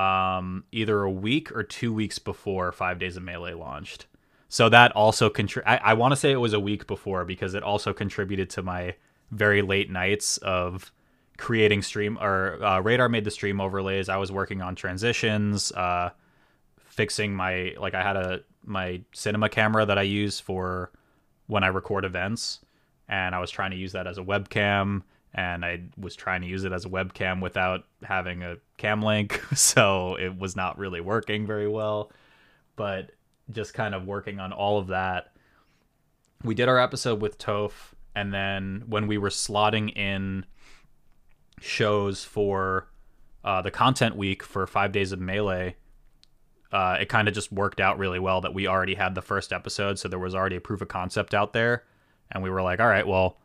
Um, 0.00 0.64
either 0.72 1.02
a 1.02 1.10
week 1.10 1.52
or 1.52 1.62
two 1.62 1.92
weeks 1.92 2.18
before 2.18 2.72
Five 2.72 2.98
Days 2.98 3.16
of 3.16 3.22
Melee 3.22 3.54
launched. 3.54 4.06
So 4.48 4.68
that 4.68 4.92
also 4.92 5.28
contri- 5.28 5.62
I, 5.66 5.76
I 5.76 5.94
want 5.94 6.12
to 6.12 6.16
say 6.16 6.32
it 6.32 6.36
was 6.36 6.54
a 6.54 6.60
week 6.60 6.86
before 6.86 7.24
because 7.24 7.54
it 7.54 7.62
also 7.62 7.92
contributed 7.92 8.48
to 8.50 8.62
my 8.62 8.94
very 9.30 9.62
late 9.62 9.90
nights 9.90 10.38
of 10.38 10.90
creating 11.36 11.82
stream 11.82 12.18
or 12.20 12.62
uh, 12.62 12.80
radar 12.80 13.08
made 13.08 13.24
the 13.24 13.30
stream 13.30 13.62
overlays 13.62 14.10
i 14.10 14.16
was 14.18 14.30
working 14.30 14.60
on 14.60 14.74
transitions 14.74 15.72
uh, 15.72 16.10
fixing 16.76 17.34
my 17.34 17.74
like 17.78 17.94
i 17.94 18.02
had 18.02 18.16
a 18.16 18.40
my 18.64 19.00
cinema 19.12 19.48
camera 19.48 19.86
that 19.86 19.96
i 19.96 20.02
use 20.02 20.38
for 20.38 20.90
when 21.46 21.64
i 21.64 21.68
record 21.68 22.04
events 22.04 22.60
and 23.08 23.34
i 23.34 23.38
was 23.38 23.50
trying 23.50 23.70
to 23.70 23.76
use 23.76 23.92
that 23.92 24.06
as 24.06 24.18
a 24.18 24.22
webcam 24.22 25.02
and 25.34 25.64
i 25.64 25.80
was 25.96 26.16
trying 26.16 26.40
to 26.40 26.46
use 26.46 26.64
it 26.64 26.72
as 26.72 26.84
a 26.84 26.88
webcam 26.88 27.40
without 27.40 27.84
having 28.02 28.42
a 28.42 28.56
cam 28.76 29.02
link 29.02 29.40
so 29.54 30.16
it 30.16 30.38
was 30.38 30.56
not 30.56 30.78
really 30.78 31.00
working 31.00 31.46
very 31.46 31.68
well. 31.68 32.10
But 32.76 33.10
just 33.50 33.74
kind 33.74 33.94
of 33.94 34.06
working 34.06 34.40
on 34.40 34.52
all 34.52 34.78
of 34.78 34.88
that 34.88 35.32
we 36.42 36.54
did 36.54 36.68
our 36.68 36.78
episode 36.78 37.20
with 37.20 37.38
Toph 37.38 37.92
and 38.14 38.32
then 38.32 38.84
when 38.86 39.06
we 39.06 39.18
were 39.18 39.28
slotting 39.28 39.94
in 39.96 40.46
shows 41.60 42.24
for 42.24 42.88
uh, 43.44 43.60
the 43.60 43.70
content 43.70 44.16
week 44.16 44.42
for 44.42 44.66
five 44.66 44.92
days 44.92 45.12
of 45.12 45.20
melee 45.20 45.76
uh, 46.72 46.96
it 47.00 47.08
kind 47.08 47.26
of 47.28 47.34
just 47.34 47.50
worked 47.50 47.80
out 47.80 47.98
really 47.98 48.18
well 48.18 48.40
that 48.40 48.54
we 48.54 48.66
already 48.66 48.94
had 48.94 49.14
the 49.14 49.22
first 49.22 49.52
episode 49.52 49.98
so 49.98 50.08
there 50.08 50.18
was 50.18 50.34
already 50.34 50.56
a 50.56 50.60
proof 50.60 50.80
of 50.80 50.88
concept 50.88 51.34
out 51.34 51.52
there. 51.52 51.84
And 52.32 52.44
we 52.44 52.50
were 52.50 52.62
like 52.62 52.80
all 52.80 52.86
right 52.86 53.06
well 53.06 53.38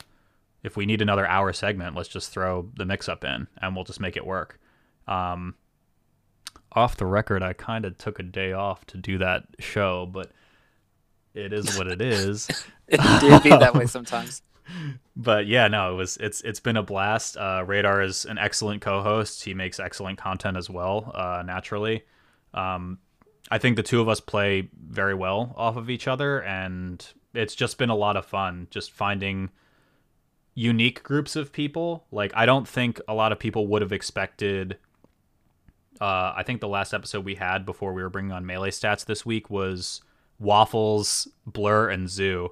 if 0.66 0.76
we 0.76 0.86
need 0.86 1.02
another 1.02 1.26
hour 1.28 1.54
segment 1.54 1.96
let's 1.96 2.10
just 2.10 2.32
throw 2.32 2.70
the 2.76 2.86
mix 2.86 3.08
up 3.08 3.24
in 3.24 3.48
and 3.62 3.76
we'll 3.76 3.86
just 3.86 4.00
make 4.00 4.18
it 4.18 4.26
work 4.26 4.60
um, 5.08 5.56
off 6.74 6.98
the 6.98 7.06
record 7.06 7.42
i 7.44 7.54
kind 7.54 7.86
of 7.86 7.98
took 7.98 8.20
a 8.20 8.24
day 8.24 8.52
off 8.52 8.86
to 8.86 8.98
do 8.98 9.18
that 9.18 9.44
show 9.60 10.06
but 10.06 10.32
it 11.34 11.52
is 11.54 11.78
what 11.78 11.88
it 11.88 12.02
is 12.02 12.48
It 12.88 13.00
do 13.20 13.40
be 13.40 13.50
that 13.50 13.74
way 13.74 13.88
sometimes. 13.88 14.42
but 15.16 15.48
yeah, 15.48 15.68
no, 15.68 15.94
it 15.94 15.96
was 15.96 16.18
it's 16.18 16.42
it's 16.42 16.60
been 16.60 16.78
a 16.78 16.84
blast. 16.84 17.38
Uh, 17.38 17.64
Radar 17.66 18.02
is 18.02 18.26
an 18.26 18.38
excellent 18.38 18.82
co-host. 18.82 19.44
He 19.44 19.54
makes 19.54 19.80
excellent 19.80 20.18
content 20.18 20.58
as 20.58 20.70
well. 20.70 21.12
Uh, 21.14 21.44
naturally, 21.46 22.04
um, 22.54 23.00
I 23.50 23.58
think 23.58 23.76
the 23.76 23.84
two 23.84 24.02
of 24.02 24.10
us 24.10 24.20
play 24.20 24.70
very 24.74 25.16
well 25.16 25.54
off 25.58 25.78
of 25.78 25.90
each 25.90 26.08
other, 26.08 26.44
and 26.44 27.06
it's 27.34 27.56
just 27.56 27.78
been 27.78 27.90
a 27.90 27.96
lot 27.96 28.18
of 28.18 28.26
fun 28.26 28.68
just 28.70 28.92
finding 28.92 29.50
unique 30.56 31.04
groups 31.04 31.36
of 31.36 31.52
people. 31.52 32.06
Like 32.12 32.32
I 32.36 32.46
don't 32.46 32.68
think 32.68 33.00
a 33.08 33.14
lot 33.14 33.32
of 33.32 33.40
people 33.40 33.68
would 33.68 33.84
have 33.84 33.92
expected. 33.92 34.78
Uh, 36.02 36.34
I 36.36 36.44
think 36.44 36.60
the 36.60 36.68
last 36.68 36.94
episode 36.94 37.24
we 37.24 37.36
had 37.36 37.66
before 37.66 37.94
we 37.94 38.02
were 38.02 38.10
bringing 38.10 38.32
on 38.32 38.46
melee 38.46 38.72
stats 38.72 39.06
this 39.06 39.26
week 39.26 39.50
was 39.50 40.02
Waffles, 40.40 41.28
Blur, 41.46 41.90
and 41.90 42.10
Zoo 42.10 42.52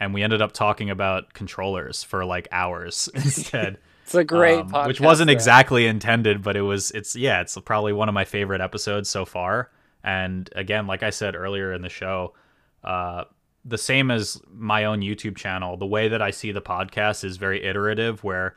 and 0.00 0.12
we 0.12 0.22
ended 0.22 0.42
up 0.42 0.52
talking 0.52 0.90
about 0.90 1.32
controllers 1.32 2.02
for 2.02 2.24
like 2.24 2.48
hours 2.52 3.08
instead. 3.14 3.78
It's 4.04 4.14
a 4.14 4.24
great 4.24 4.58
um, 4.58 4.70
podcast. 4.70 4.86
which 4.86 5.00
wasn't 5.00 5.28
though. 5.28 5.32
exactly 5.32 5.86
intended, 5.86 6.42
but 6.42 6.56
it 6.56 6.62
was. 6.62 6.90
It's 6.90 7.16
yeah, 7.16 7.40
it's 7.40 7.56
probably 7.64 7.92
one 7.92 8.08
of 8.08 8.14
my 8.14 8.24
favorite 8.24 8.60
episodes 8.60 9.08
so 9.08 9.24
far. 9.24 9.70
And 10.02 10.50
again, 10.54 10.86
like 10.86 11.02
I 11.02 11.10
said 11.10 11.34
earlier 11.34 11.72
in 11.72 11.80
the 11.80 11.88
show, 11.88 12.34
uh, 12.82 13.24
the 13.64 13.78
same 13.78 14.10
as 14.10 14.40
my 14.52 14.84
own 14.84 15.00
YouTube 15.00 15.36
channel, 15.36 15.76
the 15.76 15.86
way 15.86 16.08
that 16.08 16.20
I 16.20 16.30
see 16.30 16.52
the 16.52 16.62
podcast 16.62 17.24
is 17.24 17.36
very 17.36 17.64
iterative, 17.64 18.22
where 18.22 18.56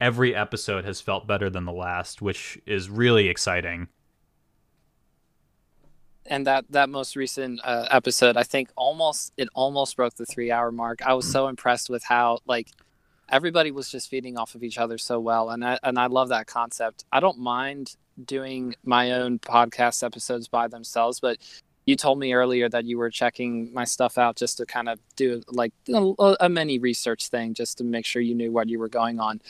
every 0.00 0.34
episode 0.34 0.84
has 0.84 1.00
felt 1.00 1.26
better 1.26 1.48
than 1.50 1.64
the 1.64 1.72
last, 1.72 2.20
which 2.22 2.58
is 2.66 2.90
really 2.90 3.28
exciting. 3.28 3.88
and 6.30 6.46
that 6.46 6.64
that 6.70 6.88
most 6.88 7.16
recent 7.16 7.60
uh, 7.64 7.86
episode 7.90 8.36
i 8.36 8.42
think 8.42 8.68
almost 8.76 9.32
it 9.36 9.48
almost 9.54 9.96
broke 9.96 10.14
the 10.14 10.26
three 10.26 10.50
hour 10.50 10.70
mark. 10.70 11.00
I 11.02 11.14
was 11.14 11.30
so 11.30 11.48
impressed 11.48 11.88
with 11.90 12.04
how 12.04 12.38
like 12.46 12.68
everybody 13.28 13.70
was 13.70 13.90
just 13.90 14.08
feeding 14.08 14.36
off 14.36 14.54
of 14.54 14.62
each 14.62 14.78
other 14.78 14.98
so 14.98 15.18
well 15.20 15.50
and 15.50 15.64
i 15.64 15.78
and 15.82 15.98
i 15.98 16.06
love 16.06 16.28
that 16.28 16.46
concept. 16.46 17.04
I 17.12 17.20
don't 17.20 17.38
mind 17.38 17.96
doing 18.22 18.74
my 18.84 19.12
own 19.12 19.38
podcast 19.38 20.02
episodes 20.02 20.48
by 20.48 20.68
themselves 20.68 21.20
but 21.20 21.38
you 21.88 21.96
told 21.96 22.18
me 22.18 22.34
earlier 22.34 22.68
that 22.68 22.84
you 22.84 22.98
were 22.98 23.08
checking 23.10 23.72
my 23.72 23.84
stuff 23.84 24.18
out 24.18 24.36
just 24.36 24.58
to 24.58 24.66
kind 24.66 24.88
of 24.90 24.98
do 25.16 25.42
like 25.60 25.72
a, 25.88 26.36
a 26.40 26.48
mini 26.48 26.78
research 26.78 27.28
thing 27.28 27.54
just 27.54 27.78
to 27.78 27.84
make 27.84 28.04
sure 28.04 28.20
you 28.20 28.34
knew 28.34 28.52
what 28.52 28.68
you 28.68 28.78
were 28.78 28.90
going 29.00 29.18
on 29.18 29.40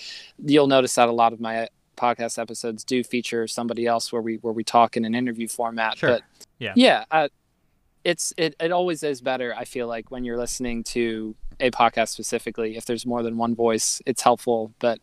you'll 0.52 0.68
notice 0.76 0.94
that 0.94 1.08
a 1.08 1.12
lot 1.22 1.32
of 1.32 1.40
my 1.40 1.66
podcast 1.96 2.38
episodes 2.38 2.84
do 2.84 3.02
feature 3.02 3.48
somebody 3.48 3.84
else 3.86 4.12
where 4.12 4.22
we 4.22 4.36
where 4.36 4.52
we 4.52 4.62
talk 4.62 4.96
in 4.96 5.04
an 5.04 5.14
interview 5.16 5.48
format 5.48 5.98
Sure. 5.98 6.10
but 6.10 6.22
Yeah. 6.60 6.74
yeah 6.76 7.04
uh, 7.10 7.28
it's 8.04 8.32
it, 8.36 8.54
it 8.60 8.70
always 8.70 9.02
is 9.02 9.20
better 9.20 9.52
i 9.62 9.64
feel 9.64 9.88
like 9.88 10.10
when 10.12 10.22
you're 10.24 10.38
listening 10.38 10.84
to 10.84 11.34
a 11.58 11.70
podcast 11.72 12.10
specifically 12.10 12.76
if 12.76 12.84
there's 12.86 13.04
more 13.04 13.22
than 13.24 13.36
one 13.36 13.54
voice 13.56 14.00
it's 14.06 14.22
helpful 14.22 14.72
but 14.78 15.00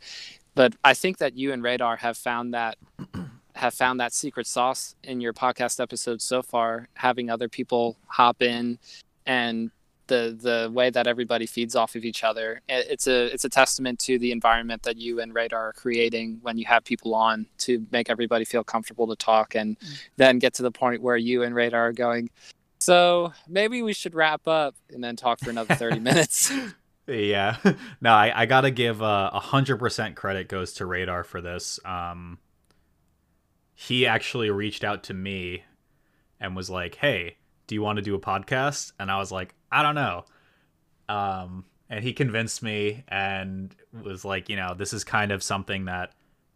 but 0.56 0.74
i 0.86 0.94
think 0.94 1.18
that 1.18 1.36
you 1.36 1.52
and 1.52 1.62
radar 1.64 1.98
have 1.98 2.16
found 2.18 2.54
that 2.54 2.78
have 3.56 3.74
found 3.74 4.00
that 4.00 4.14
secret 4.14 4.48
sauce 4.48 4.96
in 5.04 5.22
your 5.22 5.34
podcast 5.34 5.80
episodes 5.80 6.24
so 6.24 6.42
far 6.42 6.88
having 6.94 7.30
other 7.30 7.50
people 7.50 7.98
hop 8.08 8.42
in 8.42 8.78
and 9.26 9.72
the 10.08 10.38
the 10.40 10.70
way 10.72 10.92
that 10.92 11.08
everybody 11.08 11.48
feeds 11.48 11.76
off 11.76 11.96
of 11.96 12.06
each 12.06 12.24
other 12.24 12.62
it's 12.68 13.08
a 13.08 13.26
it's 13.34 13.44
a 13.44 13.50
testament 13.50 13.98
to 13.98 14.20
the 14.20 14.32
environment 14.32 14.84
that 14.84 14.98
you 14.98 15.20
and 15.20 15.34
radar 15.34 15.70
are 15.70 15.74
creating 15.74 16.38
when 16.44 16.60
you 16.60 16.66
have 16.66 16.84
people 16.84 17.16
on 17.16 17.48
to 17.58 17.86
make 17.92 18.08
everybody 18.10 18.46
feel 18.46 18.64
comfortable 18.64 19.08
to 19.08 19.16
talk 19.16 19.56
and 19.56 19.78
then 20.18 20.38
get 20.38 20.54
to 20.54 20.62
the 20.62 20.70
point 20.70 21.02
where 21.02 21.18
you 21.18 21.42
and 21.42 21.56
radar 21.56 21.88
are 21.88 21.94
going 21.94 22.30
so 22.80 23.34
maybe 23.48 23.82
we 23.82 23.94
should 23.94 24.14
wrap 24.14 24.48
up 24.48 24.76
and 24.94 25.04
then 25.04 25.16
talk 25.16 25.40
for 25.40 25.50
another 25.50 25.74
30 25.74 26.00
minutes. 26.02 26.52
Yeah, 27.08 27.58
no, 28.02 28.12
I, 28.12 28.42
I 28.42 28.46
gotta 28.46 28.72
give 28.72 29.02
uh, 29.02 29.32
a 29.34 29.40
hundred 29.40 29.78
percent 29.78 30.16
credit 30.16 30.50
goes 30.50 30.74
to 30.74 30.86
Radar 30.86 31.24
for 31.24 31.42
this. 31.42 31.80
Um, 31.86 32.40
he 33.76 34.08
actually 34.08 34.50
reached 34.50 34.84
out 34.84 35.04
to 35.04 35.14
me 35.14 35.64
and 36.40 36.56
was 36.56 36.70
like, 36.70 36.96
"Hey, 36.96 37.38
do 37.68 37.76
you 37.76 37.82
want 37.82 37.98
to 37.98 38.02
do 38.02 38.16
a 38.16 38.20
podcast?" 38.20 38.94
And 39.00 39.12
I 39.12 39.18
was 39.18 39.32
like, 39.32 39.54
"I 39.72 39.84
don't 39.84 39.96
know." 39.96 40.26
Um, 41.08 41.66
and 41.90 42.04
he 42.04 42.14
convinced 42.14 42.64
me 42.64 43.04
and 43.08 43.76
was 44.04 44.26
like, 44.26 44.50
you 44.50 44.56
know, 44.56 44.74
this 44.74 44.94
is 44.94 45.04
kind 45.04 45.32
of 45.32 45.44
something 45.44 45.86
that 45.86 46.14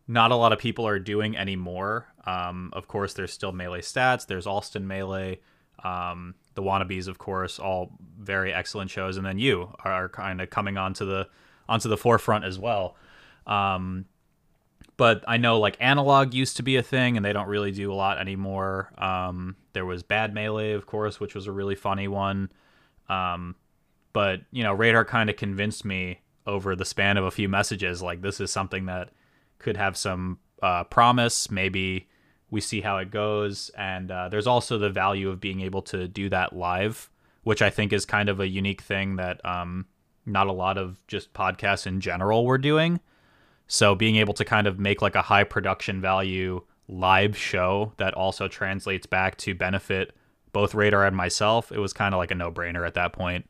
not 0.07 0.31
a 0.31 0.35
lot 0.35 0.51
of 0.51 0.59
people 0.59 0.87
are 0.87 0.99
doing 0.99 1.37
anymore. 1.37 2.07
Um, 2.25 2.71
of 2.73 2.87
course, 2.87 3.13
there's 3.13 3.31
still 3.31 3.51
melee 3.51 3.81
stats. 3.81 4.25
There's 4.25 4.47
Austin 4.47 4.87
melee. 4.87 5.39
Um, 5.83 6.35
the 6.55 6.63
wannabes, 6.63 7.07
of 7.07 7.19
course, 7.19 7.59
all 7.59 7.91
very 8.19 8.53
excellent 8.53 8.89
shows, 8.89 9.17
and 9.17 9.25
then 9.25 9.37
you 9.37 9.71
are 9.85 10.09
kind 10.09 10.41
of 10.41 10.49
coming 10.49 10.77
onto 10.77 11.05
the 11.05 11.27
onto 11.69 11.87
the 11.87 11.95
forefront 11.95 12.43
as 12.43 12.57
well. 12.57 12.97
Um, 13.45 14.05
but 14.99 15.23
I 15.29 15.37
know 15.37 15.61
like 15.61 15.77
analog 15.79 16.33
used 16.33 16.57
to 16.57 16.63
be 16.63 16.75
a 16.75 16.83
thing, 16.83 17.15
and 17.15 17.25
they 17.25 17.31
don't 17.31 17.47
really 17.47 17.71
do 17.71 17.89
a 17.89 17.95
lot 17.95 18.19
anymore. 18.19 18.91
Um, 18.97 19.55
there 19.71 19.85
was 19.85 20.03
Bad 20.03 20.33
Melee, 20.33 20.73
of 20.73 20.87
course, 20.87 21.21
which 21.21 21.33
was 21.33 21.47
a 21.47 21.53
really 21.53 21.75
funny 21.75 22.09
one. 22.09 22.51
Um, 23.07 23.55
but 24.11 24.41
you 24.51 24.61
know, 24.61 24.73
Radar 24.73 25.05
kind 25.05 25.29
of 25.29 25.37
convinced 25.37 25.85
me 25.85 26.19
over 26.45 26.75
the 26.75 26.83
span 26.83 27.15
of 27.15 27.23
a 27.23 27.31
few 27.31 27.47
messages, 27.47 28.01
like 28.01 28.21
this 28.21 28.41
is 28.41 28.51
something 28.51 28.87
that 28.87 29.11
could 29.57 29.77
have 29.77 29.95
some 29.95 30.39
uh, 30.61 30.83
promise. 30.83 31.49
Maybe 31.49 32.09
we 32.51 32.59
see 32.59 32.81
how 32.81 32.97
it 32.97 33.09
goes, 33.09 33.71
and 33.77 34.11
uh, 34.11 34.27
there's 34.27 34.47
also 34.47 34.77
the 34.77 34.89
value 34.89 35.29
of 35.29 35.39
being 35.39 35.61
able 35.61 35.83
to 35.83 36.09
do 36.09 36.27
that 36.27 36.51
live, 36.51 37.09
which 37.43 37.61
I 37.61 37.69
think 37.69 37.93
is 37.93 38.05
kind 38.05 38.27
of 38.27 38.41
a 38.41 38.49
unique 38.49 38.81
thing 38.81 39.15
that 39.15 39.39
um, 39.45 39.85
not 40.25 40.47
a 40.47 40.51
lot 40.51 40.77
of 40.77 40.97
just 41.07 41.31
podcasts 41.31 41.87
in 41.87 42.01
general 42.01 42.45
were 42.45 42.57
doing. 42.57 42.99
So 43.69 43.95
being 43.95 44.15
able 44.17 44.33
to 44.33 44.43
kind 44.43 44.67
of 44.67 44.79
make 44.79 45.01
like 45.01 45.15
a 45.15 45.21
high 45.21 45.43
production 45.43 46.01
value 46.01 46.61
live 46.87 47.37
show 47.37 47.93
that 47.97 48.15
also 48.15 48.47
translates 48.47 49.05
back 49.05 49.37
to 49.37 49.53
benefit 49.53 50.11
both 50.51 50.73
Radar 50.73 51.05
and 51.05 51.15
myself, 51.15 51.71
it 51.71 51.77
was 51.77 51.93
kind 51.93 52.15
of 52.15 52.17
like 52.17 52.31
a 52.31 52.35
no 52.35 52.51
brainer 52.51 52.85
at 52.85 52.95
that 52.95 53.13
point. 53.13 53.49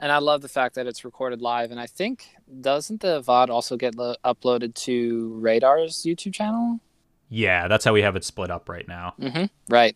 And 0.00 0.10
I 0.10 0.18
love 0.18 0.40
the 0.40 0.48
fact 0.48 0.74
that 0.76 0.86
it's 0.86 1.04
recorded 1.04 1.42
live. 1.42 1.70
And 1.70 1.78
I 1.78 1.86
think 1.86 2.26
doesn't 2.62 3.02
the 3.02 3.20
VOD 3.20 3.50
also 3.50 3.76
get 3.76 3.94
lo- 3.94 4.16
uploaded 4.24 4.74
to 4.74 5.38
Radar's 5.40 5.98
YouTube 6.04 6.32
channel? 6.32 6.80
Yeah, 7.28 7.68
that's 7.68 7.84
how 7.84 7.92
we 7.92 8.00
have 8.00 8.16
it 8.16 8.24
split 8.24 8.50
up 8.50 8.68
right 8.68 8.88
now. 8.88 9.14
Mm-hmm. 9.20 9.44
Right. 9.68 9.94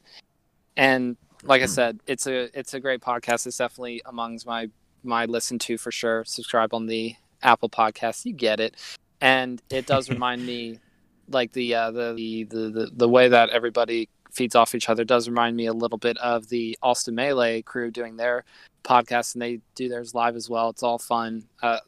And 0.76 1.16
like 1.42 1.62
I 1.62 1.66
said, 1.66 2.00
it's 2.06 2.26
a 2.26 2.56
it's 2.58 2.74
a 2.74 2.80
great 2.80 3.00
podcast. 3.00 3.46
It's 3.46 3.56
definitely 3.56 4.02
amongst 4.04 4.46
my 4.46 4.68
my 5.02 5.24
listen 5.24 5.58
to 5.60 5.78
for 5.78 5.90
sure. 5.90 6.24
Subscribe 6.24 6.74
on 6.74 6.86
the 6.86 7.16
Apple 7.42 7.70
Podcast. 7.70 8.24
You 8.26 8.32
get 8.34 8.60
it. 8.60 8.76
And 9.20 9.60
it 9.70 9.86
does 9.86 10.10
remind 10.16 10.44
me 10.44 10.80
like 11.28 11.52
the, 11.52 11.74
uh, 11.74 11.90
the, 11.90 12.46
the 12.48 12.68
the 12.68 12.90
the 12.92 13.08
way 13.08 13.28
that 13.28 13.50
everybody 13.50 14.08
feeds 14.30 14.54
off 14.54 14.74
each 14.74 14.88
other 14.88 15.02
does 15.02 15.28
remind 15.28 15.56
me 15.56 15.66
a 15.66 15.72
little 15.72 15.98
bit 15.98 16.16
of 16.18 16.48
the 16.48 16.78
Austin 16.82 17.14
Melee 17.14 17.62
crew 17.62 17.90
doing 17.90 18.16
their 18.16 18.44
podcast 18.84 19.34
and 19.34 19.42
they 19.42 19.60
do 19.74 19.88
theirs 19.88 20.14
live 20.14 20.36
as 20.36 20.48
well. 20.48 20.68
It's 20.68 20.82
all 20.82 20.98
fun. 20.98 21.44
Uh, 21.62 21.78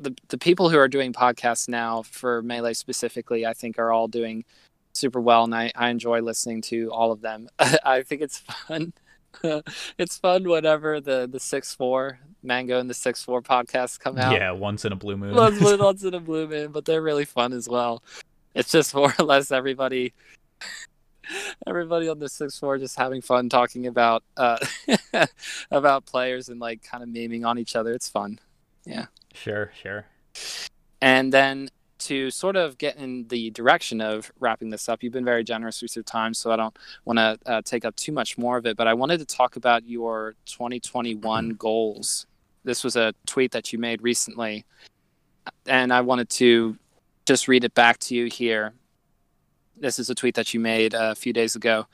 the 0.00 0.14
the 0.28 0.38
people 0.38 0.70
who 0.70 0.78
are 0.78 0.88
doing 0.88 1.12
podcasts 1.12 1.68
now 1.68 2.02
for 2.02 2.42
Melee 2.42 2.74
specifically, 2.74 3.44
I 3.44 3.52
think, 3.52 3.78
are 3.78 3.92
all 3.92 4.08
doing 4.08 4.44
super 4.92 5.20
well, 5.20 5.44
and 5.44 5.54
I, 5.54 5.72
I 5.74 5.90
enjoy 5.90 6.20
listening 6.20 6.62
to 6.62 6.90
all 6.90 7.12
of 7.12 7.20
them. 7.20 7.48
I 7.84 8.02
think 8.02 8.22
it's 8.22 8.38
fun. 8.38 8.92
it's 9.98 10.18
fun 10.18 10.48
whenever 10.48 11.00
the 11.00 11.28
the 11.30 11.40
six 11.40 11.74
four 11.74 12.20
mango 12.42 12.78
and 12.78 12.88
the 12.88 12.94
six 12.94 13.22
four 13.22 13.42
podcasts 13.42 13.98
come 13.98 14.18
out. 14.18 14.32
Yeah, 14.32 14.52
once 14.52 14.84
in 14.84 14.92
a 14.92 14.96
blue 14.96 15.16
moon. 15.16 15.34
once, 15.34 15.60
once 15.78 16.02
in 16.04 16.14
a 16.14 16.20
blue 16.20 16.46
moon, 16.48 16.72
but 16.72 16.84
they're 16.84 17.02
really 17.02 17.24
fun 17.24 17.52
as 17.52 17.68
well. 17.68 18.02
It's 18.54 18.70
just 18.70 18.94
more 18.94 19.14
or 19.18 19.24
less 19.24 19.50
everybody 19.50 20.12
everybody 21.66 22.08
on 22.08 22.18
the 22.18 22.28
six 22.28 22.58
four 22.58 22.76
just 22.76 22.98
having 22.98 23.20
fun 23.20 23.48
talking 23.48 23.86
about 23.86 24.24
uh 24.36 24.58
about 25.70 26.04
players 26.04 26.48
and 26.48 26.58
like 26.58 26.82
kind 26.82 27.04
of 27.04 27.08
memeing 27.08 27.46
on 27.46 27.58
each 27.58 27.76
other. 27.76 27.92
It's 27.92 28.08
fun. 28.08 28.38
Yeah. 28.84 29.06
Sure, 29.34 29.70
sure. 29.80 30.06
And 31.00 31.32
then 31.32 31.70
to 32.00 32.30
sort 32.30 32.56
of 32.56 32.78
get 32.78 32.96
in 32.96 33.28
the 33.28 33.50
direction 33.50 34.00
of 34.00 34.32
wrapping 34.40 34.70
this 34.70 34.88
up, 34.88 35.02
you've 35.02 35.12
been 35.12 35.24
very 35.24 35.44
generous 35.44 35.82
with 35.82 35.94
your 35.94 36.02
time, 36.02 36.34
so 36.34 36.50
I 36.50 36.56
don't 36.56 36.76
want 37.04 37.18
to 37.18 37.38
uh, 37.46 37.62
take 37.62 37.84
up 37.84 37.94
too 37.96 38.12
much 38.12 38.38
more 38.38 38.56
of 38.56 38.66
it. 38.66 38.76
But 38.76 38.88
I 38.88 38.94
wanted 38.94 39.18
to 39.18 39.26
talk 39.26 39.56
about 39.56 39.86
your 39.86 40.34
2021 40.46 41.50
goals. 41.50 42.26
This 42.64 42.84
was 42.84 42.96
a 42.96 43.14
tweet 43.26 43.52
that 43.52 43.72
you 43.72 43.78
made 43.78 44.02
recently, 44.02 44.64
and 45.66 45.92
I 45.92 46.00
wanted 46.02 46.28
to 46.30 46.76
just 47.26 47.48
read 47.48 47.64
it 47.64 47.74
back 47.74 47.98
to 48.00 48.14
you 48.14 48.26
here. 48.26 48.74
This 49.76 49.98
is 49.98 50.10
a 50.10 50.14
tweet 50.14 50.34
that 50.34 50.52
you 50.52 50.60
made 50.60 50.94
uh, 50.94 51.10
a 51.12 51.14
few 51.14 51.32
days 51.32 51.56
ago. 51.56 51.86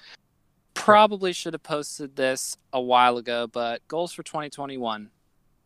Probably 0.75 1.33
should 1.33 1.55
have 1.55 1.63
posted 1.63 2.17
this 2.17 2.57
a 2.73 2.81
while 2.81 3.17
ago, 3.17 3.47
but 3.47 3.87
goals 3.89 4.13
for 4.13 4.23
2021 4.23 5.11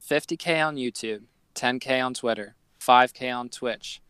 50K 0.06 0.66
on 0.66 0.76
YouTube, 0.76 1.22
10K 1.54 2.04
on 2.04 2.14
Twitter, 2.14 2.54
5K 2.80 3.36
on 3.36 3.48
Twitch, 3.48 4.00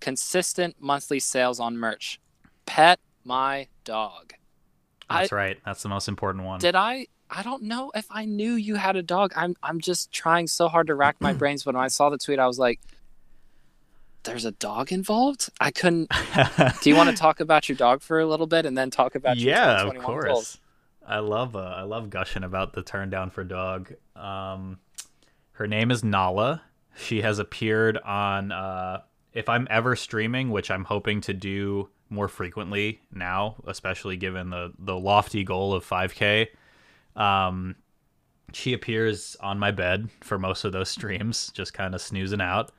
consistent 0.00 0.76
monthly 0.80 1.20
sales 1.20 1.60
on 1.60 1.76
merch, 1.76 2.20
pet 2.66 2.98
my 3.24 3.68
dog. 3.84 4.34
That's 5.08 5.32
I, 5.32 5.36
right. 5.36 5.58
That's 5.64 5.82
the 5.82 5.88
most 5.88 6.08
important 6.08 6.44
one. 6.44 6.60
Did 6.60 6.74
I? 6.74 7.06
I 7.30 7.42
don't 7.42 7.62
know 7.62 7.92
if 7.94 8.06
I 8.10 8.24
knew 8.24 8.54
you 8.54 8.74
had 8.74 8.96
a 8.96 9.02
dog. 9.02 9.32
I'm 9.36 9.54
I'm 9.62 9.80
just 9.80 10.12
trying 10.12 10.48
so 10.48 10.68
hard 10.68 10.88
to 10.88 10.94
rack 10.94 11.16
my 11.20 11.32
brains. 11.40 11.62
But 11.64 11.74
when 11.74 11.84
I 11.84 11.88
saw 11.88 12.10
the 12.10 12.18
tweet, 12.18 12.38
I 12.38 12.46
was 12.46 12.58
like, 12.58 12.80
"There's 14.24 14.44
a 14.44 14.52
dog 14.52 14.92
involved." 14.92 15.48
I 15.60 15.70
couldn't. 15.70 16.10
Do 16.82 16.90
you 16.90 16.96
want 16.96 17.10
to 17.10 17.16
talk 17.16 17.40
about 17.40 17.68
your 17.68 17.76
dog 17.76 18.02
for 18.02 18.18
a 18.18 18.26
little 18.26 18.46
bit 18.46 18.66
and 18.66 18.76
then 18.76 18.90
talk 18.90 19.14
about 19.14 19.38
your 19.38 19.54
yeah, 19.54 19.82
of 19.82 19.96
course. 19.98 20.26
Goals? 20.26 20.58
I 21.06 21.20
love 21.20 21.56
uh, 21.56 21.60
I 21.60 21.82
love 21.82 22.10
gushing 22.10 22.44
about 22.44 22.72
the 22.72 22.82
turn 22.82 23.10
down 23.10 23.30
for 23.30 23.44
dog. 23.44 23.92
Um, 24.16 24.78
her 25.52 25.66
name 25.66 25.90
is 25.90 26.02
Nala. 26.02 26.62
She 26.96 27.22
has 27.22 27.38
appeared 27.38 27.96
on 27.98 28.52
uh, 28.52 29.02
if 29.32 29.48
I'm 29.48 29.66
ever 29.70 29.94
streaming, 29.96 30.50
which 30.50 30.70
I'm 30.70 30.84
hoping 30.84 31.20
to 31.22 31.34
do 31.34 31.88
more 32.10 32.28
frequently 32.28 33.00
now, 33.12 33.56
especially 33.66 34.16
given 34.16 34.50
the 34.50 34.72
the 34.78 34.96
lofty 34.96 35.44
goal 35.44 35.72
of 35.72 35.88
5K, 35.88 36.48
um, 37.16 37.76
she 38.52 38.72
appears 38.72 39.36
on 39.40 39.58
my 39.58 39.70
bed 39.70 40.08
for 40.20 40.38
most 40.38 40.64
of 40.64 40.72
those 40.72 40.88
streams, 40.88 41.50
just 41.54 41.74
kind 41.74 41.94
of 41.94 42.00
snoozing 42.00 42.40
out. 42.40 42.72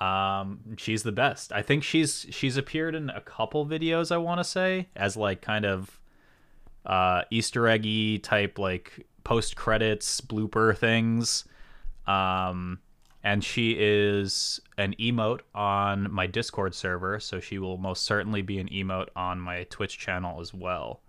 Um, 0.00 0.76
she's 0.76 1.02
the 1.02 1.12
best. 1.12 1.52
I 1.52 1.62
think 1.62 1.82
she's 1.82 2.26
she's 2.30 2.56
appeared 2.56 2.94
in 2.94 3.10
a 3.10 3.20
couple 3.20 3.66
videos. 3.66 4.12
I 4.12 4.18
want 4.18 4.38
to 4.38 4.44
say 4.44 4.88
as 4.94 5.16
like 5.16 5.42
kind 5.42 5.64
of 5.64 6.00
uh, 6.86 7.22
Easter 7.30 7.66
eggy 7.66 8.18
type 8.18 8.58
like 8.58 9.06
post 9.24 9.56
credits 9.56 10.20
blooper 10.20 10.76
things. 10.76 11.44
Um, 12.06 12.78
and 13.24 13.42
she 13.42 13.76
is 13.78 14.60
an 14.78 14.94
emote 15.00 15.40
on 15.54 16.10
my 16.10 16.26
Discord 16.26 16.74
server, 16.74 17.18
so 17.18 17.40
she 17.40 17.58
will 17.58 17.76
most 17.76 18.04
certainly 18.04 18.42
be 18.42 18.58
an 18.58 18.68
emote 18.68 19.08
on 19.16 19.40
my 19.40 19.64
Twitch 19.64 19.98
channel 19.98 20.40
as 20.40 20.54
well. 20.54 21.00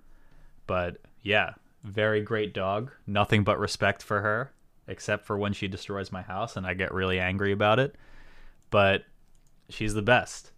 But 0.66 0.97
yeah, 1.22 1.53
very 1.84 2.21
great 2.21 2.53
dog. 2.53 2.91
Nothing 3.07 3.43
but 3.43 3.59
respect 3.59 4.03
for 4.03 4.21
her, 4.21 4.51
except 4.88 5.25
for 5.25 5.38
when 5.38 5.53
she 5.53 5.67
destroys 5.67 6.11
my 6.11 6.21
house 6.21 6.55
and 6.55 6.65
I 6.65 6.73
get 6.73 6.93
really 6.93 7.19
angry 7.19 7.51
about 7.51 7.80
it. 7.80 7.95
But 8.69 9.05
she's 9.69 9.93
the 9.93 10.01
best. 10.01 10.51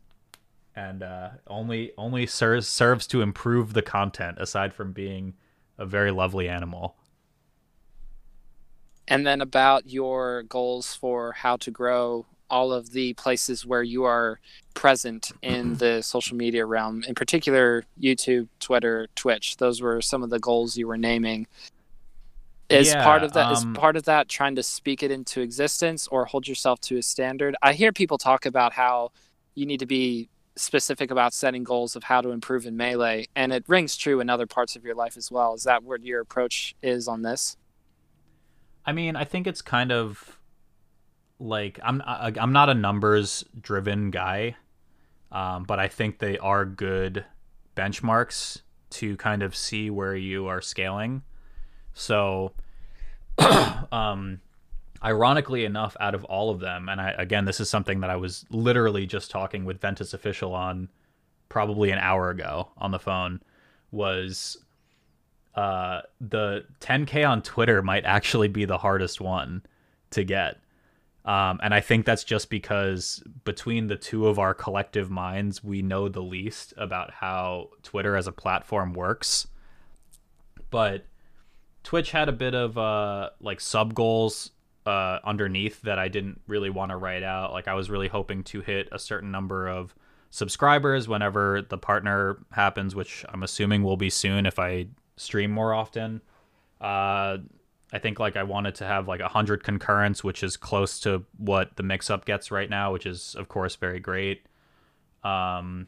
And 0.75 1.03
uh, 1.03 1.29
only 1.47 1.91
only 1.97 2.25
serves 2.25 2.67
serves 2.67 3.05
to 3.07 3.21
improve 3.21 3.73
the 3.73 3.81
content 3.81 4.37
aside 4.39 4.73
from 4.73 4.93
being 4.93 5.33
a 5.77 5.85
very 5.85 6.11
lovely 6.11 6.47
animal 6.47 6.95
and 9.11 9.27
then 9.27 9.41
about 9.41 9.89
your 9.89 10.43
goals 10.43 10.95
for 10.95 11.33
how 11.33 11.57
to 11.57 11.69
grow 11.69 12.25
all 12.51 12.71
of 12.71 12.91
the 12.91 13.13
places 13.13 13.65
where 13.65 13.81
you 13.81 14.03
are 14.03 14.39
present 14.73 15.31
in 15.41 15.75
the 15.75 16.01
social 16.01 16.37
media 16.37 16.65
realm, 16.65 17.03
in 17.07 17.15
particular 17.15 17.85
YouTube, 17.99 18.47
Twitter, 18.59 19.07
Twitch. 19.15 19.57
Those 19.57 19.81
were 19.81 20.01
some 20.01 20.21
of 20.21 20.29
the 20.29 20.39
goals 20.39 20.77
you 20.77 20.87
were 20.87 20.97
naming. 20.97 21.47
Is 22.69 22.89
yeah, 22.89 23.03
part 23.03 23.23
of 23.23 23.33
that 23.33 23.47
um, 23.47 23.53
is 23.53 23.65
part 23.77 23.95
of 23.97 24.03
that 24.03 24.29
trying 24.29 24.55
to 24.55 24.63
speak 24.63 25.03
it 25.03 25.11
into 25.11 25.41
existence 25.41 26.07
or 26.07 26.25
hold 26.25 26.47
yourself 26.47 26.79
to 26.81 26.97
a 26.97 27.01
standard? 27.01 27.55
I 27.61 27.73
hear 27.73 27.91
people 27.91 28.17
talk 28.17 28.45
about 28.45 28.73
how 28.73 29.11
you 29.55 29.65
need 29.65 29.79
to 29.79 29.85
be 29.85 30.29
specific 30.55 31.11
about 31.11 31.33
setting 31.33 31.63
goals 31.63 31.95
of 31.95 32.03
how 32.03 32.21
to 32.21 32.31
improve 32.31 32.65
in 32.65 32.77
melee, 32.77 33.27
and 33.35 33.51
it 33.51 33.63
rings 33.67 33.97
true 33.97 34.19
in 34.19 34.29
other 34.29 34.45
parts 34.45 34.75
of 34.75 34.85
your 34.85 34.95
life 34.95 35.17
as 35.17 35.31
well. 35.31 35.53
Is 35.53 35.63
that 35.63 35.83
what 35.83 36.03
your 36.03 36.21
approach 36.21 36.75
is 36.81 37.07
on 37.07 37.21
this? 37.21 37.57
I 38.85 38.93
mean, 38.93 39.15
I 39.15 39.25
think 39.25 39.47
it's 39.47 39.61
kind 39.61 39.91
of 39.91 40.37
like 41.41 41.79
I'm 41.83 42.01
I'm 42.05 42.53
not 42.53 42.69
a 42.69 42.73
numbers 42.73 43.43
driven 43.59 44.11
guy, 44.11 44.55
um, 45.31 45.63
but 45.63 45.79
I 45.79 45.87
think 45.87 46.19
they 46.19 46.37
are 46.37 46.65
good 46.65 47.25
benchmarks 47.75 48.61
to 48.91 49.17
kind 49.17 49.41
of 49.41 49.55
see 49.55 49.89
where 49.89 50.15
you 50.15 50.47
are 50.47 50.61
scaling. 50.61 51.23
So, 51.93 52.53
um, 53.91 54.41
ironically 55.03 55.65
enough, 55.65 55.97
out 55.99 56.13
of 56.13 56.23
all 56.25 56.51
of 56.51 56.59
them, 56.59 56.89
and 56.89 57.01
I, 57.01 57.15
again, 57.17 57.45
this 57.45 57.59
is 57.59 57.69
something 57.69 58.01
that 58.01 58.09
I 58.09 58.17
was 58.17 58.45
literally 58.49 59.05
just 59.05 59.31
talking 59.31 59.65
with 59.65 59.81
Ventus 59.81 60.13
official 60.13 60.53
on 60.53 60.89
probably 61.49 61.91
an 61.91 61.99
hour 61.99 62.29
ago 62.29 62.69
on 62.77 62.91
the 62.91 62.99
phone 62.99 63.41
was 63.91 64.57
uh, 65.55 66.01
the 66.21 66.63
10k 66.79 67.27
on 67.27 67.41
Twitter 67.41 67.81
might 67.81 68.05
actually 68.05 68.47
be 68.47 68.63
the 68.63 68.77
hardest 68.77 69.19
one 69.19 69.63
to 70.11 70.23
get. 70.23 70.60
Um, 71.23 71.59
and 71.61 71.73
I 71.73 71.81
think 71.81 72.05
that's 72.05 72.23
just 72.23 72.49
because 72.49 73.23
between 73.43 73.87
the 73.87 73.95
two 73.95 74.27
of 74.27 74.39
our 74.39 74.53
collective 74.53 75.11
minds, 75.11 75.63
we 75.63 75.81
know 75.81 76.09
the 76.09 76.21
least 76.21 76.73
about 76.77 77.11
how 77.11 77.69
Twitter 77.83 78.15
as 78.15 78.27
a 78.27 78.31
platform 78.31 78.93
works. 78.93 79.47
But 80.71 81.05
Twitch 81.83 82.11
had 82.11 82.27
a 82.27 82.31
bit 82.31 82.55
of 82.55 82.77
uh, 82.77 83.29
like 83.39 83.59
sub 83.59 83.93
goals 83.93 84.51
uh, 84.85 85.19
underneath 85.23 85.81
that 85.83 85.99
I 85.99 86.07
didn't 86.07 86.41
really 86.47 86.69
want 86.69 86.89
to 86.89 86.97
write 86.97 87.23
out. 87.23 87.51
Like 87.51 87.67
I 87.67 87.75
was 87.75 87.89
really 87.89 88.07
hoping 88.07 88.43
to 88.45 88.61
hit 88.61 88.89
a 88.91 88.97
certain 88.97 89.31
number 89.31 89.67
of 89.67 89.93
subscribers 90.31 91.07
whenever 91.07 91.61
the 91.61 91.77
partner 91.77 92.39
happens, 92.51 92.95
which 92.95 93.23
I'm 93.29 93.43
assuming 93.43 93.83
will 93.83 93.97
be 93.97 94.09
soon 94.09 94.45
if 94.45 94.57
I 94.57 94.87
stream 95.17 95.51
more 95.51 95.73
often. 95.73 96.21
Uh, 96.79 97.37
I 97.93 97.99
think 97.99 98.19
like 98.19 98.35
I 98.35 98.43
wanted 98.43 98.75
to 98.75 98.85
have 98.85 99.07
like 99.07 99.19
a 99.19 99.27
hundred 99.27 99.63
concurrents, 99.63 100.23
which 100.23 100.43
is 100.43 100.55
close 100.55 100.99
to 101.01 101.25
what 101.37 101.75
the 101.75 101.83
mix 101.83 102.09
up 102.09 102.25
gets 102.25 102.51
right 102.51 102.69
now, 102.69 102.93
which 102.93 103.05
is 103.05 103.35
of 103.37 103.49
course 103.49 103.75
very 103.75 103.99
great. 103.99 104.45
Um, 105.23 105.87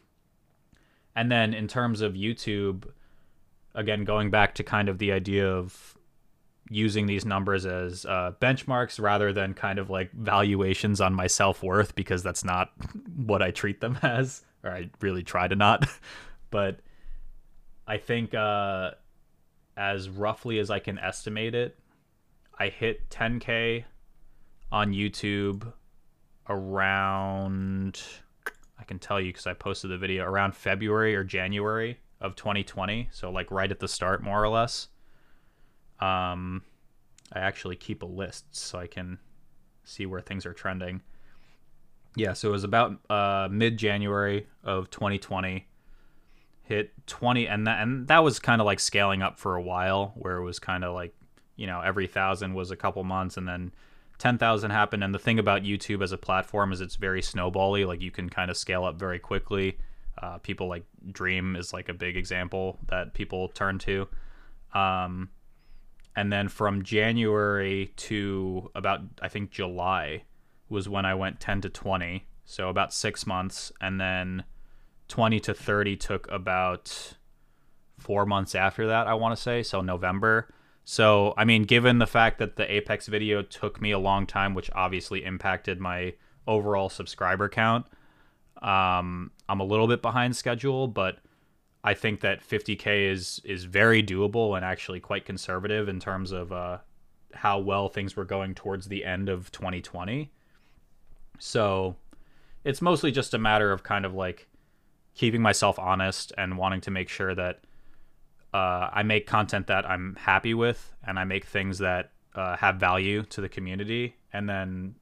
and 1.15 1.31
then 1.31 1.53
in 1.53 1.67
terms 1.67 2.01
of 2.01 2.13
YouTube, 2.13 2.85
again 3.75 4.03
going 4.03 4.29
back 4.29 4.55
to 4.55 4.63
kind 4.63 4.89
of 4.89 4.99
the 4.99 5.11
idea 5.11 5.49
of 5.49 5.97
using 6.69 7.05
these 7.05 7.25
numbers 7.25 7.65
as 7.65 8.05
uh, 8.05 8.31
benchmarks 8.41 8.99
rather 8.99 9.33
than 9.33 9.53
kind 9.53 9.79
of 9.79 9.89
like 9.89 10.11
valuations 10.11 11.01
on 11.01 11.13
my 11.13 11.27
self 11.27 11.63
worth 11.63 11.95
because 11.95 12.23
that's 12.23 12.43
not 12.43 12.71
what 13.15 13.41
I 13.41 13.51
treat 13.51 13.81
them 13.81 13.97
as, 14.03 14.43
or 14.63 14.71
I 14.71 14.89
really 15.01 15.23
try 15.23 15.47
to 15.47 15.55
not. 15.55 15.87
but 16.51 16.79
I 17.87 17.97
think 17.97 18.33
uh, 18.33 18.91
as 19.75 20.09
roughly 20.09 20.59
as 20.59 20.69
I 20.69 20.79
can 20.79 20.97
estimate 20.99 21.55
it, 21.55 21.77
I 22.59 22.69
hit 22.69 23.09
10k 23.09 23.83
on 24.71 24.93
YouTube 24.93 25.71
around 26.49 28.01
I 28.83 28.85
can 28.85 28.99
tell 28.99 29.19
you 29.19 29.31
because 29.31 29.47
I 29.47 29.53
posted 29.53 29.91
the 29.91 29.97
video 29.97 30.25
around 30.25 30.55
February 30.55 31.15
or 31.15 31.23
January 31.23 31.99
of 32.19 32.35
2020, 32.35 33.07
so 33.11 33.31
like 33.31 33.49
right 33.49 33.71
at 33.71 33.79
the 33.79 33.87
start 33.87 34.21
more 34.21 34.43
or 34.43 34.49
less. 34.49 34.89
Um, 36.01 36.63
I 37.31 37.39
actually 37.39 37.77
keep 37.77 38.03
a 38.03 38.05
list 38.05 38.45
so 38.53 38.77
I 38.77 38.87
can 38.87 39.19
see 39.85 40.05
where 40.05 40.19
things 40.19 40.45
are 40.45 40.53
trending. 40.53 41.01
Yeah, 42.17 42.33
so 42.33 42.49
it 42.49 42.51
was 42.51 42.65
about 42.65 42.99
uh, 43.09 43.47
mid 43.49 43.77
January 43.77 44.47
of 44.65 44.89
2020. 44.89 45.65
Hit 46.63 46.91
20, 47.07 47.47
and 47.47 47.67
that 47.67 47.81
and 47.81 48.07
that 48.07 48.23
was 48.23 48.39
kind 48.39 48.59
of 48.59 48.65
like 48.65 48.81
scaling 48.81 49.21
up 49.21 49.39
for 49.39 49.55
a 49.55 49.61
while, 49.61 50.13
where 50.15 50.37
it 50.37 50.43
was 50.43 50.59
kind 50.59 50.83
of 50.83 50.93
like 50.93 51.13
you 51.55 51.67
know 51.67 51.81
every 51.81 52.07
thousand 52.07 52.53
was 52.53 52.71
a 52.71 52.75
couple 52.75 53.03
months, 53.03 53.37
and 53.37 53.47
then 53.47 53.71
10,000 54.19 54.71
happened. 54.71 55.03
And 55.03 55.13
the 55.13 55.19
thing 55.19 55.39
about 55.39 55.63
YouTube 55.63 56.03
as 56.03 56.11
a 56.11 56.17
platform 56.17 56.71
is 56.71 56.81
it's 56.81 56.95
very 56.95 57.21
snowbally. 57.21 57.85
Like 57.85 58.01
you 58.01 58.11
can 58.11 58.29
kind 58.29 58.49
of 58.49 58.57
scale 58.57 58.85
up 58.85 58.97
very 58.97 59.19
quickly. 59.19 59.77
Uh, 60.21 60.37
people 60.37 60.67
like 60.67 60.85
Dream 61.11 61.55
is 61.55 61.73
like 61.73 61.89
a 61.89 61.93
big 61.93 62.15
example 62.15 62.79
that 62.87 63.13
people 63.13 63.49
turn 63.49 63.79
to. 63.79 64.07
Um, 64.73 65.29
and 66.15 66.31
then 66.31 66.47
from 66.47 66.83
January 66.83 67.91
to 67.97 68.71
about 68.75 69.01
I 69.21 69.27
think 69.27 69.51
July 69.51 70.23
was 70.69 70.87
when 70.87 71.05
I 71.05 71.15
went 71.15 71.39
10 71.39 71.61
to 71.61 71.69
20, 71.69 72.25
so 72.45 72.69
about 72.69 72.93
6 72.93 73.27
months 73.27 73.71
and 73.81 73.99
then 73.99 74.43
20 75.07 75.39
to 75.41 75.53
30 75.53 75.97
took 75.97 76.31
about 76.31 77.15
4 77.99 78.25
months 78.25 78.55
after 78.55 78.87
that, 78.87 79.07
I 79.07 79.13
want 79.15 79.35
to 79.35 79.41
say, 79.41 79.63
so 79.63 79.81
November. 79.81 80.53
So, 80.85 81.33
I 81.37 81.45
mean, 81.45 81.63
given 81.63 81.99
the 81.99 82.07
fact 82.07 82.39
that 82.39 82.57
the 82.57 82.69
Apex 82.71 83.07
video 83.07 83.41
took 83.41 83.81
me 83.81 83.91
a 83.91 83.99
long 83.99 84.25
time, 84.25 84.53
which 84.53 84.69
obviously 84.75 85.23
impacted 85.23 85.79
my 85.79 86.13
overall 86.45 86.89
subscriber 86.89 87.47
count, 87.47 87.85
um, 88.61 89.31
I'm 89.47 89.59
a 89.59 89.65
little 89.65 89.87
bit 89.87 90.01
behind 90.01 90.35
schedule, 90.35 90.87
but 90.87 91.19
I 91.83 91.93
think 91.93 92.21
that 92.21 92.47
50k 92.47 93.11
is 93.11 93.41
is 93.43 93.65
very 93.65 94.01
doable 94.01 94.55
and 94.55 94.63
actually 94.65 94.99
quite 94.99 95.25
conservative 95.25 95.89
in 95.89 95.99
terms 95.99 96.31
of 96.31 96.51
uh, 96.51 96.77
how 97.33 97.59
well 97.59 97.89
things 97.89 98.15
were 98.15 98.25
going 98.25 98.55
towards 98.55 98.87
the 98.87 99.03
end 99.03 99.27
of 99.27 99.51
2020. 99.51 100.31
So 101.39 101.95
it's 102.63 102.81
mostly 102.81 103.11
just 103.11 103.33
a 103.33 103.37
matter 103.37 103.71
of 103.71 103.83
kind 103.83 104.05
of 104.05 104.13
like 104.13 104.47
keeping 105.13 105.41
myself 105.41 105.77
honest 105.77 106.31
and 106.37 106.57
wanting 106.57 106.81
to 106.81 106.91
make 106.91 107.09
sure 107.09 107.35
that 107.35 107.59
uh, 108.53 108.89
I 108.93 109.03
make 109.03 109.27
content 109.27 109.67
that 109.67 109.89
I'm 109.89 110.15
happy 110.19 110.53
with 110.53 110.93
and 111.05 111.17
I 111.17 111.23
make 111.23 111.45
things 111.45 111.79
that 111.79 112.11
uh, 112.35 112.55
have 112.57 112.75
value 112.75 113.23
to 113.23 113.41
the 113.41 113.49
community, 113.49 114.15
and 114.31 114.49
then 114.49 114.95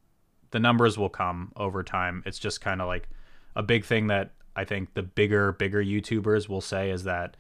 the 0.52 0.60
numbers 0.60 0.98
will 0.98 1.10
come 1.10 1.52
over 1.56 1.84
time. 1.84 2.24
It's 2.26 2.40
just 2.40 2.62
kind 2.62 2.82
of 2.82 2.88
like 2.88 3.10
a 3.56 3.64
big 3.64 3.86
thing 3.86 4.08
that 4.08 4.32
I 4.56 4.66
think 4.66 4.94
the 4.94 5.04
bigger 5.04 5.54
bigger 5.54 5.84
YouTubers 5.84 6.50
will 6.50 6.62
say 6.62 6.92
is 6.92 7.04
that 7.04 7.38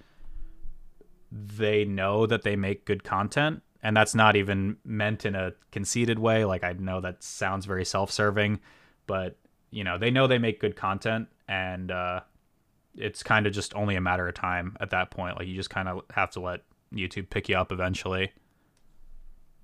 they 1.31 1.85
know 1.85 2.25
that 2.25 2.43
they 2.43 2.55
make 2.55 2.85
good 2.85 3.03
content 3.03 3.61
and 3.83 3.95
that's 3.95 4.13
not 4.13 4.35
even 4.35 4.77
meant 4.83 5.25
in 5.25 5.35
a 5.35 5.53
conceited 5.71 6.19
way 6.19 6.43
like 6.43 6.63
I 6.63 6.73
know 6.73 6.99
that 7.01 7.23
sounds 7.23 7.65
very 7.65 7.85
self-serving 7.85 8.59
but 9.07 9.37
you 9.71 9.83
know 9.83 9.97
they 9.97 10.11
know 10.11 10.27
they 10.27 10.37
make 10.37 10.59
good 10.59 10.75
content 10.75 11.29
and 11.47 11.89
uh, 11.89 12.21
it's 12.95 13.23
kind 13.23 13.47
of 13.47 13.53
just 13.53 13.75
only 13.75 13.95
a 13.95 14.01
matter 14.01 14.27
of 14.27 14.33
time 14.33 14.75
at 14.79 14.89
that 14.89 15.11
point 15.11 15.37
like 15.37 15.47
you 15.47 15.55
just 15.55 15.69
kind 15.69 15.87
of 15.87 16.01
have 16.13 16.29
to 16.31 16.39
let 16.39 16.61
YouTube 16.93 17.29
pick 17.29 17.49
you 17.49 17.55
up 17.55 17.71
eventually 17.71 18.31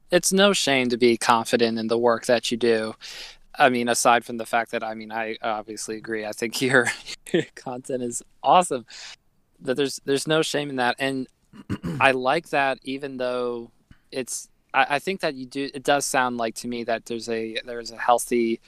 it's 0.10 0.32
no 0.32 0.54
shame 0.54 0.88
to 0.90 0.98
be 0.98 1.18
confident 1.18 1.78
in 1.78 1.88
the 1.88 1.98
work 1.98 2.26
that 2.26 2.50
you 2.50 2.58
do 2.58 2.94
I 3.58 3.70
mean, 3.70 3.90
aside 3.90 4.24
from 4.24 4.38
the 4.38 4.46
fact 4.46 4.72
that 4.72 4.84
I 4.84 4.94
mean, 4.94 5.12
I 5.12 5.38
obviously 5.42 5.98
agree. 5.98 6.26
I 6.26 6.32
think 6.32 6.62
your, 6.62 6.88
your 7.32 7.44
content 7.56 8.04
is 8.04 8.22
awesome. 8.44 8.86
That 9.62 9.76
there's 9.76 10.00
there's 10.06 10.28
no 10.28 10.42
shame 10.42 10.70
in 10.70 10.76
that, 10.76 10.96
and 11.00 11.28
I 12.00 12.12
like 12.12 12.50
that. 12.50 12.80
Even 12.84 13.18
though 13.18 13.72
it's, 14.12 14.50
I, 14.74 14.86
I 14.92 15.00
think 15.00 15.22
that 15.22 15.34
you 15.36 15.46
do. 15.46 15.70
It 15.74 15.84
does 15.84 16.06
sound 16.06 16.38
like 16.38 16.56
to 16.56 16.68
me 16.68 16.84
that 16.84 17.06
there's 17.06 17.30
a 17.30 17.58
there's 17.66 17.92
a 17.92 17.98
healthy 17.98 18.62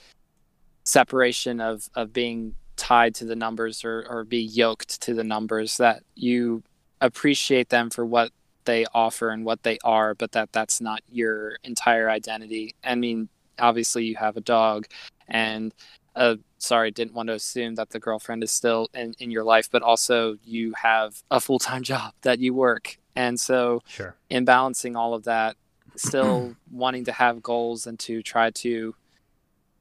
separation 0.83 1.61
of 1.61 1.87
of 1.93 2.11
being 2.11 2.55
tied 2.79 3.13
to 3.15 3.25
the 3.25 3.35
numbers 3.35 3.83
or 3.83 4.05
or 4.09 4.23
be 4.23 4.41
yoked 4.41 5.01
to 5.01 5.13
the 5.13 5.23
numbers. 5.23 5.77
That 5.77 6.03
you 6.15 6.63
appreciate 7.01 7.69
them 7.69 7.89
for 7.89 8.05
what 8.05 8.31
they 8.65 8.85
offer 8.93 9.29
and 9.29 9.45
what 9.45 9.63
they 9.63 9.77
are, 9.83 10.15
but 10.15 10.31
that 10.31 10.51
that's 10.51 10.81
not 10.81 11.01
your 11.11 11.57
entire 11.63 12.09
identity. 12.09 12.75
I 12.83 12.95
mean, 12.95 13.29
obviously 13.59 14.05
you 14.05 14.15
have 14.15 14.37
a 14.37 14.41
dog 14.41 14.87
and 15.27 15.73
uh, 16.15 16.35
sorry 16.57 16.91
didn't 16.91 17.13
want 17.13 17.27
to 17.27 17.33
assume 17.33 17.75
that 17.75 17.89
the 17.91 17.99
girlfriend 17.99 18.43
is 18.43 18.51
still 18.51 18.89
in, 18.93 19.13
in 19.19 19.31
your 19.31 19.43
life 19.43 19.69
but 19.71 19.81
also 19.81 20.37
you 20.43 20.73
have 20.81 21.21
a 21.29 21.39
full-time 21.39 21.83
job 21.93 22.13
that 22.21 22.39
you 22.39 22.53
work 22.53 22.97
and 23.15 23.39
so 23.39 23.81
sure. 23.87 24.15
in 24.29 24.45
balancing 24.45 24.95
all 24.95 25.13
of 25.13 25.23
that 25.23 25.55
still 25.95 26.55
wanting 26.71 27.05
to 27.05 27.11
have 27.11 27.41
goals 27.41 27.85
and 27.87 27.99
to 27.99 28.21
try 28.21 28.49
to 28.51 28.95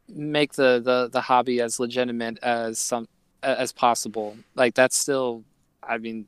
make 0.09 0.55
the, 0.55 0.81
the 0.85 1.09
the 1.13 1.21
hobby 1.21 1.61
as 1.61 1.79
legitimate 1.79 2.39
as 2.43 2.79
some 2.79 3.07
as 3.43 3.73
possible 3.73 4.37
like 4.55 4.75
that's 4.75 4.97
still 4.97 5.45
i 5.83 5.99
mean 5.99 6.27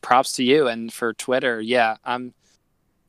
props 0.00 0.32
to 0.32 0.42
you 0.42 0.66
and 0.66 0.92
for 0.92 1.12
twitter 1.12 1.60
yeah 1.60 1.96
i'm 2.04 2.32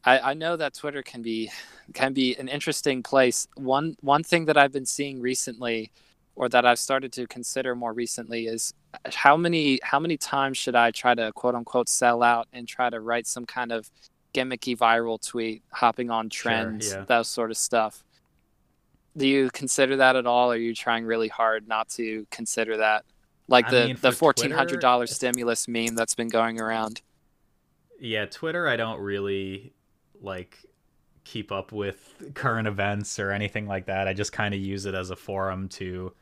I, 0.03 0.31
I 0.31 0.33
know 0.33 0.55
that 0.55 0.73
Twitter 0.73 1.03
can 1.03 1.21
be 1.21 1.51
can 1.93 2.13
be 2.13 2.35
an 2.37 2.47
interesting 2.47 3.03
place. 3.03 3.47
One 3.55 3.95
one 4.01 4.23
thing 4.23 4.45
that 4.45 4.57
I've 4.57 4.71
been 4.71 4.85
seeing 4.85 5.21
recently, 5.21 5.91
or 6.35 6.49
that 6.49 6.65
I've 6.65 6.79
started 6.79 7.11
to 7.13 7.27
consider 7.27 7.75
more 7.75 7.93
recently, 7.93 8.47
is 8.47 8.73
uh, 8.93 9.11
how 9.13 9.35
many 9.35 9.79
how 9.83 9.99
many 9.99 10.17
times 10.17 10.57
should 10.57 10.75
I 10.75 10.91
try 10.91 11.15
to 11.15 11.31
quote 11.33 11.55
unquote 11.55 11.89
sell 11.89 12.23
out 12.23 12.47
and 12.53 12.67
try 12.67 12.89
to 12.89 12.99
write 12.99 13.27
some 13.27 13.45
kind 13.45 13.71
of 13.71 13.89
gimmicky 14.33 14.77
viral 14.77 15.19
tweet, 15.21 15.63
hopping 15.71 16.09
on 16.09 16.29
trends, 16.29 16.89
sure, 16.89 16.99
yeah. 16.99 17.05
that 17.05 17.25
sort 17.25 17.51
of 17.51 17.57
stuff. 17.57 18.03
Do 19.17 19.27
you 19.27 19.49
consider 19.51 19.97
that 19.97 20.15
at 20.15 20.25
all? 20.25 20.51
Or 20.51 20.55
are 20.55 20.57
you 20.57 20.73
trying 20.73 21.05
really 21.05 21.27
hard 21.27 21.67
not 21.67 21.89
to 21.91 22.25
consider 22.31 22.77
that? 22.77 23.05
Like 23.47 23.67
I 23.67 23.71
the 23.71 23.85
mean, 23.87 23.97
the 23.99 24.11
fourteen 24.11 24.51
hundred 24.51 24.79
dollar 24.79 25.07
stimulus 25.07 25.67
meme 25.67 25.95
that's 25.95 26.15
been 26.15 26.29
going 26.29 26.61
around. 26.61 27.01
Yeah, 27.99 28.25
Twitter. 28.25 28.67
I 28.67 28.75
don't 28.75 28.99
really 28.99 29.73
like 30.21 30.57
keep 31.23 31.51
up 31.51 31.71
with 31.71 32.31
current 32.33 32.67
events 32.67 33.19
or 33.19 33.31
anything 33.31 33.67
like 33.67 33.85
that. 33.87 34.07
I 34.07 34.13
just 34.13 34.31
kind 34.31 34.53
of 34.53 34.59
use 34.59 34.85
it 34.85 34.95
as 34.95 35.09
a 35.09 35.15
forum 35.15 35.67
to 35.69 36.13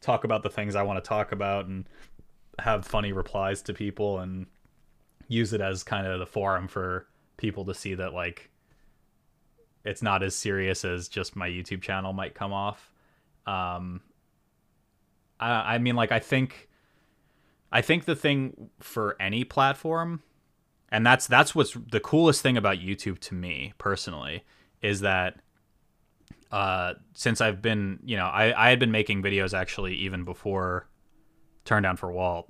talk 0.00 0.24
about 0.24 0.42
the 0.42 0.50
things 0.50 0.74
I 0.74 0.82
want 0.82 1.02
to 1.02 1.08
talk 1.08 1.32
about 1.32 1.66
and 1.66 1.88
have 2.58 2.86
funny 2.86 3.12
replies 3.12 3.62
to 3.62 3.74
people 3.74 4.20
and 4.20 4.46
use 5.28 5.52
it 5.52 5.60
as 5.60 5.82
kind 5.82 6.06
of 6.06 6.18
the 6.18 6.26
forum 6.26 6.68
for 6.68 7.08
people 7.36 7.64
to 7.64 7.74
see 7.74 7.94
that 7.94 8.12
like 8.12 8.50
it's 9.84 10.02
not 10.02 10.22
as 10.22 10.34
serious 10.34 10.84
as 10.84 11.08
just 11.08 11.36
my 11.36 11.48
YouTube 11.48 11.82
channel 11.82 12.12
might 12.12 12.34
come 12.34 12.52
off. 12.52 12.90
Um, 13.46 14.00
I, 15.38 15.74
I 15.74 15.78
mean, 15.78 15.96
like 15.96 16.12
I 16.12 16.20
think, 16.20 16.68
I 17.70 17.82
think 17.82 18.04
the 18.04 18.16
thing 18.16 18.70
for 18.80 19.16
any 19.20 19.44
platform 19.44 20.22
and 20.94 21.04
that's 21.04 21.26
that's 21.26 21.56
what's 21.56 21.76
the 21.90 21.98
coolest 21.98 22.40
thing 22.40 22.56
about 22.56 22.78
YouTube 22.78 23.18
to 23.18 23.34
me 23.34 23.72
personally 23.78 24.44
is 24.80 25.00
that 25.00 25.40
uh, 26.52 26.94
since 27.14 27.40
I've 27.40 27.60
been, 27.60 27.98
you 28.04 28.16
know, 28.16 28.26
I, 28.26 28.66
I 28.66 28.70
had 28.70 28.78
been 28.78 28.92
making 28.92 29.20
videos 29.20 29.58
actually 29.58 29.96
even 29.96 30.24
before 30.24 30.86
Turn 31.64 31.82
Down 31.82 31.96
for 31.96 32.12
Walt 32.12 32.48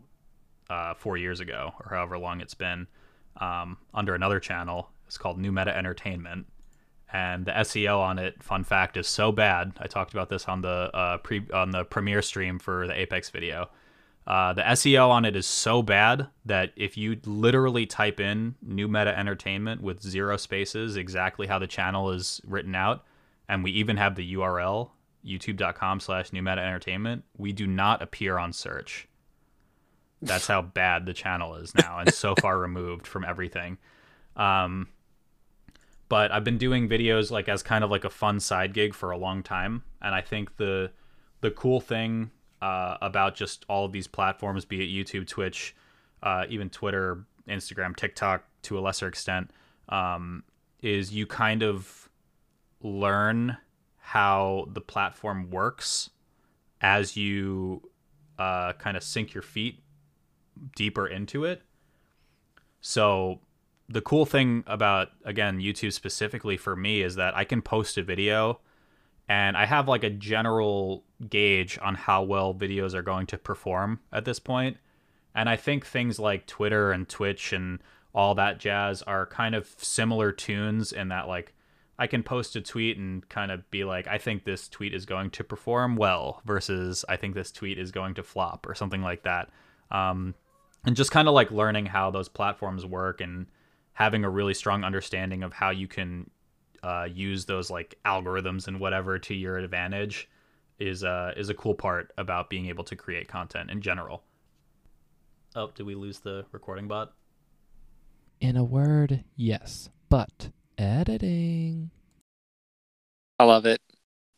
uh, 0.69 0.93
four 0.93 1.17
years 1.17 1.41
ago 1.41 1.73
or 1.81 1.97
however 1.97 2.19
long 2.19 2.43
it's 2.43 2.53
been 2.53 2.87
um, 3.41 3.79
under 3.95 4.15
another 4.15 4.41
channel. 4.41 4.91
It's 5.07 5.17
called 5.17 5.39
New 5.39 5.51
Meta 5.51 5.75
Entertainment, 5.75 6.47
and 7.15 7.45
the 7.45 7.53
SEO 7.53 8.01
on 8.01 8.19
it, 8.19 8.43
fun 8.43 8.65
fact, 8.65 8.97
is 8.97 9.07
so 9.07 9.31
bad. 9.31 9.73
I 9.79 9.87
talked 9.87 10.13
about 10.13 10.29
this 10.29 10.47
on 10.47 10.63
the 10.63 10.91
uh, 10.93 11.19
pre 11.19 11.47
on 11.55 11.71
the 11.71 11.85
premiere 11.85 12.23
stream 12.23 12.59
for 12.59 12.89
the 12.89 13.01
Apex 13.01 13.31
video. 13.31 13.71
Uh, 14.27 14.53
the 14.53 14.63
SEO 14.63 15.11
on 15.11 15.25
it 15.25 15.37
is 15.37 15.47
so 15.47 15.81
bad 15.81 16.27
that 16.45 16.73
if 16.77 16.97
you 16.97 17.17
literally 17.25 17.87
type 17.87 18.19
in 18.19 18.57
New 18.63 18.89
Meta 18.89 19.17
Entertainment 19.17 19.81
with 19.81 20.03
zero 20.03 20.37
spaces, 20.37 20.97
exactly 20.97 21.47
how 21.47 21.61
the 21.61 21.69
channel 21.69 22.11
is 22.11 22.41
written 22.45 22.75
out, 22.75 23.05
and 23.49 23.63
we 23.63 23.71
even 23.71 23.97
have 23.97 24.17
the 24.17 24.35
URL 24.35 24.91
youtube.com 25.25 26.01
slash 26.01 26.33
New 26.33 26.43
Meta 26.43 26.61
Entertainment, 26.61 27.25
we 27.39 27.53
do 27.53 27.67
not 27.67 28.03
appear 28.03 28.39
on 28.39 28.53
search. 28.53 29.09
That's 30.21 30.47
how 30.47 30.63
bad 30.63 31.07
the 31.07 31.15
channel 31.15 31.55
is 31.57 31.75
now 31.75 31.99
and 31.99 32.13
so 32.13 32.35
far 32.41 32.59
removed 32.59 33.07
from 33.07 33.25
everything. 33.25 33.79
Um, 34.37 34.89
but 36.09 36.31
I've 36.33 36.45
been 36.45 36.59
doing 36.59 36.89
videos 36.89 37.31
like 37.31 37.49
as 37.49 37.63
kind 37.63 37.85
of 37.85 37.91
like 37.91 38.05
a 38.05 38.11
fun 38.11 38.41
side 38.41 38.73
gig 38.75 38.95
for 38.95 39.11
a 39.11 39.17
long 39.17 39.43
time, 39.43 39.83
and 40.03 40.15
I 40.15 40.21
think 40.21 40.57
the 40.57 40.91
the 41.41 41.51
cool 41.51 41.81
thing 41.81 42.31
uh, 42.63 42.97
about 43.03 43.35
just 43.35 43.65
all 43.69 43.85
of 43.85 43.93
these 43.93 44.07
platforms, 44.07 44.65
be 44.65 44.81
it 44.83 45.07
YouTube, 45.07 45.27
Twitch, 45.27 45.77
uh, 46.23 46.45
even 46.49 46.71
Twitter, 46.71 47.27
Instagram, 47.49 47.95
TikTok, 47.95 48.45
to 48.63 48.79
a 48.79 48.81
lesser 48.81 49.07
extent, 49.07 49.51
um, 49.91 50.43
is 50.81 51.13
you 51.13 51.27
kind 51.27 51.63
of 51.63 52.09
learn 52.81 53.57
how 53.99 54.67
the 54.73 54.81
platform 54.81 55.51
works 55.51 56.11
as 56.81 57.17
you 57.17 57.83
uh, 58.39 58.73
kind 58.75 58.97
of 58.97 59.03
sink 59.03 59.35
your 59.35 59.43
feet 59.43 59.83
deeper 60.77 61.07
into 61.07 61.45
it. 61.45 61.63
So 62.81 63.41
the 63.89 64.01
cool 64.01 64.25
thing 64.25 64.65
about 64.67 65.09
again 65.25 65.59
YouTube 65.59 65.93
specifically 65.93 66.57
for 66.57 66.75
me 66.75 67.03
is 67.03 67.17
that 67.17 67.37
I 67.37 67.45
can 67.45 67.63
post 67.63 67.99
a 67.99 68.03
video 68.03 68.61
and 69.29 69.57
I 69.57 69.67
have 69.67 69.89
like 69.89 70.05
a 70.05 70.11
general 70.11 71.05
gauge 71.29 71.79
on 71.81 71.95
how 71.95 72.23
well 72.23 72.55
videos 72.55 72.95
are 72.95 73.03
going 73.03 73.27
to 73.27 73.39
perform 73.39 74.01
at 74.13 74.25
this 74.25 74.39
point. 74.39 74.77
And 75.35 75.49
I 75.49 75.57
think 75.57 75.87
things 75.87 76.19
like 76.19 76.47
Twitter 76.47 76.93
and 76.93 77.09
Twitch 77.09 77.53
and 77.53 77.81
all 78.15 78.35
that 78.37 78.61
jazz 78.61 79.03
are 79.03 79.27
kind 79.27 79.55
of 79.55 79.75
similar 79.79 80.31
tunes 80.31 80.93
in 80.93 81.09
that 81.09 81.27
like 81.27 81.55
I 81.99 82.07
can 82.07 82.23
post 82.23 82.57
a 82.57 82.61
tweet 82.61 82.97
and 82.97 83.29
kind 83.29 83.51
of 83.51 83.69
be 83.71 83.85
like 83.85 84.07
I 84.07 84.19
think 84.19 84.45
this 84.45 84.69
tweet 84.69 84.95
is 84.95 85.07
going 85.07 85.31
to 85.31 85.45
perform 85.45 85.97
well 85.97 86.43
versus 86.45 87.05
I 87.09 87.17
think 87.17 87.35
this 87.35 87.51
tweet 87.51 87.79
is 87.79 87.93
going 87.93 88.15
to 88.15 88.23
flop 88.23 88.67
or 88.67 88.75
something 88.75 89.03
like 89.03 89.23
that. 89.25 89.51
Um, 89.91 90.35
and 90.85 90.97
just 90.97 91.11
kind 91.11 91.29
of 91.29 91.35
like 91.35 91.51
learning 91.51 91.87
how 91.87 92.11
those 92.11 92.29
platforms 92.29 92.85
work 92.85 93.21
and 93.21 93.47
having 93.95 94.25
a 94.25 94.31
really 94.31 94.55
strong 94.55 94.85
understanding 94.85 95.43
of 95.43 95.53
how 95.53 95.71
you 95.71 95.89
can 95.89 96.31
uh, 96.83 97.09
use 97.11 97.47
those 97.47 97.71
like 97.71 97.99
algorithms 98.05 98.69
and 98.69 98.79
whatever 98.79 99.19
to 99.19 99.35
your 99.35 99.57
advantage 99.57 100.29
is 100.79 101.03
uh, 101.05 101.33
is 101.37 101.49
a 101.49 101.55
cool 101.55 101.75
part 101.75 102.13
about 102.19 102.51
being 102.51 102.67
able 102.67 102.85
to 102.85 102.97
create 102.97 103.29
content 103.29 103.71
in 103.71 103.81
general. 103.81 104.23
Oh, 105.57 105.71
did 105.75 105.87
we 105.87 105.95
lose 105.95 106.19
the 106.19 106.45
recording 106.53 106.89
bot? 106.89 107.13
In 108.41 108.57
a 108.57 108.65
word, 108.65 109.25
yes, 109.37 109.89
but 110.09 110.51
editing. 110.77 111.91
I 113.39 113.45
love 113.45 113.65
it. 113.65 113.81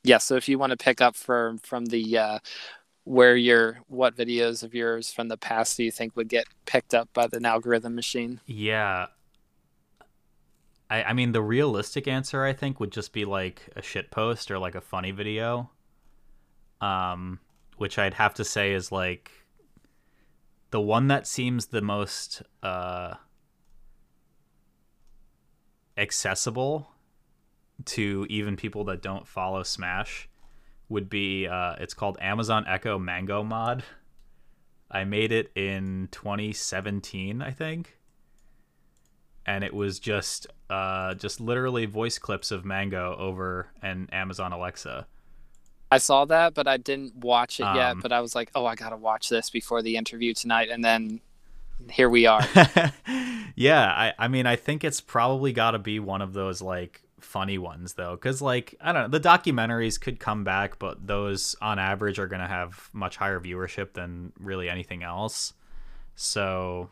Yeah, 0.05 0.19
so 0.19 0.37
if 0.37 0.49
you 0.49 0.59
want 0.59 0.71
to 0.71 0.77
pick 0.77 1.01
up 1.01 1.17
from 1.17 1.59
from 1.59 1.87
the 1.87 2.19
uh, 2.19 2.39
where 3.05 3.37
your 3.37 3.81
what 3.89 4.15
videos 4.15 4.63
of 4.63 4.75
yours 4.75 5.11
from 5.13 5.29
the 5.29 5.37
past 5.37 5.77
do 5.77 5.85
you 5.85 5.91
think 5.91 6.15
would 6.17 6.29
get 6.29 6.47
picked 6.67 6.95
up 6.95 7.09
by 7.13 7.27
the 7.27 7.45
algorithm 7.45 7.95
machine? 7.95 8.41
Yeah, 8.47 9.07
I, 10.89 11.03
I 11.05 11.13
mean, 11.13 11.33
the 11.33 11.43
realistic 11.43 12.07
answer 12.07 12.45
I 12.45 12.53
think 12.53 12.81
would 12.81 12.93
just 12.93 13.13
be 13.13 13.25
like 13.25 13.69
a 13.75 13.83
shit 13.83 14.11
post 14.11 14.51
or 14.51 14.59
like 14.59 14.75
a 14.75 14.81
funny 14.81 15.11
video. 15.11 15.71
Um, 16.81 17.41
which 17.77 17.99
I'd 17.99 18.15
have 18.15 18.35
to 18.35 18.45
say 18.45 18.73
is 18.73 18.93
like 18.93 19.31
the 20.71 20.81
one 20.81 21.09
that 21.09 21.27
seems 21.27 21.67
the 21.67 21.81
most 21.81 22.43
uh 22.63 23.15
accessible 25.97 26.91
to 27.85 28.27
even 28.29 28.57
people 28.57 28.85
that 28.85 29.03
don't 29.03 29.27
follow 29.27 29.63
Smash 29.63 30.29
would 30.89 31.09
be 31.09 31.47
uh 31.47 31.75
it's 31.79 31.95
called 31.95 32.19
Amazon 32.21 32.65
Echo 32.69 32.99
Mango 32.99 33.43
Mod. 33.43 33.85
I 34.91 35.05
made 35.05 35.33
it 35.33 35.51
in 35.57 36.09
2017, 36.13 37.43
I 37.43 37.51
think 37.51 37.99
and 39.47 39.63
it 39.63 39.73
was 39.73 39.99
just 39.99 40.49
uh, 40.69 41.15
just 41.15 41.41
literally 41.41 41.87
voice 41.87 42.19
clips 42.19 42.51
of 42.51 42.65
Mango 42.65 43.17
over 43.19 43.69
an 43.81 44.09
Amazon 44.13 44.53
Alexa. 44.53 45.07
I 45.91 45.99
saw 45.99 46.25
that, 46.25 46.55
but 46.55 46.67
I 46.67 46.79
didn't 46.79 47.15
watch 47.17 47.61
it 47.61 47.63
um, 47.63 47.77
yet. 47.77 47.97
But 48.03 48.13
I 48.13 48.21
was 48.21 48.35
like, 48.35 48.51
oh, 48.57 48.67
I 48.67 48.75
gotta 48.75 48.97
watch 48.97 49.29
this 49.29 49.49
before 49.51 49.83
the 49.83 49.97
interview 49.97 50.35
tonight, 50.35 50.69
and 50.69 50.85
then 50.85 51.21
here 51.91 52.11
we 52.11 52.27
are. 52.27 52.45
yeah, 53.55 53.87
I, 53.87 54.13
I 54.19 54.29
mean, 54.29 54.47
I 54.47 54.57
think 54.57 54.83
it's 54.83 55.01
probably 55.01 55.53
got 55.53 55.73
to 55.73 55.79
be 55.79 56.01
one 56.01 56.23
of 56.23 56.33
those 56.33 56.61
like 56.61 57.03
funny 57.21 57.59
ones 57.59 57.95
though, 57.95 58.17
because 58.17 58.43
like 58.43 58.75
I 58.81 58.93
don't 58.93 59.03
know, 59.11 59.19
the 59.19 59.29
documentaries 59.29 60.01
could 60.01 60.19
come 60.19 60.43
back, 60.43 60.81
but 60.81 61.07
those 61.07 61.55
on 61.63 61.79
average 61.79 62.19
are 62.19 62.27
gonna 62.27 62.49
have 62.49 62.91
much 62.93 63.17
higher 63.17 63.39
viewership 63.39 63.93
than 63.93 64.33
really 64.41 64.69
anything 64.69 65.05
else. 65.05 65.53
So 66.17 66.91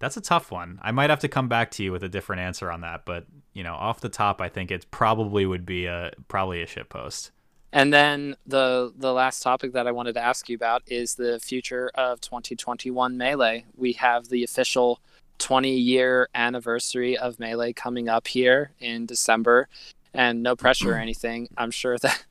that's 0.00 0.16
a 0.16 0.20
tough 0.20 0.50
one. 0.50 0.80
I 0.82 0.90
might 0.90 1.10
have 1.10 1.20
to 1.20 1.28
come 1.28 1.48
back 1.48 1.70
to 1.72 1.84
you 1.84 1.92
with 1.92 2.02
a 2.02 2.08
different 2.08 2.40
answer 2.40 2.72
on 2.72 2.80
that, 2.80 3.04
but 3.04 3.26
you 3.52 3.62
know, 3.62 3.74
off 3.74 4.00
the 4.00 4.08
top, 4.08 4.40
I 4.40 4.48
think 4.48 4.70
it 4.70 4.86
probably 4.90 5.46
would 5.46 5.64
be 5.64 5.86
a 5.86 6.12
probably 6.26 6.62
a 6.62 6.66
shit 6.66 6.88
post. 6.88 7.30
And 7.72 7.92
then 7.92 8.34
the 8.46 8.92
the 8.96 9.12
last 9.12 9.42
topic 9.42 9.72
that 9.74 9.86
I 9.86 9.92
wanted 9.92 10.14
to 10.14 10.20
ask 10.20 10.48
you 10.48 10.56
about 10.56 10.82
is 10.86 11.14
the 11.14 11.38
future 11.38 11.90
of 11.94 12.20
2021 12.20 13.16
Melee. 13.16 13.66
We 13.76 13.92
have 13.92 14.28
the 14.28 14.42
official 14.42 15.00
20 15.38 15.76
year 15.76 16.28
anniversary 16.34 17.16
of 17.16 17.38
Melee 17.38 17.72
coming 17.72 18.08
up 18.08 18.26
here 18.26 18.72
in 18.80 19.06
December, 19.06 19.68
and 20.14 20.42
no 20.42 20.56
pressure 20.56 20.92
or 20.92 20.98
anything. 21.06 21.48
I'm 21.56 21.70
sure 21.70 21.98
that 21.98 22.24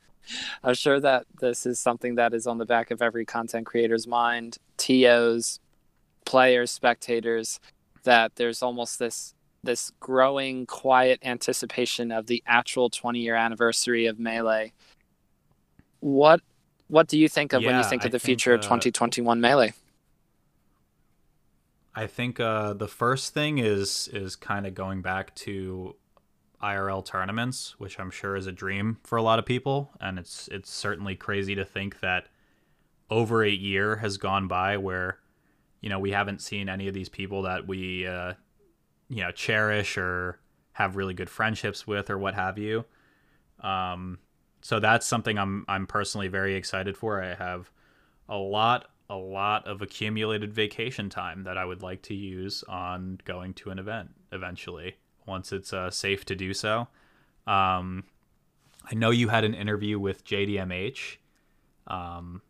I'm 0.64 0.74
sure 0.74 0.98
that 1.00 1.26
this 1.40 1.66
is 1.66 1.78
something 1.78 2.16
that 2.16 2.34
is 2.34 2.46
on 2.46 2.58
the 2.58 2.66
back 2.66 2.90
of 2.90 3.00
every 3.00 3.24
content 3.24 3.66
creator's 3.66 4.06
mind. 4.06 4.58
TOs, 4.76 5.60
players, 6.24 6.70
spectators, 6.70 7.60
that 8.04 8.36
there's 8.36 8.62
almost 8.62 8.98
this 8.98 9.34
this 9.62 9.92
growing 10.00 10.64
quiet 10.66 11.18
anticipation 11.22 12.10
of 12.10 12.26
the 12.26 12.42
actual 12.46 12.88
20 12.88 13.18
year 13.18 13.34
anniversary 13.34 14.06
of 14.06 14.18
Melee. 14.18 14.72
What 16.00 16.40
what 16.88 17.06
do 17.06 17.18
you 17.18 17.28
think 17.28 17.52
of 17.52 17.62
yeah, 17.62 17.68
when 17.68 17.76
you 17.78 17.84
think 17.84 18.04
of 18.04 18.10
the 18.10 18.18
think, 18.18 18.26
future 18.26 18.52
uh, 18.52 18.56
of 18.56 18.62
2021 18.62 19.40
Melee? 19.40 19.72
I 21.94 22.06
think 22.06 22.40
uh, 22.40 22.72
the 22.72 22.88
first 22.88 23.34
thing 23.34 23.58
is 23.58 24.08
is 24.12 24.36
kind 24.36 24.66
of 24.66 24.74
going 24.74 25.02
back 25.02 25.34
to 25.36 25.96
IRL 26.62 27.04
tournaments, 27.04 27.74
which 27.78 27.98
I'm 27.98 28.10
sure 28.10 28.36
is 28.36 28.46
a 28.46 28.52
dream 28.52 28.98
for 29.04 29.16
a 29.16 29.22
lot 29.22 29.38
of 29.38 29.46
people, 29.46 29.90
and 30.00 30.18
it's 30.18 30.48
it's 30.48 30.70
certainly 30.70 31.14
crazy 31.14 31.54
to 31.54 31.64
think 31.64 32.00
that 32.00 32.26
over 33.08 33.42
a 33.42 33.50
year 33.50 33.96
has 33.96 34.18
gone 34.18 34.46
by 34.46 34.76
where 34.76 35.18
you 35.80 35.88
know, 35.88 35.98
we 35.98 36.10
haven't 36.10 36.40
seen 36.40 36.68
any 36.68 36.88
of 36.88 36.94
these 36.94 37.08
people 37.08 37.42
that 37.42 37.66
we, 37.66 38.06
uh, 38.06 38.34
you 39.08 39.22
know, 39.22 39.30
cherish 39.32 39.96
or 39.96 40.38
have 40.72 40.96
really 40.96 41.14
good 41.14 41.30
friendships 41.30 41.86
with 41.86 42.10
or 42.10 42.18
what 42.18 42.34
have 42.34 42.58
you. 42.58 42.84
Um, 43.60 44.18
so 44.62 44.78
that's 44.78 45.06
something 45.06 45.38
I'm 45.38 45.64
I'm 45.68 45.86
personally 45.86 46.28
very 46.28 46.54
excited 46.54 46.96
for. 46.96 47.22
I 47.22 47.34
have 47.34 47.70
a 48.28 48.36
lot 48.36 48.90
a 49.08 49.16
lot 49.16 49.66
of 49.66 49.82
accumulated 49.82 50.52
vacation 50.52 51.10
time 51.10 51.42
that 51.42 51.58
I 51.58 51.64
would 51.64 51.82
like 51.82 52.02
to 52.02 52.14
use 52.14 52.62
on 52.68 53.18
going 53.24 53.54
to 53.54 53.70
an 53.70 53.78
event 53.78 54.10
eventually 54.30 54.96
once 55.26 55.52
it's 55.52 55.72
uh, 55.72 55.90
safe 55.90 56.24
to 56.26 56.36
do 56.36 56.54
so. 56.54 56.86
Um, 57.46 58.04
I 58.90 58.94
know 58.94 59.10
you 59.10 59.28
had 59.28 59.44
an 59.44 59.54
interview 59.54 59.98
with 59.98 60.24
JDMH. 60.24 61.16
Um, 61.86 62.42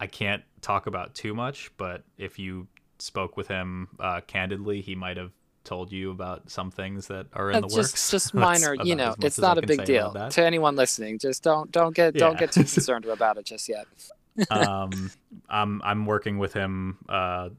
I 0.00 0.06
can't 0.06 0.42
talk 0.62 0.86
about 0.86 1.14
too 1.14 1.34
much, 1.34 1.70
but 1.76 2.02
if 2.16 2.38
you 2.38 2.66
spoke 2.98 3.36
with 3.36 3.46
him 3.48 3.88
uh, 3.98 4.22
candidly, 4.26 4.80
he 4.80 4.94
might 4.94 5.18
have 5.18 5.30
told 5.62 5.92
you 5.92 6.10
about 6.10 6.50
some 6.50 6.70
things 6.70 7.06
that 7.08 7.26
are 7.34 7.50
in 7.50 7.56
uh, 7.56 7.60
the 7.60 7.66
just, 7.68 7.76
works. 7.76 8.10
Just 8.10 8.34
minor, 8.34 8.74
you 8.82 8.96
know, 8.96 9.14
it's 9.20 9.38
not 9.38 9.58
a 9.58 9.62
big 9.62 9.84
deal 9.84 10.12
to 10.30 10.44
anyone 10.44 10.74
listening. 10.74 11.18
Just 11.18 11.42
don't 11.42 11.70
don't 11.70 11.94
get 11.94 12.14
yeah. 12.14 12.20
don't 12.20 12.38
get 12.38 12.52
too 12.52 12.64
concerned 12.64 13.04
about 13.04 13.36
it 13.36 13.44
just 13.44 13.68
yet. 13.68 13.86
um, 14.50 15.10
I'm 15.48 15.82
I'm 15.84 16.06
working 16.06 16.38
with 16.38 16.54
him 16.54 16.98
uh, 17.08 17.50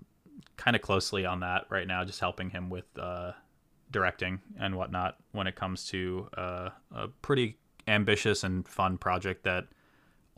kind 0.57 0.75
of 0.75 0.81
closely 0.81 1.25
on 1.25 1.41
that 1.41 1.65
right 1.69 1.87
now, 1.87 2.03
just 2.03 2.19
helping 2.19 2.49
him 2.49 2.69
with 2.69 2.85
uh, 2.97 3.33
directing 3.91 4.41
and 4.59 4.75
whatnot 4.75 5.17
when 5.31 5.47
it 5.47 5.55
comes 5.55 5.85
to 5.89 6.27
uh, 6.35 6.69
a 6.95 7.07
pretty 7.21 7.57
ambitious 7.87 8.43
and 8.43 8.67
fun 8.67 8.97
project 8.97 9.43
that 9.43 9.67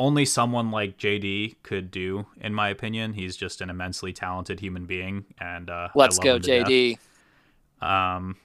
only 0.04 0.26
someone 0.26 0.70
like 0.70 0.98
JD 0.98 1.56
could 1.64 1.90
do, 1.90 2.26
in 2.42 2.54
my 2.54 2.70
opinion. 2.70 3.14
He's 3.14 3.38
just 3.38 3.62
an 3.62 3.70
immensely 3.70 4.12
talented 4.12 4.60
human 4.60 4.86
being, 4.86 5.26
and 5.40 5.70
uh, 5.70 5.90
let's 5.96 6.20
go, 6.20 6.40
JD. 6.40 6.98
Death. 7.82 7.90
Um, 7.90 8.38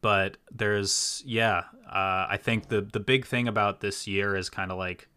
but 0.00 0.36
there's 0.50 1.22
yeah, 1.26 1.64
uh, 1.86 2.26
I 2.30 2.38
think 2.40 2.68
the 2.68 2.80
the 2.80 3.00
big 3.00 3.26
thing 3.26 3.48
about 3.48 3.80
this 3.80 4.06
year 4.06 4.36
is 4.36 4.48
kind 4.48 4.70
of 4.70 4.78
like 4.78 5.08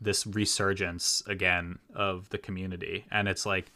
this 0.00 0.26
resurgence 0.26 1.22
again 1.26 1.78
of 1.94 2.30
the 2.30 2.38
community 2.38 3.04
and 3.10 3.28
it's 3.28 3.44
like 3.44 3.70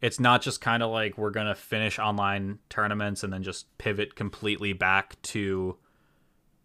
it's 0.00 0.20
not 0.20 0.40
just 0.42 0.60
kind 0.60 0.80
of 0.80 0.90
like 0.90 1.18
we're 1.18 1.30
going 1.30 1.48
to 1.48 1.56
finish 1.56 1.98
online 1.98 2.58
tournaments 2.68 3.24
and 3.24 3.32
then 3.32 3.42
just 3.42 3.66
pivot 3.76 4.14
completely 4.14 4.72
back 4.72 5.20
to 5.22 5.76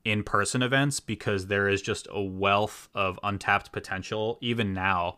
in-person 0.05 0.61
events 0.61 0.99
because 0.99 1.47
there 1.47 1.67
is 1.67 1.81
just 1.81 2.07
a 2.11 2.21
wealth 2.21 2.87
of 2.93 3.19
untapped 3.23 3.71
potential 3.71 4.37
even 4.39 4.73
now 4.73 5.17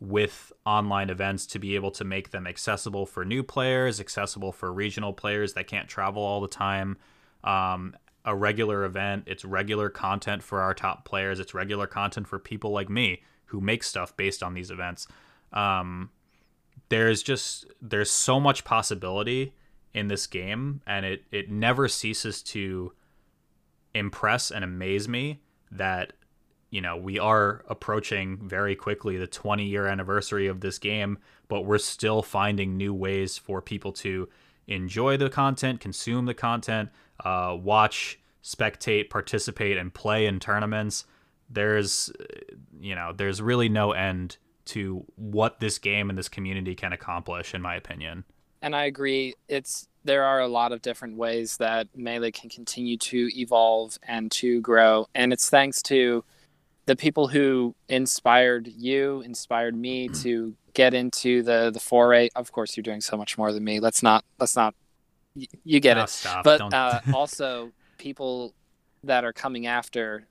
with 0.00 0.52
online 0.64 1.10
events 1.10 1.44
to 1.44 1.58
be 1.58 1.74
able 1.74 1.90
to 1.90 2.04
make 2.04 2.30
them 2.30 2.46
accessible 2.46 3.04
for 3.04 3.24
new 3.24 3.42
players, 3.42 4.00
accessible 4.00 4.52
for 4.52 4.72
regional 4.72 5.12
players 5.12 5.54
that 5.54 5.66
can't 5.66 5.88
travel 5.88 6.22
all 6.22 6.40
the 6.40 6.46
time. 6.46 6.96
Um, 7.42 7.96
a 8.24 8.34
regular 8.34 8.84
event, 8.84 9.24
it's 9.26 9.44
regular 9.44 9.88
content 9.88 10.42
for 10.42 10.60
our 10.60 10.72
top 10.72 11.04
players, 11.04 11.40
it's 11.40 11.52
regular 11.52 11.88
content 11.88 12.28
for 12.28 12.38
people 12.38 12.70
like 12.70 12.88
me 12.88 13.22
who 13.46 13.60
make 13.60 13.82
stuff 13.82 14.16
based 14.16 14.42
on 14.42 14.54
these 14.54 14.70
events. 14.70 15.08
Um, 15.52 16.10
there's 16.90 17.22
just 17.22 17.66
there's 17.82 18.10
so 18.10 18.38
much 18.38 18.64
possibility 18.64 19.54
in 19.94 20.08
this 20.08 20.26
game 20.26 20.80
and 20.86 21.04
it 21.04 21.24
it 21.32 21.50
never 21.50 21.88
ceases 21.88 22.42
to 22.42 22.92
impress 23.94 24.50
and 24.50 24.64
amaze 24.64 25.08
me 25.08 25.40
that 25.70 26.12
you 26.70 26.80
know 26.80 26.96
we 26.96 27.18
are 27.18 27.64
approaching 27.68 28.38
very 28.48 28.76
quickly 28.76 29.16
the 29.16 29.26
20 29.26 29.64
year 29.64 29.86
anniversary 29.86 30.46
of 30.46 30.60
this 30.60 30.78
game 30.78 31.18
but 31.48 31.62
we're 31.62 31.78
still 31.78 32.22
finding 32.22 32.76
new 32.76 32.92
ways 32.92 33.38
for 33.38 33.62
people 33.62 33.92
to 33.92 34.28
enjoy 34.66 35.16
the 35.16 35.30
content 35.30 35.80
consume 35.80 36.26
the 36.26 36.34
content 36.34 36.90
uh, 37.24 37.56
watch 37.58 38.18
spectate 38.48 39.10
participate 39.10 39.76
and 39.76 39.92
play 39.92 40.26
in 40.26 40.40
tournaments. 40.40 41.04
There's 41.50 42.10
you 42.80 42.94
know 42.94 43.12
there's 43.16 43.42
really 43.42 43.68
no 43.68 43.92
end 43.92 44.36
to 44.66 45.04
what 45.16 45.60
this 45.60 45.78
game 45.78 46.10
and 46.10 46.18
this 46.18 46.28
community 46.28 46.74
can 46.74 46.92
accomplish 46.92 47.54
in 47.54 47.62
my 47.62 47.74
opinion. 47.76 48.24
And 48.60 48.74
i 48.74 48.84
agree. 48.84 49.34
It's 49.48 49.88
there 50.08 50.24
are 50.24 50.40
a 50.40 50.48
lot 50.48 50.72
of 50.72 50.80
different 50.80 51.16
ways 51.18 51.58
that 51.58 51.86
melee 51.94 52.30
can 52.32 52.48
continue 52.48 52.96
to 52.96 53.28
evolve 53.38 53.98
and 54.02 54.32
to 54.32 54.60
grow. 54.62 55.06
And 55.14 55.34
it's 55.34 55.50
thanks 55.50 55.82
to 55.82 56.24
the 56.86 56.96
people 56.96 57.28
who 57.28 57.74
inspired 57.90 58.66
you 58.68 59.20
inspired 59.20 59.76
me 59.76 60.08
to 60.24 60.54
get 60.72 60.94
into 60.94 61.42
the 61.42 61.70
the 61.70 61.78
foray. 61.80 62.30
Of 62.34 62.50
course 62.52 62.74
you're 62.74 62.82
doing 62.90 63.02
so 63.02 63.18
much 63.18 63.36
more 63.36 63.52
than 63.52 63.62
me. 63.62 63.80
Let's 63.80 64.02
not 64.02 64.24
let's 64.40 64.56
not 64.56 64.74
you 65.34 65.78
get 65.78 65.98
Oh, 65.98 66.04
it. 66.04 66.08
stop. 66.08 66.42
but 66.42 66.60
uh, 66.72 67.00
also 67.14 67.70
people 67.98 68.54
that 69.04 69.24
are 69.26 69.34
coming 69.34 69.66
after 69.66 70.26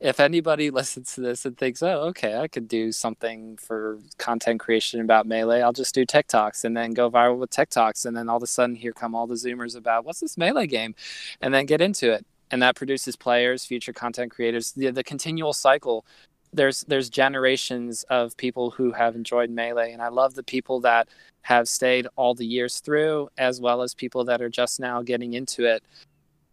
if 0.00 0.20
anybody 0.20 0.70
listens 0.80 1.14
to 1.14 1.20
this 1.20 1.44
and 1.44 1.56
thinks 1.56 1.82
oh 1.82 2.00
okay 2.02 2.36
i 2.36 2.48
could 2.48 2.68
do 2.68 2.92
something 2.92 3.56
for 3.56 3.98
content 4.18 4.60
creation 4.60 5.00
about 5.00 5.26
melee 5.26 5.60
i'll 5.60 5.72
just 5.72 5.94
do 5.94 6.04
tiktoks 6.04 6.64
and 6.64 6.76
then 6.76 6.92
go 6.92 7.10
viral 7.10 7.38
with 7.38 7.50
tiktoks 7.50 8.06
and 8.06 8.16
then 8.16 8.28
all 8.28 8.36
of 8.36 8.42
a 8.42 8.46
sudden 8.46 8.76
here 8.76 8.92
come 8.92 9.14
all 9.14 9.26
the 9.26 9.34
zoomers 9.34 9.76
about 9.76 10.04
what's 10.04 10.20
this 10.20 10.36
melee 10.36 10.66
game? 10.66 10.94
and 11.40 11.52
then 11.54 11.66
get 11.66 11.80
into 11.80 12.12
it. 12.12 12.26
And 12.50 12.62
that 12.62 12.76
produces 12.76 13.16
players 13.16 13.64
future 13.64 13.92
content 13.92 14.30
creators. 14.30 14.72
The, 14.72 14.90
the 14.90 15.04
continual 15.04 15.52
cycle 15.52 16.04
there's 16.52 16.80
there's 16.88 17.10
generations 17.10 18.04
of 18.04 18.34
people 18.38 18.70
who 18.70 18.90
have 18.92 19.14
enjoyed 19.14 19.50
melee. 19.50 19.92
And 19.92 20.00
i 20.00 20.08
love 20.08 20.34
the 20.34 20.42
people 20.42 20.80
that 20.80 21.08
have 21.42 21.68
stayed 21.68 22.06
all 22.16 22.34
the 22.34 22.46
years 22.46 22.80
through 22.80 23.28
as 23.38 23.60
well 23.60 23.82
as 23.82 23.94
people 23.94 24.24
that 24.24 24.40
are 24.40 24.48
just 24.48 24.80
now 24.80 25.02
getting 25.02 25.34
into 25.34 25.64
it 25.64 25.82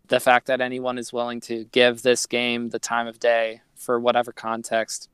the 0.08 0.20
fact 0.20 0.48
that 0.48 0.62
anyone 0.62 0.98
is 0.98 1.12
willing 1.14 1.42
to 1.42 1.66
give 1.72 2.02
this 2.02 2.26
game 2.26 2.70
the 2.70 2.80
time 2.80 3.08
of 3.08 3.20
day 3.20 3.62
for 3.76 4.00
whatever 4.00 4.32
context 4.32 5.10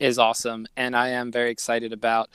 is 0.00 0.18
awesome. 0.18 0.66
And 0.76 0.96
i 0.96 1.08
am 1.08 1.30
very 1.30 1.50
excited 1.50 1.92
about 1.92 2.28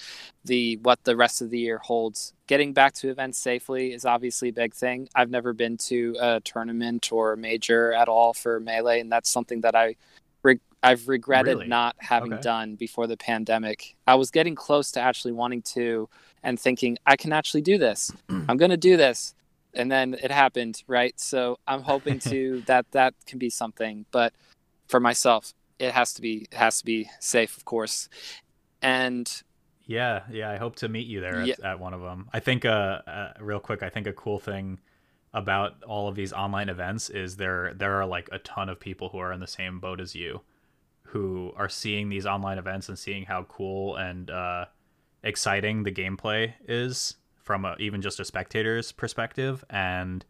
the 0.46 0.78
what 0.78 1.04
the 1.04 1.16
rest 1.18 1.42
of 1.42 1.50
the 1.50 1.60
year 1.60 1.78
holds. 1.80 2.34
Getting 2.48 2.74
back 2.74 2.94
to 2.96 3.10
events 3.10 3.38
safely 3.38 3.94
is 3.94 4.06
obviously 4.06 4.50
a 4.50 4.54
big 4.54 4.74
thing. 4.74 5.10
I've 5.14 5.30
never 5.30 5.54
been 5.54 5.78
to 5.90 6.16
a 6.20 6.40
tournament 6.40 7.12
or 7.12 7.34
a 7.34 7.38
major 7.38 7.92
at 7.94 8.08
all 8.08 8.34
for 8.34 8.60
melee 8.60 9.02
and 9.02 9.12
that's 9.12 9.30
something 9.30 9.62
that 9.62 9.76
i 9.76 9.96
reg- 10.42 10.62
i've 10.82 11.08
regretted 11.10 11.58
Really? 11.58 11.68
not 11.68 11.96
having 12.00 12.34
Okay. 12.34 12.42
done 12.42 12.76
before 12.76 13.08
the 13.08 13.18
pandemic. 13.18 13.96
I 14.08 14.16
was 14.16 14.32
getting 14.32 14.56
close 14.56 14.90
to 14.92 15.02
actually 15.02 15.34
wanting 15.34 15.62
to 15.74 16.08
and 16.44 16.58
thinking 16.58 16.98
i 17.06 17.18
can 17.18 17.34
actually 17.34 17.62
do 17.62 17.78
this. 17.78 18.10
I'm 18.30 18.58
going 18.58 18.72
to 18.72 18.78
do 18.78 18.96
this 18.96 19.36
and 19.74 19.92
then 19.92 20.16
it 20.22 20.32
happened 20.32 20.84
right 20.88 21.20
so 21.20 21.58
i'm 21.68 21.82
hoping 21.84 22.20
to 22.32 22.62
that 22.66 22.86
that 22.92 23.14
can 23.26 23.38
be 23.40 23.50
something 23.50 24.06
but 24.12 24.34
for 24.88 25.00
myself 25.00 25.54
it 25.78 25.92
has 25.92 26.14
to 26.14 26.22
be 26.22 26.48
it 26.52 26.58
has 26.58 26.80
to 26.80 26.86
be 26.86 27.10
safe 27.20 27.56
of 27.58 27.66
course 27.66 28.10
and 28.82 29.44
Yeah, 29.86 30.22
yeah. 30.32 30.52
I 30.52 30.58
hope 30.58 30.76
to 30.78 30.88
meet 30.88 31.08
you 31.08 31.20
there 31.20 31.42
Yeah. 31.42 31.54
at, 31.60 31.64
at 31.64 31.80
one 31.80 31.94
of 31.94 32.02
them. 32.02 32.30
I 32.32 32.40
think, 32.40 32.64
uh, 32.64 33.02
uh, 33.08 33.34
real 33.40 33.60
quick, 33.60 33.82
I 33.82 33.90
think 33.90 34.08
a 34.08 34.14
cool 34.14 34.40
thing 34.40 34.80
about 35.34 35.84
all 35.84 36.08
of 36.08 36.16
these 36.16 36.32
online 36.34 36.70
events 36.70 37.10
is 37.10 37.38
there 37.38 37.74
there 37.74 37.94
are 38.00 38.06
like 38.06 38.30
a 38.32 38.40
ton 38.40 38.70
of 38.70 38.80
people 38.80 39.10
who 39.10 39.18
are 39.20 39.32
in 39.34 39.40
the 39.40 39.48
same 39.48 39.80
boat 39.80 40.00
as 40.00 40.16
you, 40.16 40.42
who 41.04 41.52
are 41.58 41.70
seeing 41.70 42.10
these 42.10 42.26
online 42.26 42.58
events 42.58 42.88
and 42.90 42.98
seeing 43.00 43.26
how 43.26 43.44
cool 43.44 43.96
and 43.96 44.30
uh, 44.30 44.66
exciting 45.24 45.84
the 45.84 45.92
gameplay 45.92 46.54
is 46.68 47.16
from 47.50 47.66
a, 47.66 47.76
even 47.80 48.00
just 48.00 48.20
a 48.20 48.26
spectator's 48.26 48.92
perspective, 48.92 49.66
and 49.72 50.24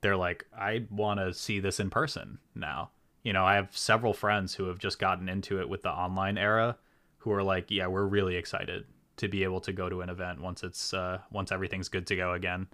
they're 0.00 0.16
like, 0.16 0.44
I 0.52 0.86
want 0.90 1.20
to 1.20 1.32
see 1.32 1.60
this 1.60 1.78
in 1.78 1.88
person 1.88 2.40
now. 2.56 2.90
You 3.22 3.32
know, 3.32 3.44
I 3.44 3.54
have 3.54 3.76
several 3.76 4.12
friends 4.12 4.52
who 4.52 4.64
have 4.64 4.78
just 4.78 4.98
gotten 4.98 5.28
into 5.28 5.60
it 5.60 5.68
with 5.68 5.82
the 5.82 5.90
online 5.90 6.36
era 6.38 6.78
who 7.18 7.30
are 7.30 7.44
like, 7.44 7.70
yeah, 7.70 7.86
we're 7.86 8.06
really 8.06 8.34
excited 8.34 8.86
to 9.18 9.28
be 9.28 9.44
able 9.44 9.60
to 9.60 9.72
go 9.72 9.88
to 9.88 10.00
an 10.00 10.08
event 10.08 10.40
once 10.40 10.64
it's 10.64 10.92
uh, 10.92 11.18
once 11.30 11.52
everything's 11.52 11.88
good 11.88 12.08
to 12.08 12.16
go 12.16 12.32
again. 12.32 12.66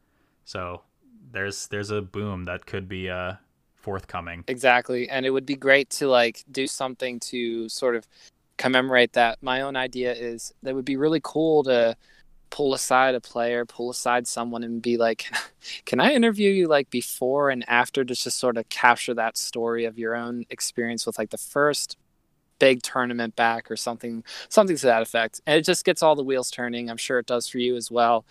So 0.47 0.81
there's 1.31 1.67
there's 1.67 1.91
a 1.91 2.01
boom 2.01 2.45
that 2.45 2.65
could 2.65 2.89
be 2.89 3.11
uh, 3.11 3.35
forthcoming. 3.75 4.45
Exactly. 4.49 5.11
And 5.11 5.27
it 5.27 5.31
would 5.31 5.45
be 5.45 5.57
great 5.57 5.91
to 5.91 6.09
like 6.09 6.43
do 6.51 6.67
something 6.67 7.21
to 7.21 7.69
sort 7.69 7.97
of 7.97 8.09
commemorate 8.57 9.13
that. 9.13 9.43
My 9.43 9.61
own 9.61 9.77
idea 9.77 10.15
is 10.15 10.55
that 10.63 10.75
would 10.75 10.87
be 10.87 10.97
really 10.97 11.21
cool 11.23 11.65
to 11.65 11.99
pull 12.51 12.75
aside 12.75 13.15
a 13.15 13.21
player, 13.21 13.65
pull 13.65 13.91
aside 13.91 14.27
someone 14.27 14.63
and 14.63 14.83
be 14.83 14.97
like, 14.97 15.27
can 15.87 16.01
I 16.01 16.13
interview 16.13 16.51
you 16.51 16.69
like 16.69 16.91
before 16.91 17.51
and 17.51 17.65
after 17.69 18.05
to 18.05 18.15
just 18.15 18.39
sort 18.39 18.57
of 18.57 18.69
capture 18.69 19.15
that 19.15 19.37
story 19.37 19.85
of 19.85 19.99
your 19.99 20.15
own 20.15 20.45
experience 20.51 21.07
with 21.07 21.19
like 21.19 21.31
the 21.31 21.39
first 21.39 21.97
big 22.59 22.83
tournament 22.83 23.37
back 23.37 23.71
or 23.71 23.77
something 23.77 24.25
something 24.49 24.77
to 24.77 24.87
that 24.87 25.03
effect. 25.03 25.41
And 25.47 25.57
it 25.59 25.65
just 25.65 25.85
gets 25.85 26.03
all 26.03 26.17
the 26.17 26.25
wheels 26.25 26.51
turning. 26.51 26.91
I'm 26.91 26.97
sure 26.97 27.19
it 27.19 27.27
does 27.27 27.49
for 27.49 27.59
you 27.59 27.77
as 27.77 27.91
well. 27.91 28.25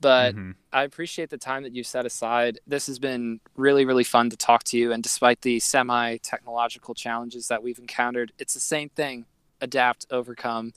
But 0.00 0.34
Mhm. 0.34 0.54
I 0.72 0.84
appreciate 0.84 1.30
the 1.30 1.38
time 1.38 1.62
that 1.64 1.74
you've 1.74 1.86
set 1.86 2.06
aside. 2.06 2.60
This 2.66 2.86
has 2.86 2.98
been 2.98 3.40
really, 3.56 3.84
really 3.84 4.04
fun 4.04 4.30
to 4.30 4.36
talk 4.36 4.64
to 4.64 4.78
you. 4.78 4.92
And 4.92 5.02
despite 5.02 5.42
the 5.42 5.60
semi 5.60 6.16
technological 6.18 6.94
challenges 6.94 7.48
that 7.48 7.62
we've 7.62 7.78
encountered, 7.78 8.32
it's 8.38 8.54
the 8.54 8.60
same 8.60 8.88
thing 8.90 9.26
adapt, 9.60 10.06
overcome, 10.10 10.72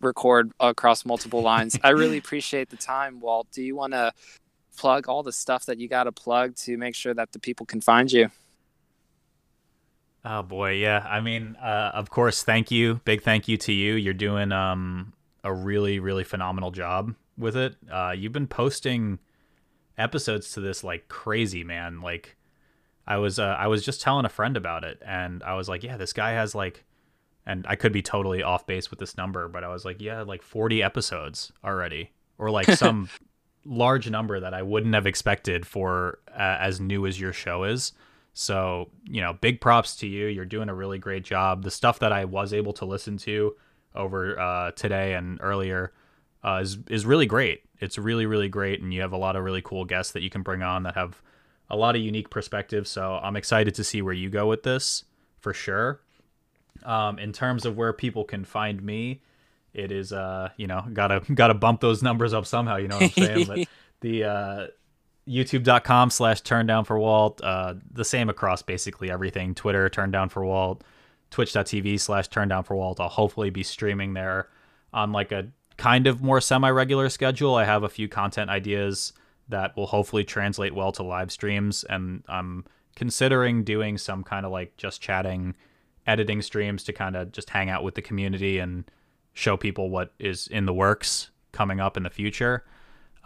record 0.00 0.52
across 0.60 1.04
multiple 1.04 1.42
lines. 1.42 1.78
I 1.82 1.90
really 1.90 2.18
appreciate 2.24 2.70
the 2.70 2.76
time, 2.76 3.20
Walt. 3.20 3.48
Do 3.52 3.62
you 3.62 3.76
want 3.76 3.92
to 3.92 4.12
plug 4.76 5.08
all 5.08 5.22
the 5.22 5.32
stuff 5.32 5.66
that 5.66 5.78
you 5.78 5.88
got 5.88 6.04
to 6.04 6.12
plug 6.12 6.56
to 6.56 6.76
make 6.76 6.94
sure 6.94 7.14
that 7.14 7.32
the 7.32 7.38
people 7.38 7.66
can 7.66 7.80
find 7.80 8.10
you? 8.10 8.30
Oh 10.24 10.42
boy, 10.42 10.72
yeah. 10.72 11.06
I 11.08 11.20
mean, 11.20 11.56
uh, 11.56 11.92
of 11.94 12.10
course, 12.10 12.42
thank 12.42 12.70
you, 12.70 13.00
big 13.04 13.22
thank 13.22 13.48
you 13.48 13.56
to 13.58 13.72
you. 13.72 13.94
You're 13.94 14.12
doing 14.12 14.52
um, 14.52 15.14
a 15.42 15.52
really, 15.52 15.98
really 15.98 16.24
phenomenal 16.24 16.70
job 16.70 17.14
with 17.38 17.56
it. 17.56 17.76
Uh, 17.90 18.12
you've 18.16 18.32
been 18.32 18.46
posting 18.46 19.18
episodes 19.96 20.52
to 20.52 20.60
this 20.60 20.84
like 20.84 21.08
crazy, 21.08 21.64
man. 21.64 22.02
Like, 22.02 22.36
I 23.06 23.16
was, 23.16 23.38
uh, 23.38 23.56
I 23.58 23.66
was 23.68 23.84
just 23.84 24.02
telling 24.02 24.26
a 24.26 24.28
friend 24.28 24.56
about 24.56 24.84
it, 24.84 25.02
and 25.04 25.42
I 25.42 25.54
was 25.54 25.68
like, 25.68 25.82
yeah, 25.82 25.96
this 25.96 26.12
guy 26.12 26.32
has 26.32 26.54
like, 26.54 26.84
and 27.46 27.64
I 27.68 27.76
could 27.76 27.92
be 27.92 28.02
totally 28.02 28.42
off 28.42 28.66
base 28.66 28.90
with 28.90 28.98
this 28.98 29.16
number, 29.16 29.48
but 29.48 29.64
I 29.64 29.68
was 29.68 29.84
like, 29.84 30.00
yeah, 30.00 30.22
like 30.22 30.42
40 30.42 30.82
episodes 30.82 31.52
already, 31.64 32.10
or 32.38 32.50
like 32.50 32.70
some 32.72 33.08
large 33.64 34.08
number 34.08 34.40
that 34.40 34.54
I 34.54 34.62
wouldn't 34.62 34.94
have 34.94 35.06
expected 35.06 35.66
for 35.66 36.18
uh, 36.28 36.56
as 36.60 36.80
new 36.80 37.06
as 37.06 37.20
your 37.20 37.32
show 37.32 37.64
is. 37.64 37.92
So, 38.32 38.90
you 39.04 39.20
know, 39.20 39.32
big 39.34 39.60
props 39.60 39.96
to 39.96 40.06
you. 40.06 40.26
You're 40.26 40.44
doing 40.44 40.68
a 40.68 40.74
really 40.74 40.98
great 40.98 41.24
job. 41.24 41.64
The 41.64 41.70
stuff 41.70 41.98
that 41.98 42.12
I 42.12 42.24
was 42.24 42.52
able 42.52 42.72
to 42.74 42.84
listen 42.84 43.16
to 43.18 43.56
over 43.94 44.38
uh, 44.38 44.70
today 44.72 45.14
and 45.14 45.38
earlier 45.42 45.92
uh, 46.44 46.60
is 46.62 46.78
is 46.88 47.04
really 47.04 47.26
great. 47.26 47.62
It's 47.80 47.98
really 47.98 48.26
really 48.26 48.48
great, 48.48 48.80
and 48.80 48.94
you 48.94 49.00
have 49.00 49.12
a 49.12 49.16
lot 49.16 49.36
of 49.36 49.44
really 49.44 49.62
cool 49.62 49.84
guests 49.84 50.12
that 50.12 50.22
you 50.22 50.30
can 50.30 50.42
bring 50.42 50.62
on 50.62 50.84
that 50.84 50.94
have 50.94 51.20
a 51.68 51.76
lot 51.76 51.96
of 51.96 52.02
unique 52.02 52.30
perspectives. 52.30 52.90
So 52.90 53.18
I'm 53.22 53.36
excited 53.36 53.74
to 53.76 53.84
see 53.84 54.02
where 54.02 54.14
you 54.14 54.30
go 54.30 54.46
with 54.46 54.62
this 54.62 55.04
for 55.38 55.52
sure. 55.52 56.00
Um, 56.84 57.18
in 57.18 57.32
terms 57.32 57.66
of 57.66 57.76
where 57.76 57.92
people 57.92 58.24
can 58.24 58.44
find 58.44 58.82
me, 58.82 59.22
it 59.72 59.92
is 59.92 60.12
uh 60.12 60.48
you 60.56 60.66
know 60.66 60.84
gotta 60.92 61.22
gotta 61.34 61.54
bump 61.54 61.80
those 61.80 62.02
numbers 62.02 62.32
up 62.32 62.46
somehow. 62.46 62.76
You 62.76 62.88
know 62.88 62.96
what 62.96 63.04
I'm 63.04 63.24
saying? 63.24 63.46
but 63.46 63.68
the 64.00 64.24
uh, 64.24 64.66
youtube.com 65.28 66.10
slash 66.10 66.40
turn 66.40 66.66
down 66.66 66.84
for 66.84 66.98
walt 66.98 67.40
uh, 67.42 67.74
the 67.92 68.04
same 68.04 68.28
across 68.28 68.62
basically 68.62 69.10
everything 69.10 69.54
twitter 69.54 69.88
turn 69.88 70.10
down 70.10 70.28
for 70.28 70.44
walt 70.44 70.82
twitch.tv 71.30 72.00
slash 72.00 72.26
turn 72.28 72.48
down 72.48 72.64
for 72.64 72.74
walt 72.74 72.98
i'll 72.98 73.08
hopefully 73.08 73.50
be 73.50 73.62
streaming 73.62 74.14
there 74.14 74.48
on 74.92 75.12
like 75.12 75.30
a 75.30 75.46
kind 75.76 76.06
of 76.06 76.22
more 76.22 76.40
semi-regular 76.40 77.08
schedule 77.08 77.54
i 77.54 77.64
have 77.64 77.82
a 77.82 77.88
few 77.88 78.08
content 78.08 78.50
ideas 78.50 79.12
that 79.48 79.76
will 79.76 79.86
hopefully 79.86 80.24
translate 80.24 80.74
well 80.74 80.90
to 80.90 81.02
live 81.02 81.30
streams 81.30 81.84
and 81.84 82.24
i'm 82.28 82.64
considering 82.96 83.62
doing 83.62 83.98
some 83.98 84.24
kind 84.24 84.44
of 84.44 84.50
like 84.50 84.76
just 84.76 85.00
chatting 85.00 85.54
editing 86.10 86.42
streams 86.42 86.82
to 86.82 86.92
kind 86.92 87.14
of 87.14 87.30
just 87.30 87.48
hang 87.48 87.70
out 87.70 87.84
with 87.84 87.94
the 87.94 88.02
community 88.02 88.58
and 88.58 88.84
show 89.32 89.56
people 89.56 89.90
what 89.90 90.12
is 90.18 90.48
in 90.48 90.66
the 90.66 90.74
works 90.74 91.30
coming 91.52 91.78
up 91.78 91.96
in 91.96 92.02
the 92.02 92.10
future. 92.10 92.64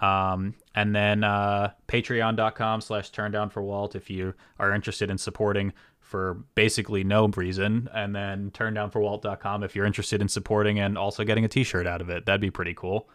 Um, 0.02 0.54
and 0.74 0.94
then 0.94 1.24
uh, 1.24 1.70
patreon.com 1.88 2.82
slash 2.82 3.08
turn 3.10 3.32
down 3.32 3.48
for 3.48 3.62
walt 3.62 3.96
if 3.96 4.10
you 4.10 4.34
are 4.58 4.74
interested 4.74 5.10
in 5.10 5.16
supporting 5.16 5.72
for 6.00 6.34
basically 6.54 7.04
no 7.04 7.28
reason. 7.28 7.88
And 7.94 8.14
then 8.14 8.50
turndownforwalt.com 8.50 9.62
if 9.62 9.74
you're 9.74 9.86
interested 9.86 10.20
in 10.20 10.28
supporting 10.28 10.78
and 10.78 10.98
also 10.98 11.24
getting 11.24 11.46
a 11.46 11.48
t-shirt 11.48 11.86
out 11.86 12.02
of 12.02 12.10
it. 12.10 12.26
That'd 12.26 12.42
be 12.42 12.50
pretty 12.50 12.74
cool. 12.74 13.08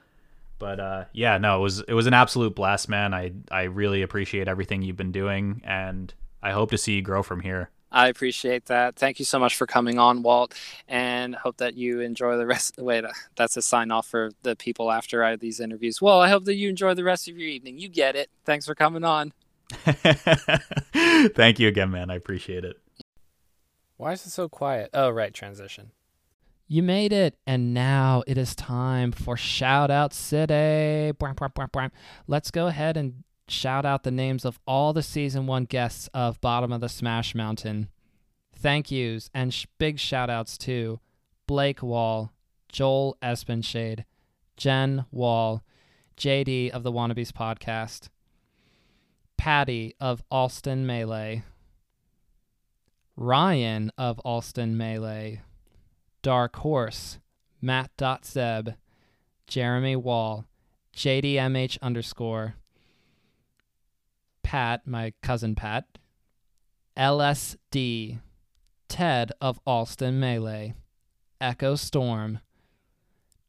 But 0.57 0.79
uh, 0.79 1.05
yeah 1.13 1.37
no 1.37 1.59
it 1.59 1.61
was 1.61 1.79
it 1.81 1.93
was 1.93 2.07
an 2.07 2.13
absolute 2.13 2.55
blast 2.55 2.89
man. 2.89 3.13
I 3.13 3.33
i 3.51 3.63
really 3.63 4.01
appreciate 4.01 4.47
everything 4.47 4.81
you've 4.81 4.97
been 4.97 5.13
doing 5.13 5.61
and 5.63 6.13
i 6.43 6.51
hope 6.51 6.71
to 6.71 6.77
see 6.77 6.95
you 6.95 7.01
grow 7.01 7.23
from 7.23 7.39
here 7.39 7.69
I 7.91 8.07
appreciate 8.07 8.65
that. 8.65 8.95
Thank 8.95 9.19
you 9.19 9.25
so 9.25 9.39
much 9.39 9.55
for 9.55 9.65
coming 9.65 9.97
on, 9.97 10.21
Walt, 10.21 10.53
and 10.87 11.35
hope 11.35 11.57
that 11.57 11.75
you 11.75 12.01
enjoy 12.01 12.37
the 12.37 12.45
rest. 12.45 12.75
Wait, 12.77 13.03
uh, 13.03 13.11
that's 13.35 13.57
a 13.57 13.61
sign 13.61 13.91
off 13.91 14.07
for 14.07 14.31
the 14.43 14.55
people 14.55 14.91
after 14.91 15.23
I, 15.23 15.35
these 15.35 15.59
interviews. 15.59 16.01
Well, 16.01 16.19
I 16.21 16.29
hope 16.29 16.45
that 16.45 16.55
you 16.55 16.69
enjoy 16.69 16.93
the 16.93 17.03
rest 17.03 17.27
of 17.27 17.37
your 17.37 17.49
evening. 17.49 17.79
You 17.79 17.89
get 17.89 18.15
it. 18.15 18.29
Thanks 18.45 18.65
for 18.65 18.75
coming 18.75 19.03
on. 19.03 19.33
Thank 19.71 21.59
you 21.59 21.67
again, 21.67 21.91
man. 21.91 22.09
I 22.09 22.15
appreciate 22.15 22.65
it. 22.65 22.77
Why 23.97 24.13
is 24.13 24.25
it 24.25 24.29
so 24.29 24.47
quiet? 24.47 24.89
Oh, 24.93 25.09
right, 25.09 25.33
transition. 25.33 25.91
You 26.67 26.83
made 26.83 27.11
it, 27.11 27.35
and 27.47 27.73
now 27.73 28.23
it 28.27 28.37
is 28.37 28.55
time 28.55 29.11
for 29.11 29.35
Shout 29.35 29.89
Out 29.89 30.13
City. 30.13 31.11
Let's 32.27 32.51
go 32.51 32.67
ahead 32.67 32.95
and 32.95 33.23
shout 33.49 33.85
out 33.85 34.03
the 34.03 34.11
names 34.11 34.45
of 34.45 34.59
all 34.65 34.93
the 34.93 35.03
season 35.03 35.47
one 35.47 35.65
guests 35.65 36.09
of 36.13 36.41
Bottom 36.41 36.71
of 36.71 36.81
the 36.81 36.89
Smash 36.89 37.33
Mountain. 37.33 37.89
Thank 38.55 38.91
yous 38.91 39.29
and 39.33 39.53
sh- 39.53 39.65
big 39.77 39.99
shout 39.99 40.29
outs 40.29 40.57
to 40.59 40.99
Blake 41.47 41.81
Wall, 41.81 42.31
Joel 42.71 43.17
Espenshade, 43.21 44.05
Jen 44.57 45.05
Wall, 45.11 45.63
JD 46.17 46.69
of 46.71 46.83
the 46.83 46.91
Wannabes 46.91 47.31
podcast, 47.31 48.09
Patty 49.37 49.95
of 49.99 50.21
Austin 50.29 50.85
Melee, 50.85 51.43
Ryan 53.15 53.91
of 53.97 54.19
Austin 54.25 54.77
Melee, 54.77 55.41
Dark 56.21 56.57
Horse, 56.57 57.19
Matt 57.61 57.91
Zeb, 58.25 58.71
Jeremy 59.47 59.95
Wall, 59.95 60.45
JDMH 60.95 61.79
underscore, 61.81 62.55
Pat, 64.49 64.87
my 64.87 65.13
cousin 65.21 65.53
Pat, 65.53 65.85
LSD, 66.97 68.19
Ted 68.87 69.31
of 69.39 69.59
Austin 69.67 70.19
Melee, 70.19 70.73
Echo 71.39 71.75
Storm, 71.75 72.39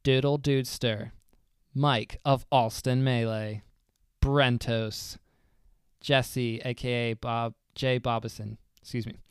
Doodle 0.03 0.37
Dudester, 0.37 1.09
Mike 1.73 2.19
of 2.23 2.45
Austin 2.51 3.03
Melee, 3.03 3.63
Brentos, 4.21 5.17
Jesse, 6.01 6.61
aka 6.63 7.15
Bob 7.15 7.55
J. 7.73 7.99
Bobison, 7.99 8.57
excuse 8.79 9.07
me, 9.07 9.23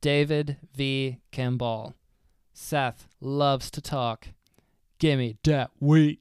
David 0.00 0.56
V. 0.74 1.20
Kimball, 1.30 1.94
Seth 2.52 3.06
loves 3.20 3.70
to 3.70 3.80
talk, 3.80 4.26
Gimme 4.98 5.36
dat 5.44 5.70
wheat, 5.78 6.18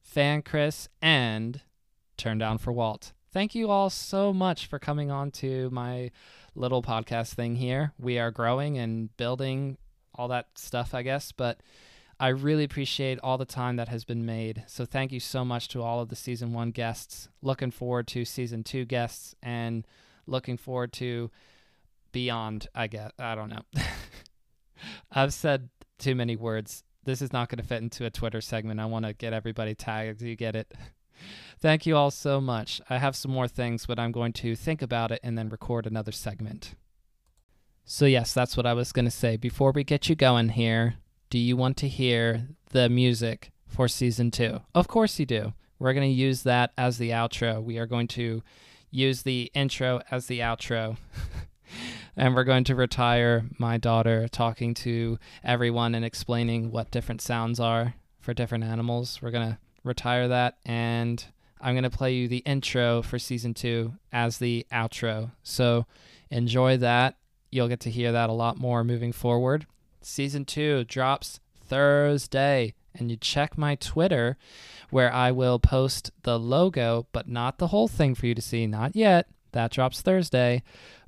Fan 0.00 0.40
Chris, 0.40 0.88
and 1.02 1.60
Turn 2.16 2.38
Down 2.38 2.56
for 2.56 2.72
Walt 2.72 3.12
thank 3.32 3.54
you 3.54 3.70
all 3.70 3.90
so 3.90 4.32
much 4.32 4.66
for 4.66 4.78
coming 4.78 5.10
on 5.10 5.30
to 5.30 5.70
my 5.70 6.10
little 6.54 6.82
podcast 6.82 7.34
thing 7.34 7.56
here. 7.56 7.92
We 7.98 8.18
are 8.18 8.30
growing 8.30 8.78
and 8.78 9.14
building 9.16 9.78
all 10.14 10.28
that 10.28 10.48
stuff, 10.54 10.94
I 10.94 11.02
guess, 11.02 11.32
but 11.32 11.60
I 12.20 12.28
really 12.28 12.64
appreciate 12.64 13.18
all 13.22 13.38
the 13.38 13.44
time 13.44 13.76
that 13.76 13.88
has 13.88 14.04
been 14.04 14.26
made. 14.26 14.64
So 14.66 14.84
thank 14.84 15.12
you 15.12 15.20
so 15.20 15.44
much 15.44 15.68
to 15.68 15.82
all 15.82 16.00
of 16.00 16.08
the 16.08 16.16
season 16.16 16.52
one 16.52 16.70
guests. 16.70 17.28
Looking 17.40 17.70
forward 17.70 18.06
to 18.08 18.24
season 18.24 18.62
two 18.62 18.84
guests 18.84 19.34
and 19.42 19.86
looking 20.26 20.56
forward 20.56 20.92
to 20.94 21.30
beyond, 22.12 22.68
I 22.74 22.86
guess. 22.86 23.10
I 23.18 23.34
don't 23.34 23.48
know. 23.48 23.62
I've 25.10 25.32
said 25.32 25.70
too 25.98 26.14
many 26.14 26.36
words. 26.36 26.84
This 27.04 27.22
is 27.22 27.32
not 27.32 27.48
going 27.48 27.58
to 27.58 27.66
fit 27.66 27.82
into 27.82 28.04
a 28.04 28.10
Twitter 28.10 28.40
segment. 28.40 28.78
I 28.78 28.86
want 28.86 29.06
to 29.06 29.14
get 29.14 29.32
everybody 29.32 29.74
tagged. 29.74 30.22
You 30.22 30.36
get 30.36 30.54
it? 30.54 30.72
Thank 31.58 31.86
you 31.86 31.96
all 31.96 32.10
so 32.10 32.40
much. 32.40 32.80
I 32.90 32.98
have 32.98 33.14
some 33.16 33.30
more 33.30 33.48
things, 33.48 33.86
but 33.86 33.98
I'm 33.98 34.12
going 34.12 34.32
to 34.34 34.56
think 34.56 34.82
about 34.82 35.12
it 35.12 35.20
and 35.22 35.38
then 35.38 35.48
record 35.48 35.86
another 35.86 36.12
segment. 36.12 36.74
So, 37.84 38.06
yes, 38.06 38.32
that's 38.32 38.56
what 38.56 38.66
I 38.66 38.74
was 38.74 38.92
going 38.92 39.04
to 39.04 39.10
say. 39.10 39.36
Before 39.36 39.72
we 39.72 39.84
get 39.84 40.08
you 40.08 40.14
going 40.14 40.50
here, 40.50 40.94
do 41.30 41.38
you 41.38 41.56
want 41.56 41.76
to 41.78 41.88
hear 41.88 42.48
the 42.70 42.88
music 42.88 43.52
for 43.66 43.88
season 43.88 44.30
two? 44.30 44.60
Of 44.74 44.88
course 44.88 45.18
you 45.18 45.26
do. 45.26 45.52
We're 45.78 45.94
going 45.94 46.08
to 46.08 46.14
use 46.14 46.42
that 46.44 46.72
as 46.78 46.98
the 46.98 47.10
outro. 47.10 47.62
We 47.62 47.78
are 47.78 47.86
going 47.86 48.08
to 48.08 48.42
use 48.90 49.22
the 49.22 49.50
intro 49.54 50.00
as 50.10 50.26
the 50.26 50.40
outro. 50.40 50.96
and 52.16 52.34
we're 52.34 52.44
going 52.44 52.64
to 52.64 52.74
retire 52.74 53.44
my 53.58 53.78
daughter 53.78 54.28
talking 54.28 54.74
to 54.74 55.18
everyone 55.42 55.94
and 55.94 56.04
explaining 56.04 56.70
what 56.70 56.90
different 56.90 57.20
sounds 57.20 57.58
are 57.58 57.94
for 58.20 58.34
different 58.34 58.64
animals. 58.64 59.20
We're 59.20 59.30
going 59.30 59.50
to 59.50 59.58
retire 59.84 60.28
that, 60.28 60.58
and 60.64 61.24
I'm 61.60 61.74
going 61.74 61.84
to 61.84 61.90
play 61.90 62.14
you 62.14 62.28
the 62.28 62.38
intro 62.38 63.02
for 63.02 63.18
season 63.18 63.54
two 63.54 63.94
as 64.12 64.38
the 64.38 64.66
outro. 64.72 65.32
So 65.42 65.86
enjoy 66.30 66.76
that. 66.78 67.16
You'll 67.50 67.68
get 67.68 67.80
to 67.80 67.90
hear 67.90 68.12
that 68.12 68.30
a 68.30 68.34
lot 68.34 68.58
more 68.58 68.82
moving 68.82 69.12
forward. 69.12 69.66
Season 70.00 70.44
two 70.44 70.84
drops 70.84 71.40
Thursday, 71.64 72.74
and 72.94 73.10
you 73.10 73.16
check 73.16 73.56
my 73.56 73.76
Twitter 73.76 74.36
where 74.90 75.12
I 75.12 75.30
will 75.30 75.58
post 75.58 76.10
the 76.22 76.38
logo, 76.38 77.06
but 77.12 77.28
not 77.28 77.58
the 77.58 77.68
whole 77.68 77.88
thing 77.88 78.14
for 78.14 78.26
you 78.26 78.34
to 78.34 78.42
see. 78.42 78.66
Not 78.66 78.94
yet. 78.96 79.28
That 79.52 79.70
drops 79.70 80.02
Thursday, 80.02 80.62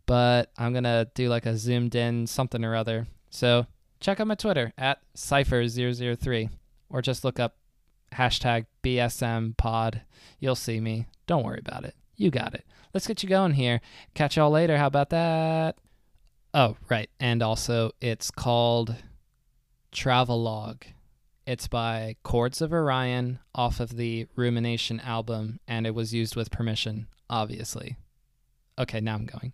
but 0.06 0.50
I'm 0.58 0.72
going 0.72 0.84
to 0.84 1.08
do 1.14 1.28
like 1.28 1.46
a 1.46 1.56
zoomed 1.56 1.94
in 1.94 2.26
something 2.26 2.64
or 2.64 2.76
other. 2.76 3.06
So 3.30 3.66
check 4.00 4.20
out 4.20 4.26
my 4.26 4.34
Twitter 4.34 4.72
at 4.78 5.00
Cypher003 5.16 6.50
or 6.90 7.02
just 7.02 7.24
look 7.24 7.40
up 7.40 7.56
hashtag 8.14 8.66
BSM 8.82 9.56
pod. 9.56 10.02
You'll 10.38 10.54
see 10.54 10.80
me. 10.80 11.06
Don't 11.26 11.44
worry 11.44 11.60
about 11.64 11.84
it. 11.84 11.94
You 12.16 12.30
got 12.30 12.54
it. 12.54 12.64
Let's 12.92 13.06
get 13.06 13.22
you 13.22 13.28
going 13.28 13.52
here. 13.52 13.80
Catch 14.14 14.36
y'all 14.36 14.50
later. 14.50 14.76
How 14.78 14.86
about 14.86 15.10
that? 15.10 15.76
Oh, 16.52 16.76
right. 16.88 17.10
And 17.18 17.42
also, 17.42 17.90
it's 18.00 18.30
called 18.30 18.94
Travelogue. 19.90 20.84
It's 21.46 21.66
by 21.68 22.16
Chords 22.22 22.62
of 22.62 22.72
Orion 22.72 23.40
off 23.54 23.80
of 23.80 23.96
the 23.96 24.26
Rumination 24.36 25.00
album, 25.00 25.60
and 25.68 25.86
it 25.86 25.94
was 25.94 26.14
used 26.14 26.36
with 26.36 26.50
permission, 26.50 27.08
obviously. 27.28 27.96
Okay, 28.78 29.00
now 29.00 29.14
I'm 29.14 29.26
going. 29.26 29.52